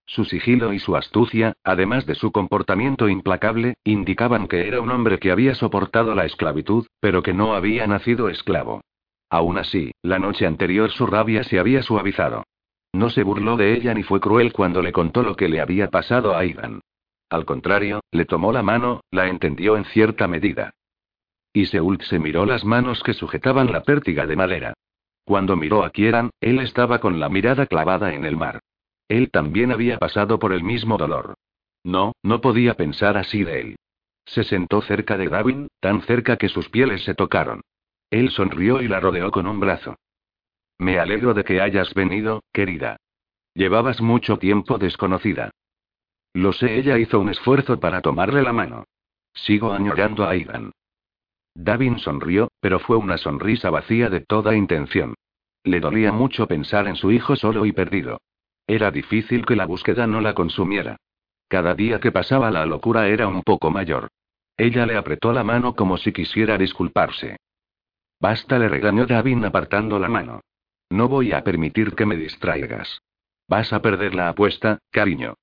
[0.06, 5.18] Su sigilo y su astucia, además de su comportamiento implacable, indicaban que era un hombre
[5.18, 8.82] que había soportado la esclavitud, pero que no había nacido esclavo.
[9.28, 12.44] Aún así, la noche anterior su rabia se había suavizado.
[12.92, 15.90] No se burló de ella ni fue cruel cuando le contó lo que le había
[15.90, 16.80] pasado a Ivan.
[17.28, 20.72] Al contrario, le tomó la mano, la entendió en cierta medida.
[21.52, 24.74] Y Seult se miró las manos que sujetaban la pértiga de madera.
[25.24, 28.60] Cuando miró a Kieran, él estaba con la mirada clavada en el mar.
[29.08, 31.34] Él también había pasado por el mismo dolor.
[31.84, 33.76] No, no podía pensar así de él.
[34.24, 37.60] Se sentó cerca de Gavin, tan cerca que sus pieles se tocaron.
[38.10, 39.96] Él sonrió y la rodeó con un brazo.
[40.78, 42.96] Me alegro de que hayas venido, querida.
[43.54, 45.50] Llevabas mucho tiempo desconocida.
[46.34, 48.84] Lo sé, ella hizo un esfuerzo para tomarle la mano.
[49.32, 50.72] Sigo añorando a Aidan.
[51.54, 55.14] Davin sonrió, pero fue una sonrisa vacía de toda intención.
[55.64, 58.18] Le dolía mucho pensar en su hijo solo y perdido.
[58.66, 60.96] Era difícil que la búsqueda no la consumiera.
[61.48, 64.08] Cada día que pasaba la locura era un poco mayor.
[64.56, 67.36] Ella le apretó la mano como si quisiera disculparse.
[68.20, 70.40] Basta, le regañó Davin apartando la mano.
[70.90, 73.00] No voy a permitir que me distraigas.
[73.48, 75.34] Vas a perder la apuesta, cariño.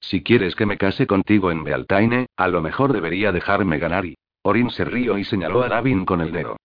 [0.00, 4.16] Si quieres que me case contigo en Bealtaine, a lo mejor debería dejarme ganar y.
[4.42, 6.56] Orin se rió y señaló a Davin con el dedo.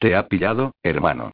[0.00, 1.30] Te ha pillado, hermano.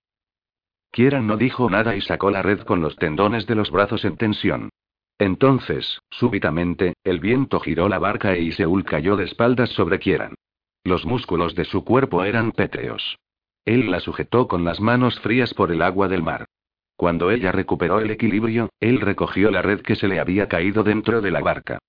[0.95, 4.17] Kieran no dijo nada y sacó la red con los tendones de los brazos en
[4.17, 4.71] tensión.
[5.19, 10.37] Entonces, súbitamente, el viento giró la barca e Iseul cayó de espaldas sobre Kieran.
[10.85, 13.17] Los músculos de su cuerpo eran pétreos.
[13.65, 16.45] Él la sujetó con las manos frías por el agua del mar.
[16.95, 21.21] Cuando ella recuperó el equilibrio, él recogió la red que se le había caído dentro
[21.21, 21.81] de la barca.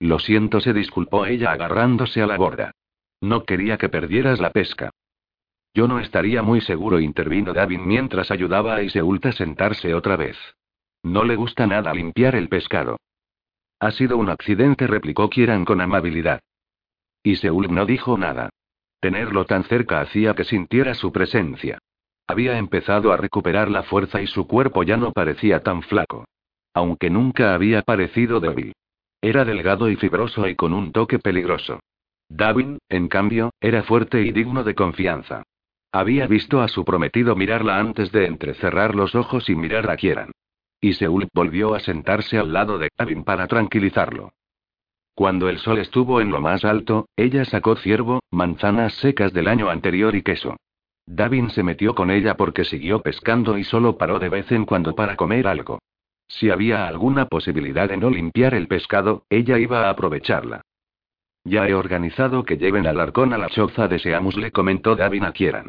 [0.00, 2.70] Lo siento, se disculpó ella agarrándose a la borda.
[3.20, 4.90] No quería que perdieras la pesca.
[5.74, 10.36] Yo no estaría muy seguro, intervino Davin mientras ayudaba a Iseult a sentarse otra vez.
[11.02, 12.98] No le gusta nada limpiar el pescado.
[13.80, 16.40] Ha sido un accidente, replicó Kieran con amabilidad.
[17.22, 18.50] Iseult no dijo nada.
[19.00, 21.78] Tenerlo tan cerca hacía que sintiera su presencia.
[22.26, 26.24] Había empezado a recuperar la fuerza y su cuerpo ya no parecía tan flaco.
[26.74, 28.74] Aunque nunca había parecido débil.
[29.20, 31.80] Era delgado y fibroso y con un toque peligroso.
[32.28, 35.42] Davin, en cambio, era fuerte y digno de confianza.
[35.94, 40.32] Había visto a su prometido mirarla antes de entrecerrar los ojos y mirar a Kieran.
[40.80, 44.32] Y Seul volvió a sentarse al lado de Davin para tranquilizarlo.
[45.14, 49.68] Cuando el sol estuvo en lo más alto, ella sacó ciervo, manzanas secas del año
[49.68, 50.56] anterior y queso.
[51.04, 54.94] Davin se metió con ella porque siguió pescando y solo paró de vez en cuando
[54.94, 55.78] para comer algo.
[56.26, 60.62] Si había alguna posibilidad de no limpiar el pescado, ella iba a aprovecharla.
[61.44, 65.24] Ya he organizado que lleven al arcón a la choza de Seamus, le comentó Davin
[65.24, 65.68] a Kieran.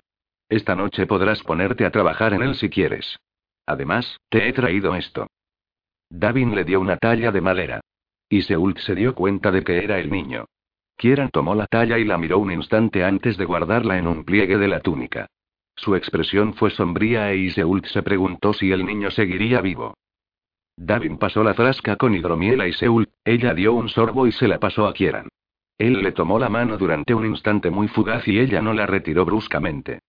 [0.53, 3.17] Esta noche podrás ponerte a trabajar en él si quieres.
[3.65, 5.25] Además, te he traído esto.
[6.11, 7.81] Davin le dio una talla de madera.
[8.30, 10.45] Y Seult se dio cuenta de que era el niño.
[10.95, 14.59] Kieran tomó la talla y la miró un instante antes de guardarla en un pliegue
[14.59, 15.25] de la túnica.
[15.75, 19.95] Su expresión fue sombría e Iseult se preguntó si el niño seguiría vivo.
[20.77, 24.59] Davin pasó la frasca con hidromiel a Iseult, ella dio un sorbo y se la
[24.59, 25.30] pasó a Kieran.
[25.80, 29.25] Él le tomó la mano durante un instante muy fugaz y ella no la retiró
[29.25, 30.01] bruscamente.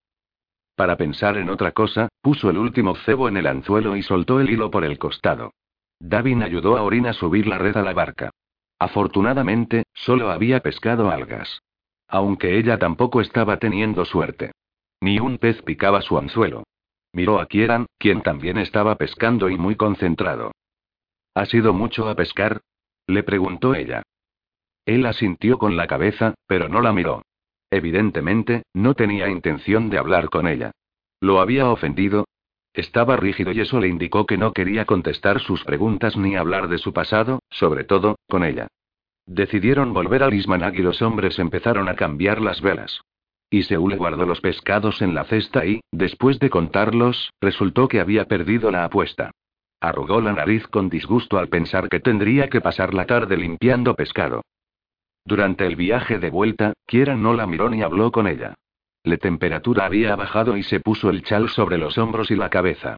[0.75, 4.49] Para pensar en otra cosa, puso el último cebo en el anzuelo y soltó el
[4.49, 5.53] hilo por el costado.
[5.99, 8.31] Davin ayudó a Orin a subir la red a la barca.
[8.77, 11.61] Afortunadamente, solo había pescado algas.
[12.07, 14.51] Aunque ella tampoco estaba teniendo suerte.
[15.01, 16.63] Ni un pez picaba su anzuelo.
[17.13, 20.51] Miró a Kieran, quien también estaba pescando y muy concentrado.
[21.33, 22.61] ¿Ha sido mucho a pescar?
[23.07, 24.03] Le preguntó ella.
[24.85, 27.23] Él asintió con la cabeza, pero no la miró.
[27.71, 30.71] Evidentemente, no tenía intención de hablar con ella.
[31.19, 32.25] ¿Lo había ofendido?
[32.73, 36.77] Estaba rígido y eso le indicó que no quería contestar sus preguntas ni hablar de
[36.77, 38.67] su pasado, sobre todo, con ella.
[39.25, 43.01] Decidieron volver a Lismanag y los hombres empezaron a cambiar las velas.
[43.49, 48.25] Y Seúl guardó los pescados en la cesta y, después de contarlos, resultó que había
[48.25, 49.31] perdido la apuesta.
[49.79, 54.41] Arrugó la nariz con disgusto al pensar que tendría que pasar la tarde limpiando pescado.
[55.25, 58.53] Durante el viaje de vuelta, Kieran no la miró ni habló con ella.
[59.03, 62.97] La temperatura había bajado y se puso el chal sobre los hombros y la cabeza.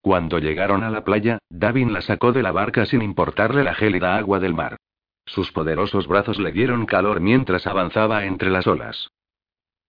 [0.00, 4.16] Cuando llegaron a la playa, Davin la sacó de la barca sin importarle la gélida
[4.16, 4.76] agua del mar.
[5.24, 9.08] Sus poderosos brazos le dieron calor mientras avanzaba entre las olas.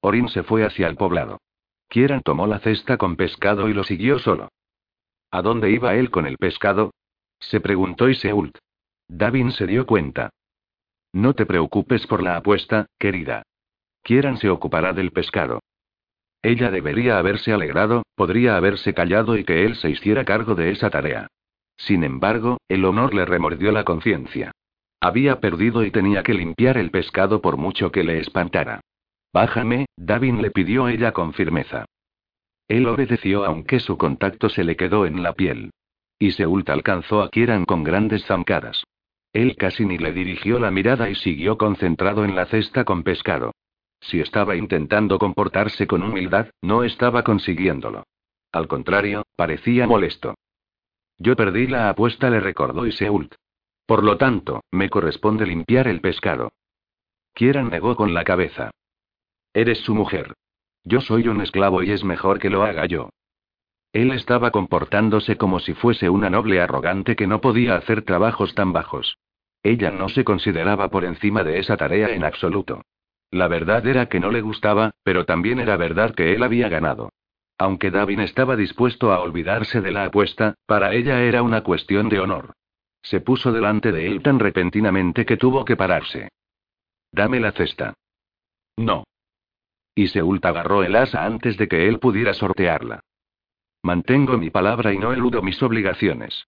[0.02, 1.40] Orin se fue hacia el poblado.
[1.88, 4.50] Kieran tomó la cesta con pescado y lo siguió solo.
[5.32, 6.92] ¿A dónde iba él con el pescado?
[7.40, 8.58] Se preguntó Iseult.
[9.08, 10.32] Davin se dio cuenta.
[11.18, 13.42] No te preocupes por la apuesta, querida.
[14.04, 15.62] Kieran se ocupará del pescado.
[16.44, 20.92] Ella debería haberse alegrado, podría haberse callado y que él se hiciera cargo de esa
[20.92, 21.26] tarea.
[21.76, 24.52] Sin embargo, el honor le remordió la conciencia.
[25.02, 28.82] Había perdido y tenía que limpiar el pescado por mucho que le espantara.
[29.34, 31.86] Bájame, Davin le pidió ella con firmeza.
[32.68, 35.72] Él obedeció aunque su contacto se le quedó en la piel.
[36.20, 38.84] Y Seult alcanzó a Kieran con grandes zancadas.
[39.38, 43.52] Él casi ni le dirigió la mirada y siguió concentrado en la cesta con pescado.
[44.02, 48.02] Si estaba intentando comportarse con humildad, no estaba consiguiéndolo.
[48.52, 50.34] Al contrario, parecía molesto.
[51.20, 53.36] Yo perdí la apuesta, le recordó Iseult.
[53.86, 56.50] Por lo tanto, me corresponde limpiar el pescado.
[57.36, 58.72] Kieran negó con la cabeza.
[59.54, 60.34] Eres su mujer.
[60.84, 63.12] Yo soy un esclavo y es mejor que lo haga yo.
[63.94, 68.74] Él estaba comportándose como si fuese una noble arrogante que no podía hacer trabajos tan
[68.74, 69.20] bajos.
[69.68, 72.84] Ella no se consideraba por encima de esa tarea en absoluto.
[73.32, 77.10] La verdad era que no le gustaba, pero también era verdad que él había ganado.
[77.58, 82.22] Aunque Davin estaba dispuesto a olvidarse de la apuesta, para ella era una cuestión de
[82.22, 82.54] honor.
[83.02, 86.30] Se puso delante de él tan repentinamente que tuvo que pararse.
[87.12, 87.94] Dame la cesta.
[88.78, 89.04] No.
[89.94, 93.02] Y Seult agarró el asa antes de que él pudiera sortearla.
[93.84, 96.48] Mantengo mi palabra y no eludo mis obligaciones.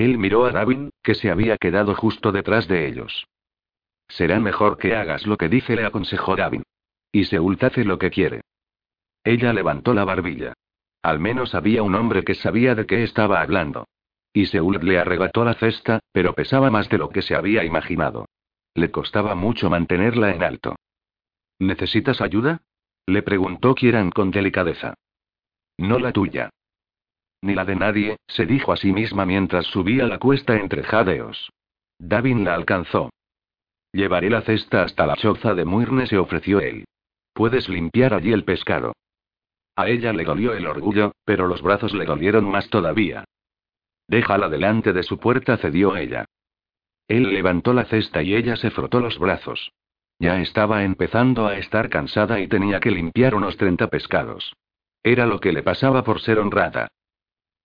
[0.00, 3.26] Él miró a Davin, que se había quedado justo detrás de ellos.
[4.08, 6.62] Será mejor que hagas lo que dice, le aconsejó Davin.
[7.12, 8.40] Y Seult hace lo que quiere.
[9.24, 10.54] Ella levantó la barbilla.
[11.02, 13.88] Al menos había un hombre que sabía de qué estaba hablando.
[14.32, 18.24] Y Seult le arrebató la cesta, pero pesaba más de lo que se había imaginado.
[18.72, 20.76] Le costaba mucho mantenerla en alto.
[21.58, 22.62] ¿Necesitas ayuda?
[23.04, 24.94] Le preguntó Kieran con delicadeza.
[25.76, 26.48] No la tuya.
[27.42, 31.50] Ni la de nadie, se dijo a sí misma mientras subía la cuesta entre jadeos.
[31.98, 33.10] Davin la alcanzó.
[33.92, 36.84] Llevaré la cesta hasta la choza de Muirne, se ofreció él.
[37.32, 38.92] Puedes limpiar allí el pescado.
[39.76, 43.24] A ella le dolió el orgullo, pero los brazos le dolieron más todavía.
[44.06, 46.26] Déjala delante de su puerta, cedió ella.
[47.08, 49.72] Él levantó la cesta y ella se frotó los brazos.
[50.18, 54.54] Ya estaba empezando a estar cansada y tenía que limpiar unos 30 pescados.
[55.02, 56.88] Era lo que le pasaba por ser honrada.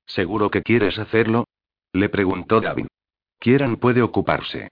[0.05, 1.45] ¿Seguro que quieres hacerlo?
[1.93, 2.87] Le preguntó Gavin.
[3.39, 4.69] Quieran puede ocuparse.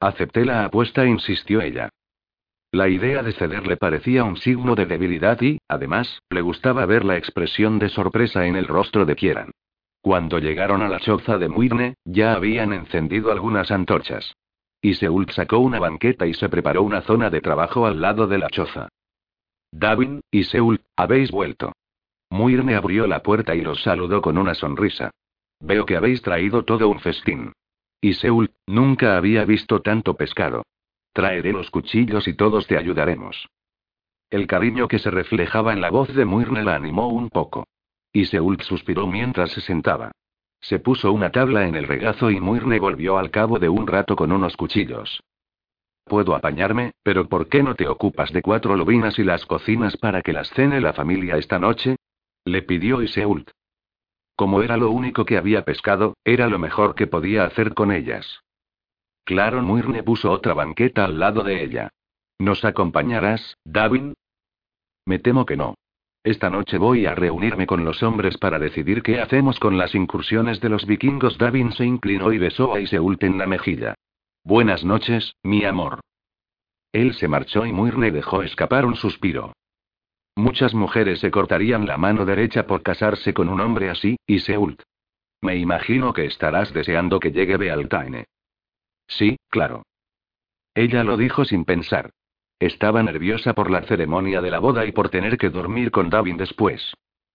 [0.00, 1.88] Acepté la apuesta, insistió ella.
[2.72, 7.04] La idea de ceder le parecía un signo de debilidad y, además, le gustaba ver
[7.04, 9.52] la expresión de sorpresa en el rostro de Kieran.
[10.00, 14.34] Cuando llegaron a la choza de Muirne, ya habían encendido algunas antorchas.
[14.82, 18.38] Y Seult sacó una banqueta y se preparó una zona de trabajo al lado de
[18.38, 18.88] la choza.
[19.70, 21.72] Davin, y Seult, habéis vuelto.
[22.34, 25.12] Muirne abrió la puerta y los saludó con una sonrisa.
[25.60, 27.52] Veo que habéis traído todo un festín.
[28.00, 30.64] Y Seul, nunca había visto tanto pescado.
[31.12, 33.46] Traeré los cuchillos y todos te ayudaremos.
[34.30, 37.68] El cariño que se reflejaba en la voz de Muirne la animó un poco.
[38.12, 40.10] Y Seul suspiró mientras se sentaba.
[40.60, 44.16] Se puso una tabla en el regazo y Muirne volvió al cabo de un rato
[44.16, 45.22] con unos cuchillos.
[46.04, 50.20] Puedo apañarme, pero ¿por qué no te ocupas de cuatro lobinas y las cocinas para
[50.20, 51.94] que las cene la familia esta noche?
[52.44, 53.50] Le pidió Iseult.
[54.36, 58.40] Como era lo único que había pescado, era lo mejor que podía hacer con ellas.
[59.24, 61.90] Claro, Muirne puso otra banqueta al lado de ella.
[62.38, 64.14] ¿Nos acompañarás, Davin?
[65.06, 65.74] Me temo que no.
[66.24, 70.60] Esta noche voy a reunirme con los hombres para decidir qué hacemos con las incursiones
[70.60, 71.38] de los vikingos.
[71.38, 73.94] Davin se inclinó y besó a Iseult en la mejilla.
[74.42, 76.00] Buenas noches, mi amor.
[76.92, 79.52] Él se marchó y Muirne dejó escapar un suspiro.
[80.36, 84.82] Muchas mujeres se cortarían la mano derecha por casarse con un hombre así, y Seult.
[85.40, 88.24] Me imagino que estarás deseando que llegue Bealtaine.
[89.06, 89.84] Sí, claro.
[90.74, 92.10] Ella lo dijo sin pensar.
[92.58, 96.36] Estaba nerviosa por la ceremonia de la boda y por tener que dormir con Davin
[96.36, 96.94] después.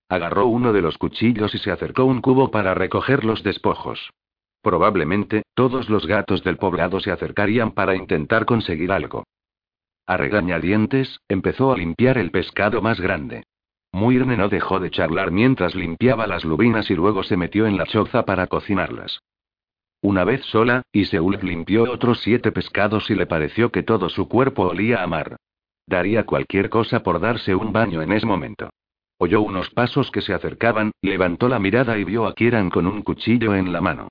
[0.10, 4.10] Agarró uno de los cuchillos y se acercó un cubo para recoger los despojos.
[4.62, 9.24] Probablemente, todos los gatos del poblado se acercarían para intentar conseguir algo.
[10.10, 13.44] A regañadientes, empezó a limpiar el pescado más grande.
[13.91, 17.86] Muirne no dejó de charlar mientras limpiaba las lubinas y luego se metió en la
[17.86, 19.19] choza para cocinarlas.
[20.02, 24.64] Una vez sola, Iseult limpió otros siete pescados y le pareció que todo su cuerpo
[24.64, 25.36] olía a mar.
[25.86, 28.72] Daría cualquier cosa por darse un baño en ese momento.
[29.19, 33.03] Oyó unos pasos que se acercaban, levantó la mirada y vio a Kieran con un
[33.03, 34.07] cuchillo en la mano.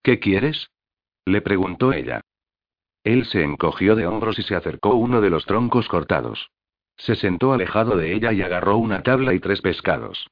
[0.00, 0.70] ¿Qué quieres?
[1.26, 2.20] le preguntó ella.
[3.08, 6.50] Él se encogió de hombros y se acercó uno de los troncos cortados.
[6.98, 10.28] Se sentó alejado de ella y agarró una tabla y tres pescados.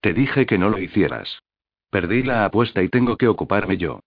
[0.00, 1.40] Te dije que no lo hicieras.
[1.90, 3.98] Perdí la apuesta y tengo que ocuparme yo.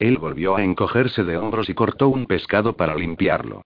[0.00, 3.62] Él volvió a encogerse de hombros y cortó un pescado para limpiarlo.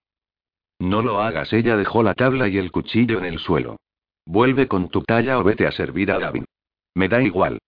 [0.78, 3.78] No lo hagas, ella dejó la tabla y el cuchillo en el suelo.
[4.26, 6.44] Vuelve con tu talla o vete a servir a Gavin.
[6.94, 7.58] Me da igual.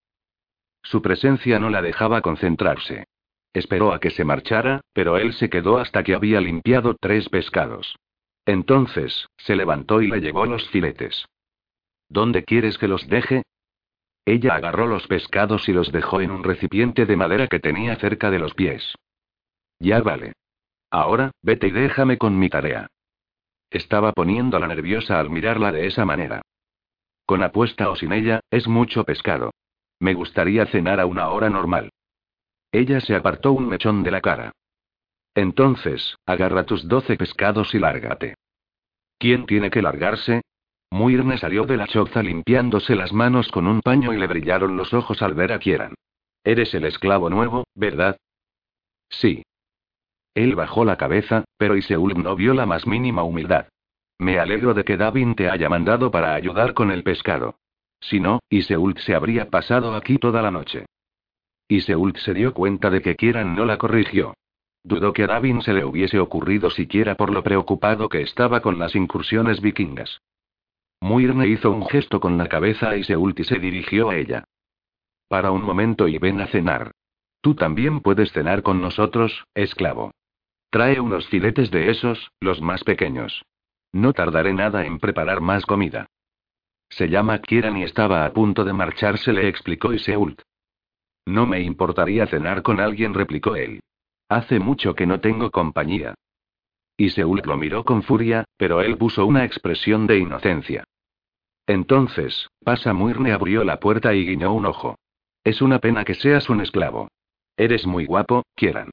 [0.83, 3.07] Su presencia no la dejaba concentrarse.
[3.53, 7.97] Esperó a que se marchara, pero él se quedó hasta que había limpiado tres pescados.
[8.47, 11.27] Entonces, se levantó y le llevó los filetes.
[12.09, 13.43] ¿Dónde quieres que los deje?
[14.25, 18.31] Ella agarró los pescados y los dejó en un recipiente de madera que tenía cerca
[18.31, 18.95] de los pies.
[19.79, 20.35] Ya vale.
[20.91, 22.87] Ahora, vete y déjame con mi tarea.
[23.71, 26.43] Estaba poniéndola nerviosa al mirarla de esa manera.
[27.27, 29.51] Con apuesta o sin ella, es mucho pescado.
[29.99, 31.91] Me gustaría cenar a una hora normal.
[32.73, 34.53] Ella se apartó un mechón de la cara.
[35.35, 38.35] Entonces, agarra tus doce pescados y lárgate.
[39.19, 40.43] ¿Quién tiene que largarse?
[40.91, 44.93] Muirne salió de la choza limpiándose las manos con un paño y le brillaron los
[44.93, 45.95] ojos al ver a Kieran.
[46.45, 48.17] Eres el esclavo nuevo, ¿verdad?
[49.09, 49.43] Sí.
[50.35, 53.69] Él bajó la cabeza, pero Iseult no vio la más mínima humildad.
[54.19, 57.57] Me alegro de que Davin te haya mandado para ayudar con el pescado.
[58.01, 60.87] Si no, Iseult se habría pasado aquí toda la noche.
[61.77, 64.35] Iseult se dio cuenta de que Kieran no la corrigió.
[64.85, 68.79] Dudó que a Davin se le hubiese ocurrido siquiera por lo preocupado que estaba con
[68.79, 70.21] las incursiones vikingas.
[71.01, 74.45] Muirne hizo un gesto con la cabeza y se dirigió a ella.
[75.29, 76.93] Para un momento y ven a cenar.
[77.41, 80.13] Tú también puedes cenar con nosotros, esclavo.
[80.71, 83.45] Trae unos filetes de esos, los más pequeños.
[83.93, 86.07] No tardaré nada en preparar más comida.
[86.89, 90.43] Se llama Kieran y estaba a punto de marcharse, le explicó Iseult.
[91.27, 93.81] No me importaría cenar con alguien, replicó él.
[94.29, 96.15] Hace mucho que no tengo compañía.
[96.97, 100.85] Iseult lo miró con furia, pero él puso una expresión de inocencia.
[101.67, 104.97] Entonces, pasa Muirne abrió la puerta y guiñó un ojo.
[105.45, 107.09] Es una pena que seas un esclavo.
[107.57, 108.91] Eres muy guapo, Kieran.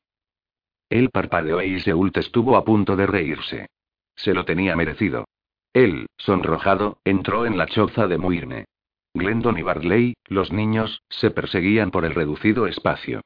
[0.90, 3.68] Él parpadeó y Seult estuvo a punto de reírse.
[4.16, 5.26] Se lo tenía merecido.
[5.74, 8.66] Él, sonrojado, entró en la choza de Muirne.
[9.14, 13.22] Glendon y Barley, los niños, se perseguían por el reducido espacio.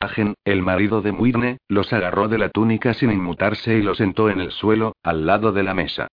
[0.00, 4.30] Agen, el marido de Muirne, los agarró de la túnica sin inmutarse y los sentó
[4.30, 6.08] en el suelo, al lado de la mesa.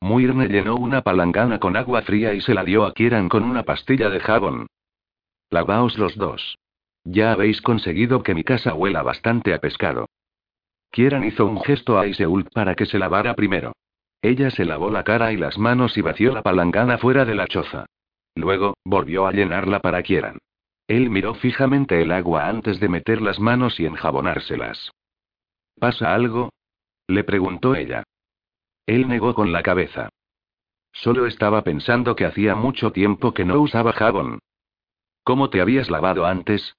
[0.00, 3.64] Muirne llenó una palangana con agua fría y se la dio a Kieran con una
[3.64, 4.66] pastilla de jabón.
[5.50, 6.58] Lavaos los dos.
[7.04, 10.06] Ya habéis conseguido que mi casa huela bastante a pescado.
[10.90, 13.72] Kieran hizo un gesto a Iseult para que se lavara primero.
[14.20, 17.46] Ella se lavó la cara y las manos y vació la palangana fuera de la
[17.46, 17.86] choza.
[18.38, 20.38] Luego, volvió a llenarla para Kieran.
[20.86, 24.92] Él miró fijamente el agua antes de meter las manos y enjabonárselas.
[25.80, 26.50] ¿Pasa algo?
[27.08, 28.04] le preguntó ella.
[28.86, 30.08] Él negó con la cabeza.
[30.92, 34.38] Solo estaba pensando que hacía mucho tiempo que no usaba jabón.
[35.24, 36.76] ¿Cómo te habías lavado antes?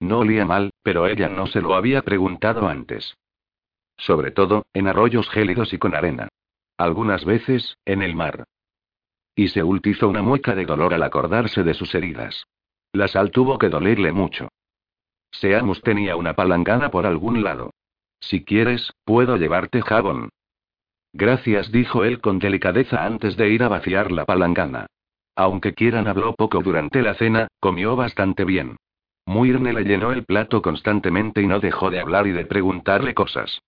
[0.00, 3.14] No olía mal, pero ella no se lo había preguntado antes.
[3.98, 6.26] Sobre todo, en arroyos gélidos y con arena.
[6.76, 8.46] Algunas veces, en el mar.
[9.34, 12.44] Y se hizo una mueca de dolor al acordarse de sus heridas.
[12.92, 14.48] La sal tuvo que dolerle mucho.
[15.30, 17.70] Seamus tenía una palangana por algún lado.
[18.20, 20.28] Si quieres, puedo llevarte jabón.
[21.14, 24.86] Gracias, dijo él con delicadeza antes de ir a vaciar la palangana.
[25.34, 28.76] Aunque Kieran habló poco durante la cena, comió bastante bien.
[29.26, 33.60] Muirne le llenó el plato constantemente y no dejó de hablar y de preguntarle cosas.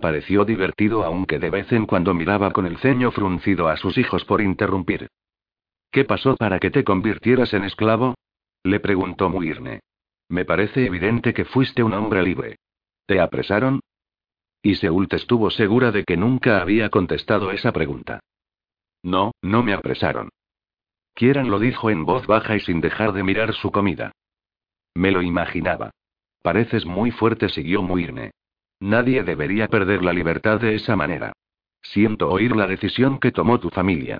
[0.00, 4.24] Pareció divertido aunque de vez en cuando miraba con el ceño fruncido a sus hijos
[4.24, 5.08] por interrumpir.
[5.90, 8.14] ¿Qué pasó para que te convirtieras en esclavo?
[8.64, 9.80] Le preguntó Muirne.
[10.30, 12.56] Me parece evidente que fuiste un hombre libre.
[13.06, 13.80] ¿Te apresaron?
[14.62, 18.20] Y Seult estuvo segura de que nunca había contestado esa pregunta.
[19.02, 20.30] No, no me apresaron.
[21.14, 24.12] Kieran lo dijo en voz baja y sin dejar de mirar su comida.
[24.94, 25.90] Me lo imaginaba.
[26.42, 28.32] Pareces muy fuerte, siguió Muirne.
[28.80, 31.32] Nadie debería perder la libertad de esa manera.
[31.82, 34.18] Siento oír la decisión que tomó tu familia.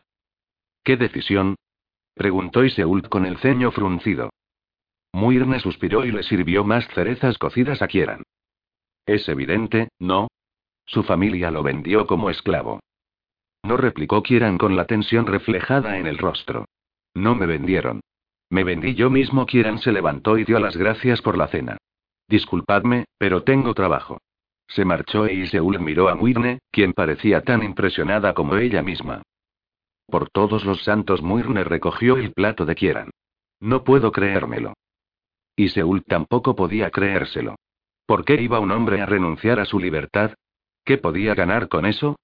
[0.82, 1.56] ¿Qué decisión?
[2.14, 4.30] preguntó Iseult con el ceño fruncido.
[5.12, 8.22] Muirne suspiró y le sirvió más cerezas cocidas a Kieran.
[9.06, 10.28] Es evidente, ¿no?
[10.84, 12.80] Su familia lo vendió como esclavo.
[13.62, 16.66] No replicó Kieran con la tensión reflejada en el rostro.
[17.14, 18.00] No me vendieron.
[18.50, 19.46] Me vendí yo mismo.
[19.46, 21.76] Kieran se levantó y dio las gracias por la cena.
[22.28, 24.18] Disculpadme, pero tengo trabajo.
[24.68, 29.22] Se marchó e Iseul miró a Muirne, quien parecía tan impresionada como ella misma.
[30.06, 33.10] Por todos los santos Muirne recogió el plato de Kieran.
[33.60, 34.74] No puedo creérmelo.
[35.56, 37.56] Iseul tampoco podía creérselo.
[38.06, 40.34] ¿Por qué iba un hombre a renunciar a su libertad?
[40.84, 42.16] ¿Qué podía ganar con eso?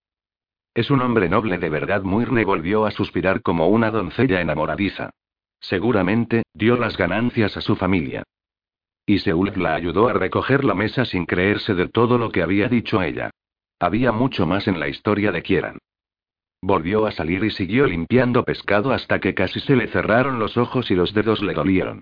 [0.74, 2.02] Es un hombre noble de verdad.
[2.02, 5.10] Muirne volvió a suspirar como una doncella enamoradiza.
[5.60, 8.22] Seguramente, dio las ganancias a su familia.
[9.06, 12.68] Y Seul la ayudó a recoger la mesa sin creerse de todo lo que había
[12.68, 13.30] dicho ella.
[13.78, 15.78] Había mucho más en la historia de Kieran.
[16.62, 20.90] Volvió a salir y siguió limpiando pescado hasta que casi se le cerraron los ojos
[20.90, 22.00] y los dedos le dolieron.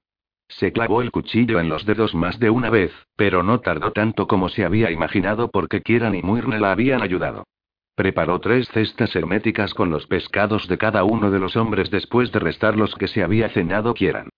[0.49, 4.29] Se clavó el cuchillo en los dedos más de una vez, pero no tardó tanto
[4.29, 7.45] como se había imaginado porque Kieran y Muirne la habían ayudado.
[7.97, 12.39] Preparó tres cestas herméticas con los pescados de cada uno de los hombres después de
[12.39, 14.29] restar los que se había cenado quieran.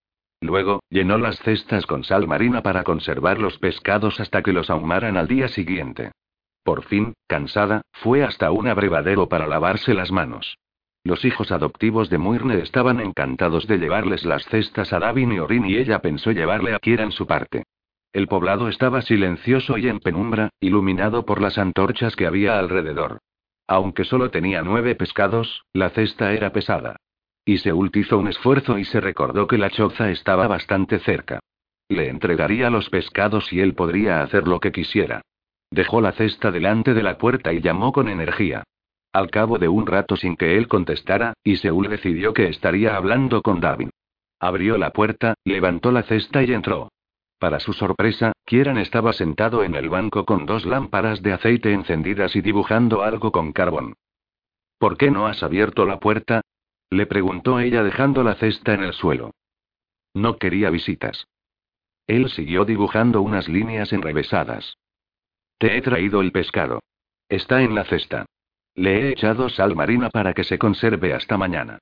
[0.44, 5.16] Luego, llenó las cestas con sal marina para conservar los pescados hasta que los ahumaran
[5.16, 6.12] al día siguiente.
[6.62, 10.58] Por fin, cansada, fue hasta un abrevadero para lavarse las manos.
[11.02, 15.64] Los hijos adoptivos de Muirne estaban encantados de llevarles las cestas a Davin y Orin
[15.64, 17.62] y ella pensó llevarle a Kieran su parte.
[18.12, 23.16] El poblado estaba silencioso y en penumbra, iluminado por las antorchas que había alrededor.
[23.66, 26.96] Aunque solo tenía nueve pescados, la cesta era pesada.
[27.44, 31.40] Y Seult hizo un esfuerzo y se recordó que la choza estaba bastante cerca.
[31.88, 35.20] Le entregaría los pescados y él podría hacer lo que quisiera.
[35.70, 38.64] Dejó la cesta delante de la puerta y llamó con energía.
[39.12, 43.60] Al cabo de un rato sin que él contestara, Seul decidió que estaría hablando con
[43.60, 43.90] David.
[44.40, 46.88] Abrió la puerta, levantó la cesta y entró.
[47.38, 52.34] Para su sorpresa, Kieran estaba sentado en el banco con dos lámparas de aceite encendidas
[52.36, 53.94] y dibujando algo con carbón.
[54.78, 56.40] ¿Por qué no has abierto la puerta?
[56.94, 59.32] Le preguntó ella dejando la cesta en el suelo.
[60.14, 61.26] No quería visitas.
[62.06, 64.78] Él siguió dibujando unas líneas enrevesadas.
[65.58, 66.84] Te he traído el pescado.
[67.28, 68.26] Está en la cesta.
[68.76, 71.80] Le he echado sal marina para que se conserve hasta mañana.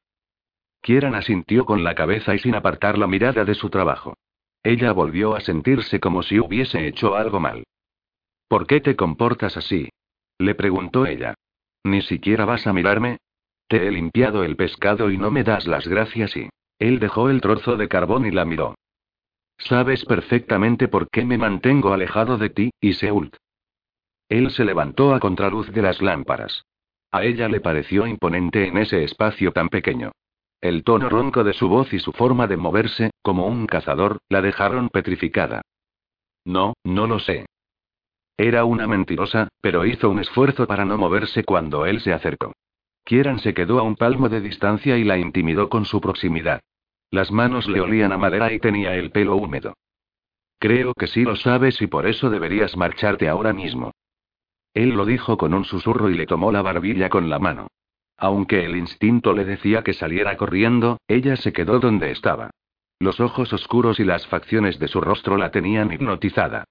[0.80, 4.16] Kieran asintió con la cabeza y sin apartar la mirada de su trabajo.
[4.62, 7.64] Ella volvió a sentirse como si hubiese hecho algo mal.
[8.48, 9.90] ¿Por qué te comportas así?
[10.39, 11.34] Le preguntó ella.
[11.84, 13.18] ¿Ni siquiera vas a mirarme?
[13.72, 16.50] He limpiado el pescado y no me das las gracias y...
[16.78, 18.74] Él dejó el trozo de carbón y la miró.
[19.56, 23.36] Sabes perfectamente por qué me mantengo alejado de ti, Iseult.
[24.28, 26.64] Él se levantó a contraluz de las lámparas.
[27.12, 30.12] A ella le pareció imponente en ese espacio tan pequeño.
[30.60, 34.42] El tono ronco de su voz y su forma de moverse, como un cazador, la
[34.42, 35.62] dejaron petrificada.
[36.44, 37.46] No, no lo sé.
[38.36, 42.52] Era una mentirosa, pero hizo un esfuerzo para no moverse cuando él se acercó.
[43.04, 46.60] Kieran se quedó a un palmo de distancia y la intimidó con su proximidad.
[47.10, 49.74] Las manos le olían a madera y tenía el pelo húmedo.
[50.58, 53.92] Creo que sí lo sabes y por eso deberías marcharte ahora mismo.
[54.74, 57.66] Él lo dijo con un susurro y le tomó la barbilla con la mano.
[58.16, 62.50] Aunque el instinto le decía que saliera corriendo, ella se quedó donde estaba.
[63.00, 66.64] Los ojos oscuros y las facciones de su rostro la tenían hipnotizada.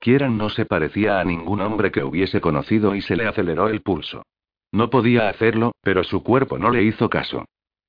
[0.00, 3.82] Kieran no se parecía a ningún hombre que hubiese conocido y se le aceleró el
[3.82, 4.24] pulso.
[4.72, 7.44] No podía hacerlo, pero su cuerpo no le hizo caso.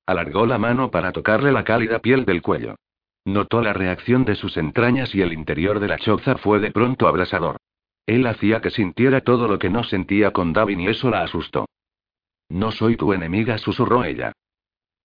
[0.06, 2.76] Alargó la mano para tocarle la cálida piel del cuello.
[3.24, 7.06] Notó la reacción de sus entrañas y el interior de la choza fue de pronto
[7.06, 7.56] abrasador.
[8.06, 11.66] Él hacía que sintiera todo lo que no sentía con Davin y eso la asustó.
[12.48, 14.32] No soy tu enemiga, susurró ella.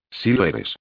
[0.09, 0.75] Sí lo eres.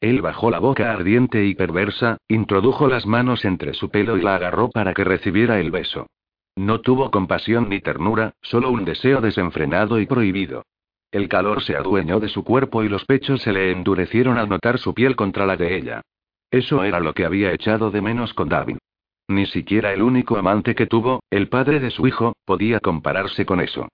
[0.00, 4.36] Él bajó la boca ardiente y perversa, introdujo las manos entre su pelo y la
[4.36, 6.06] agarró para que recibiera el beso.
[6.56, 10.64] No tuvo compasión ni ternura, solo un deseo desenfrenado y prohibido.
[11.12, 14.78] El calor se adueñó de su cuerpo y los pechos se le endurecieron al notar
[14.78, 16.00] su piel contra la de ella.
[16.50, 18.78] Eso era lo que había echado de menos con David.
[19.28, 23.60] Ni siquiera el único amante que tuvo, el padre de su hijo, podía compararse con
[23.60, 23.88] eso.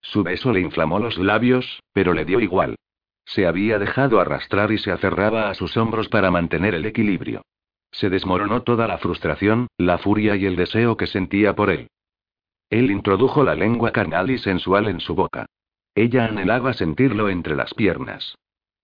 [0.00, 2.76] Su beso le inflamó los labios, pero le dio igual.
[3.24, 7.42] Se había dejado arrastrar y se aferraba a sus hombros para mantener el equilibrio.
[7.96, 11.88] Se desmoronó toda la frustración, la furia y el deseo que sentía por él.
[12.68, 15.46] Él introdujo la lengua carnal y sensual en su boca.
[15.94, 18.34] Ella anhelaba sentirlo entre las piernas.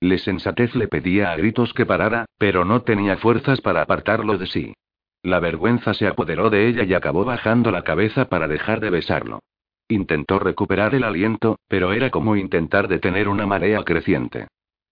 [0.01, 4.47] Le sensatez le pedía a gritos que parara, pero no tenía fuerzas para apartarlo de
[4.47, 4.75] sí.
[5.23, 9.41] La vergüenza se apoderó de ella y acabó bajando la cabeza para dejar de besarlo.
[9.89, 14.49] Intentó recuperar el aliento, pero era como intentar detener una marea creciente.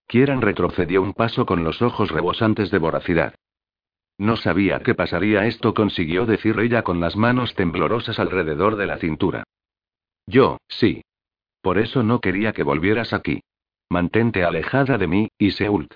[0.07, 3.35] Kieran retrocedió un paso con los ojos rebosantes de voracidad.
[4.21, 8.99] No sabía qué pasaría, esto consiguió decir ella con las manos temblorosas alrededor de la
[8.99, 9.45] cintura.
[10.27, 11.01] Yo, sí.
[11.63, 13.41] Por eso no quería que volvieras aquí.
[13.89, 15.95] Mantente alejada de mí, y Seult.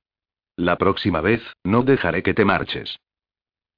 [0.57, 2.97] La próxima vez, no dejaré que te marches.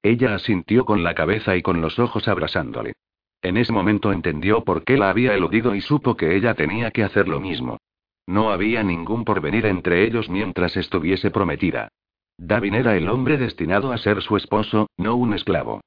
[0.01, 2.93] Ella asintió con la cabeza y con los ojos abrasándole.
[3.41, 7.03] En ese momento entendió por qué la había eludido y supo que ella tenía que
[7.03, 7.79] hacer lo mismo.
[8.25, 11.89] No había ningún porvenir entre ellos mientras estuviese prometida.
[12.37, 15.81] Davin era el hombre destinado a ser su esposo, no un esclavo.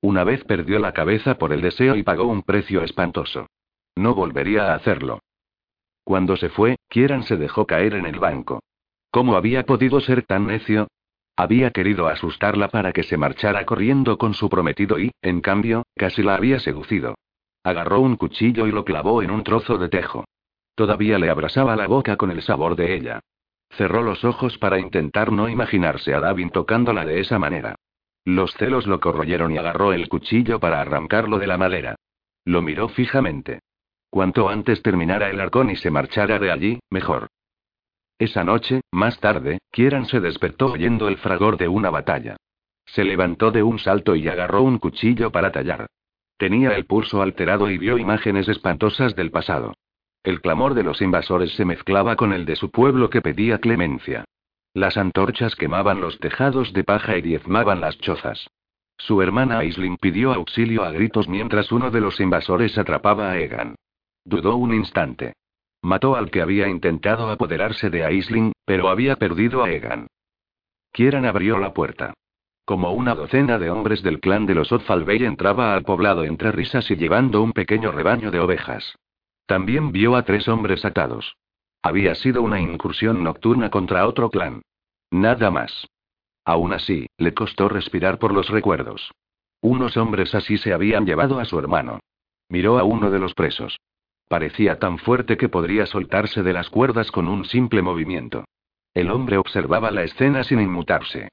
[0.00, 3.46] Una vez perdió la cabeza por el deseo y pagó un precio espantoso.
[3.96, 5.20] No volvería a hacerlo.
[6.04, 8.60] Cuando se fue, Kieran se dejó caer en el banco.
[9.10, 10.88] ¿Cómo había podido ser tan necio?
[11.36, 16.22] Había querido asustarla para que se marchara corriendo con su prometido y, en cambio, casi
[16.22, 17.14] la había seducido.
[17.62, 20.24] Agarró un cuchillo y lo clavó en un trozo de tejo.
[20.74, 23.20] Todavía le abrasaba la boca con el sabor de ella.
[23.70, 27.76] Cerró los ojos para intentar no imaginarse a Davin tocándola de esa manera.
[28.24, 31.96] Los celos lo corroyeron y agarró el cuchillo para arrancarlo de la madera.
[32.44, 33.60] Lo miró fijamente.
[34.10, 37.28] Cuanto antes terminara el arcón y se marchara de allí, mejor.
[38.18, 42.36] Esa noche, más tarde, Kieran se despertó oyendo el fragor de una batalla.
[42.84, 45.86] Se levantó de un salto y agarró un cuchillo para tallar.
[46.36, 49.74] Tenía el pulso alterado y vio imágenes espantosas del pasado.
[50.22, 54.24] El clamor de los invasores se mezclaba con el de su pueblo que pedía clemencia.
[54.74, 58.50] Las antorchas quemaban los tejados de paja y diezmaban las chozas.
[58.98, 63.76] Su hermana Aislinn pidió auxilio a gritos mientras uno de los invasores atrapaba a Egan.
[64.24, 65.32] Dudó un instante.
[65.82, 70.06] Mató al que había intentado apoderarse de Aisling, pero había perdido a Egan.
[70.92, 72.12] Kieran abrió la puerta.
[72.66, 76.90] Como una docena de hombres del clan de los Odfalbey entraba al poblado entre risas
[76.90, 78.94] y llevando un pequeño rebaño de ovejas.
[79.50, 81.36] También vio a tres hombres atados.
[81.82, 84.62] Había sido una incursión nocturna contra otro clan.
[85.10, 85.88] Nada más.
[86.44, 89.10] Aún así, le costó respirar por los recuerdos.
[89.60, 91.98] Unos hombres así se habían llevado a su hermano.
[92.48, 93.80] Miró a uno de los presos.
[94.28, 98.44] Parecía tan fuerte que podría soltarse de las cuerdas con un simple movimiento.
[98.94, 101.28] El hombre observaba la escena sin inmutarse.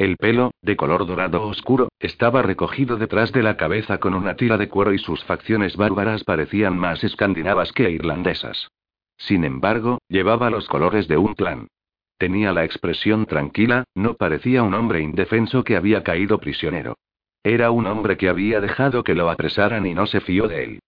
[0.00, 4.56] El pelo, de color dorado oscuro, estaba recogido detrás de la cabeza con una tira
[4.56, 8.70] de cuero y sus facciones bárbaras parecían más escandinavas que irlandesas.
[9.18, 11.68] Sin embargo, llevaba los colores de un clan.
[12.16, 16.96] Tenía la expresión tranquila, no parecía un hombre indefenso que había caído prisionero.
[17.44, 20.78] Era un hombre que había dejado que lo apresaran y no se fió de él.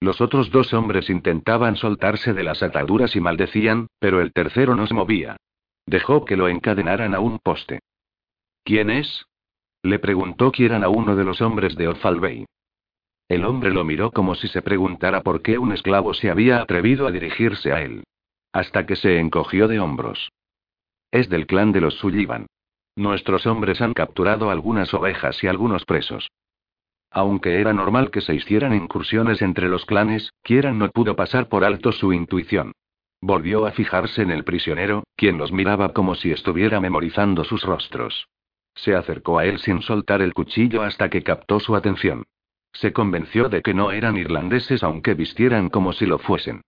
[0.00, 4.86] Los otros dos hombres intentaban soltarse de las ataduras y maldecían, pero el tercero no
[4.86, 5.36] se movía.
[5.84, 7.80] Dejó que lo encadenaran a un poste.
[8.64, 9.26] ¿Quién es?
[9.82, 12.46] Le preguntó Kieran a uno de los hombres de Ofalbey.
[13.28, 17.06] El hombre lo miró como si se preguntara por qué un esclavo se había atrevido
[17.06, 18.04] a dirigirse a él.
[18.52, 20.30] Hasta que se encogió de hombros.
[21.10, 22.46] Es del clan de los Sullivan.
[22.94, 26.28] Nuestros hombres han capturado algunas ovejas y algunos presos.
[27.10, 31.64] Aunque era normal que se hicieran incursiones entre los clanes, Kieran no pudo pasar por
[31.64, 32.72] alto su intuición.
[33.20, 38.26] Volvió a fijarse en el prisionero, quien los miraba como si estuviera memorizando sus rostros.
[38.74, 42.24] Se acercó a él sin soltar el cuchillo hasta que captó su atención.
[42.72, 46.62] Se convenció de que no eran irlandeses aunque vistieran como si lo fuesen.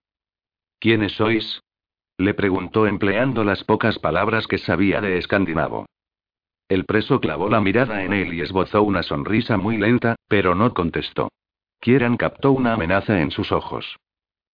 [0.79, 1.61] ¿Quiénes sois?
[2.17, 5.85] Le preguntó empleando las pocas palabras que sabía de escandinavo.
[6.69, 10.73] El preso clavó la mirada en él y esbozó una sonrisa muy lenta, pero no
[10.73, 11.29] contestó.
[11.79, 13.97] Kieran captó una amenaza en sus ojos.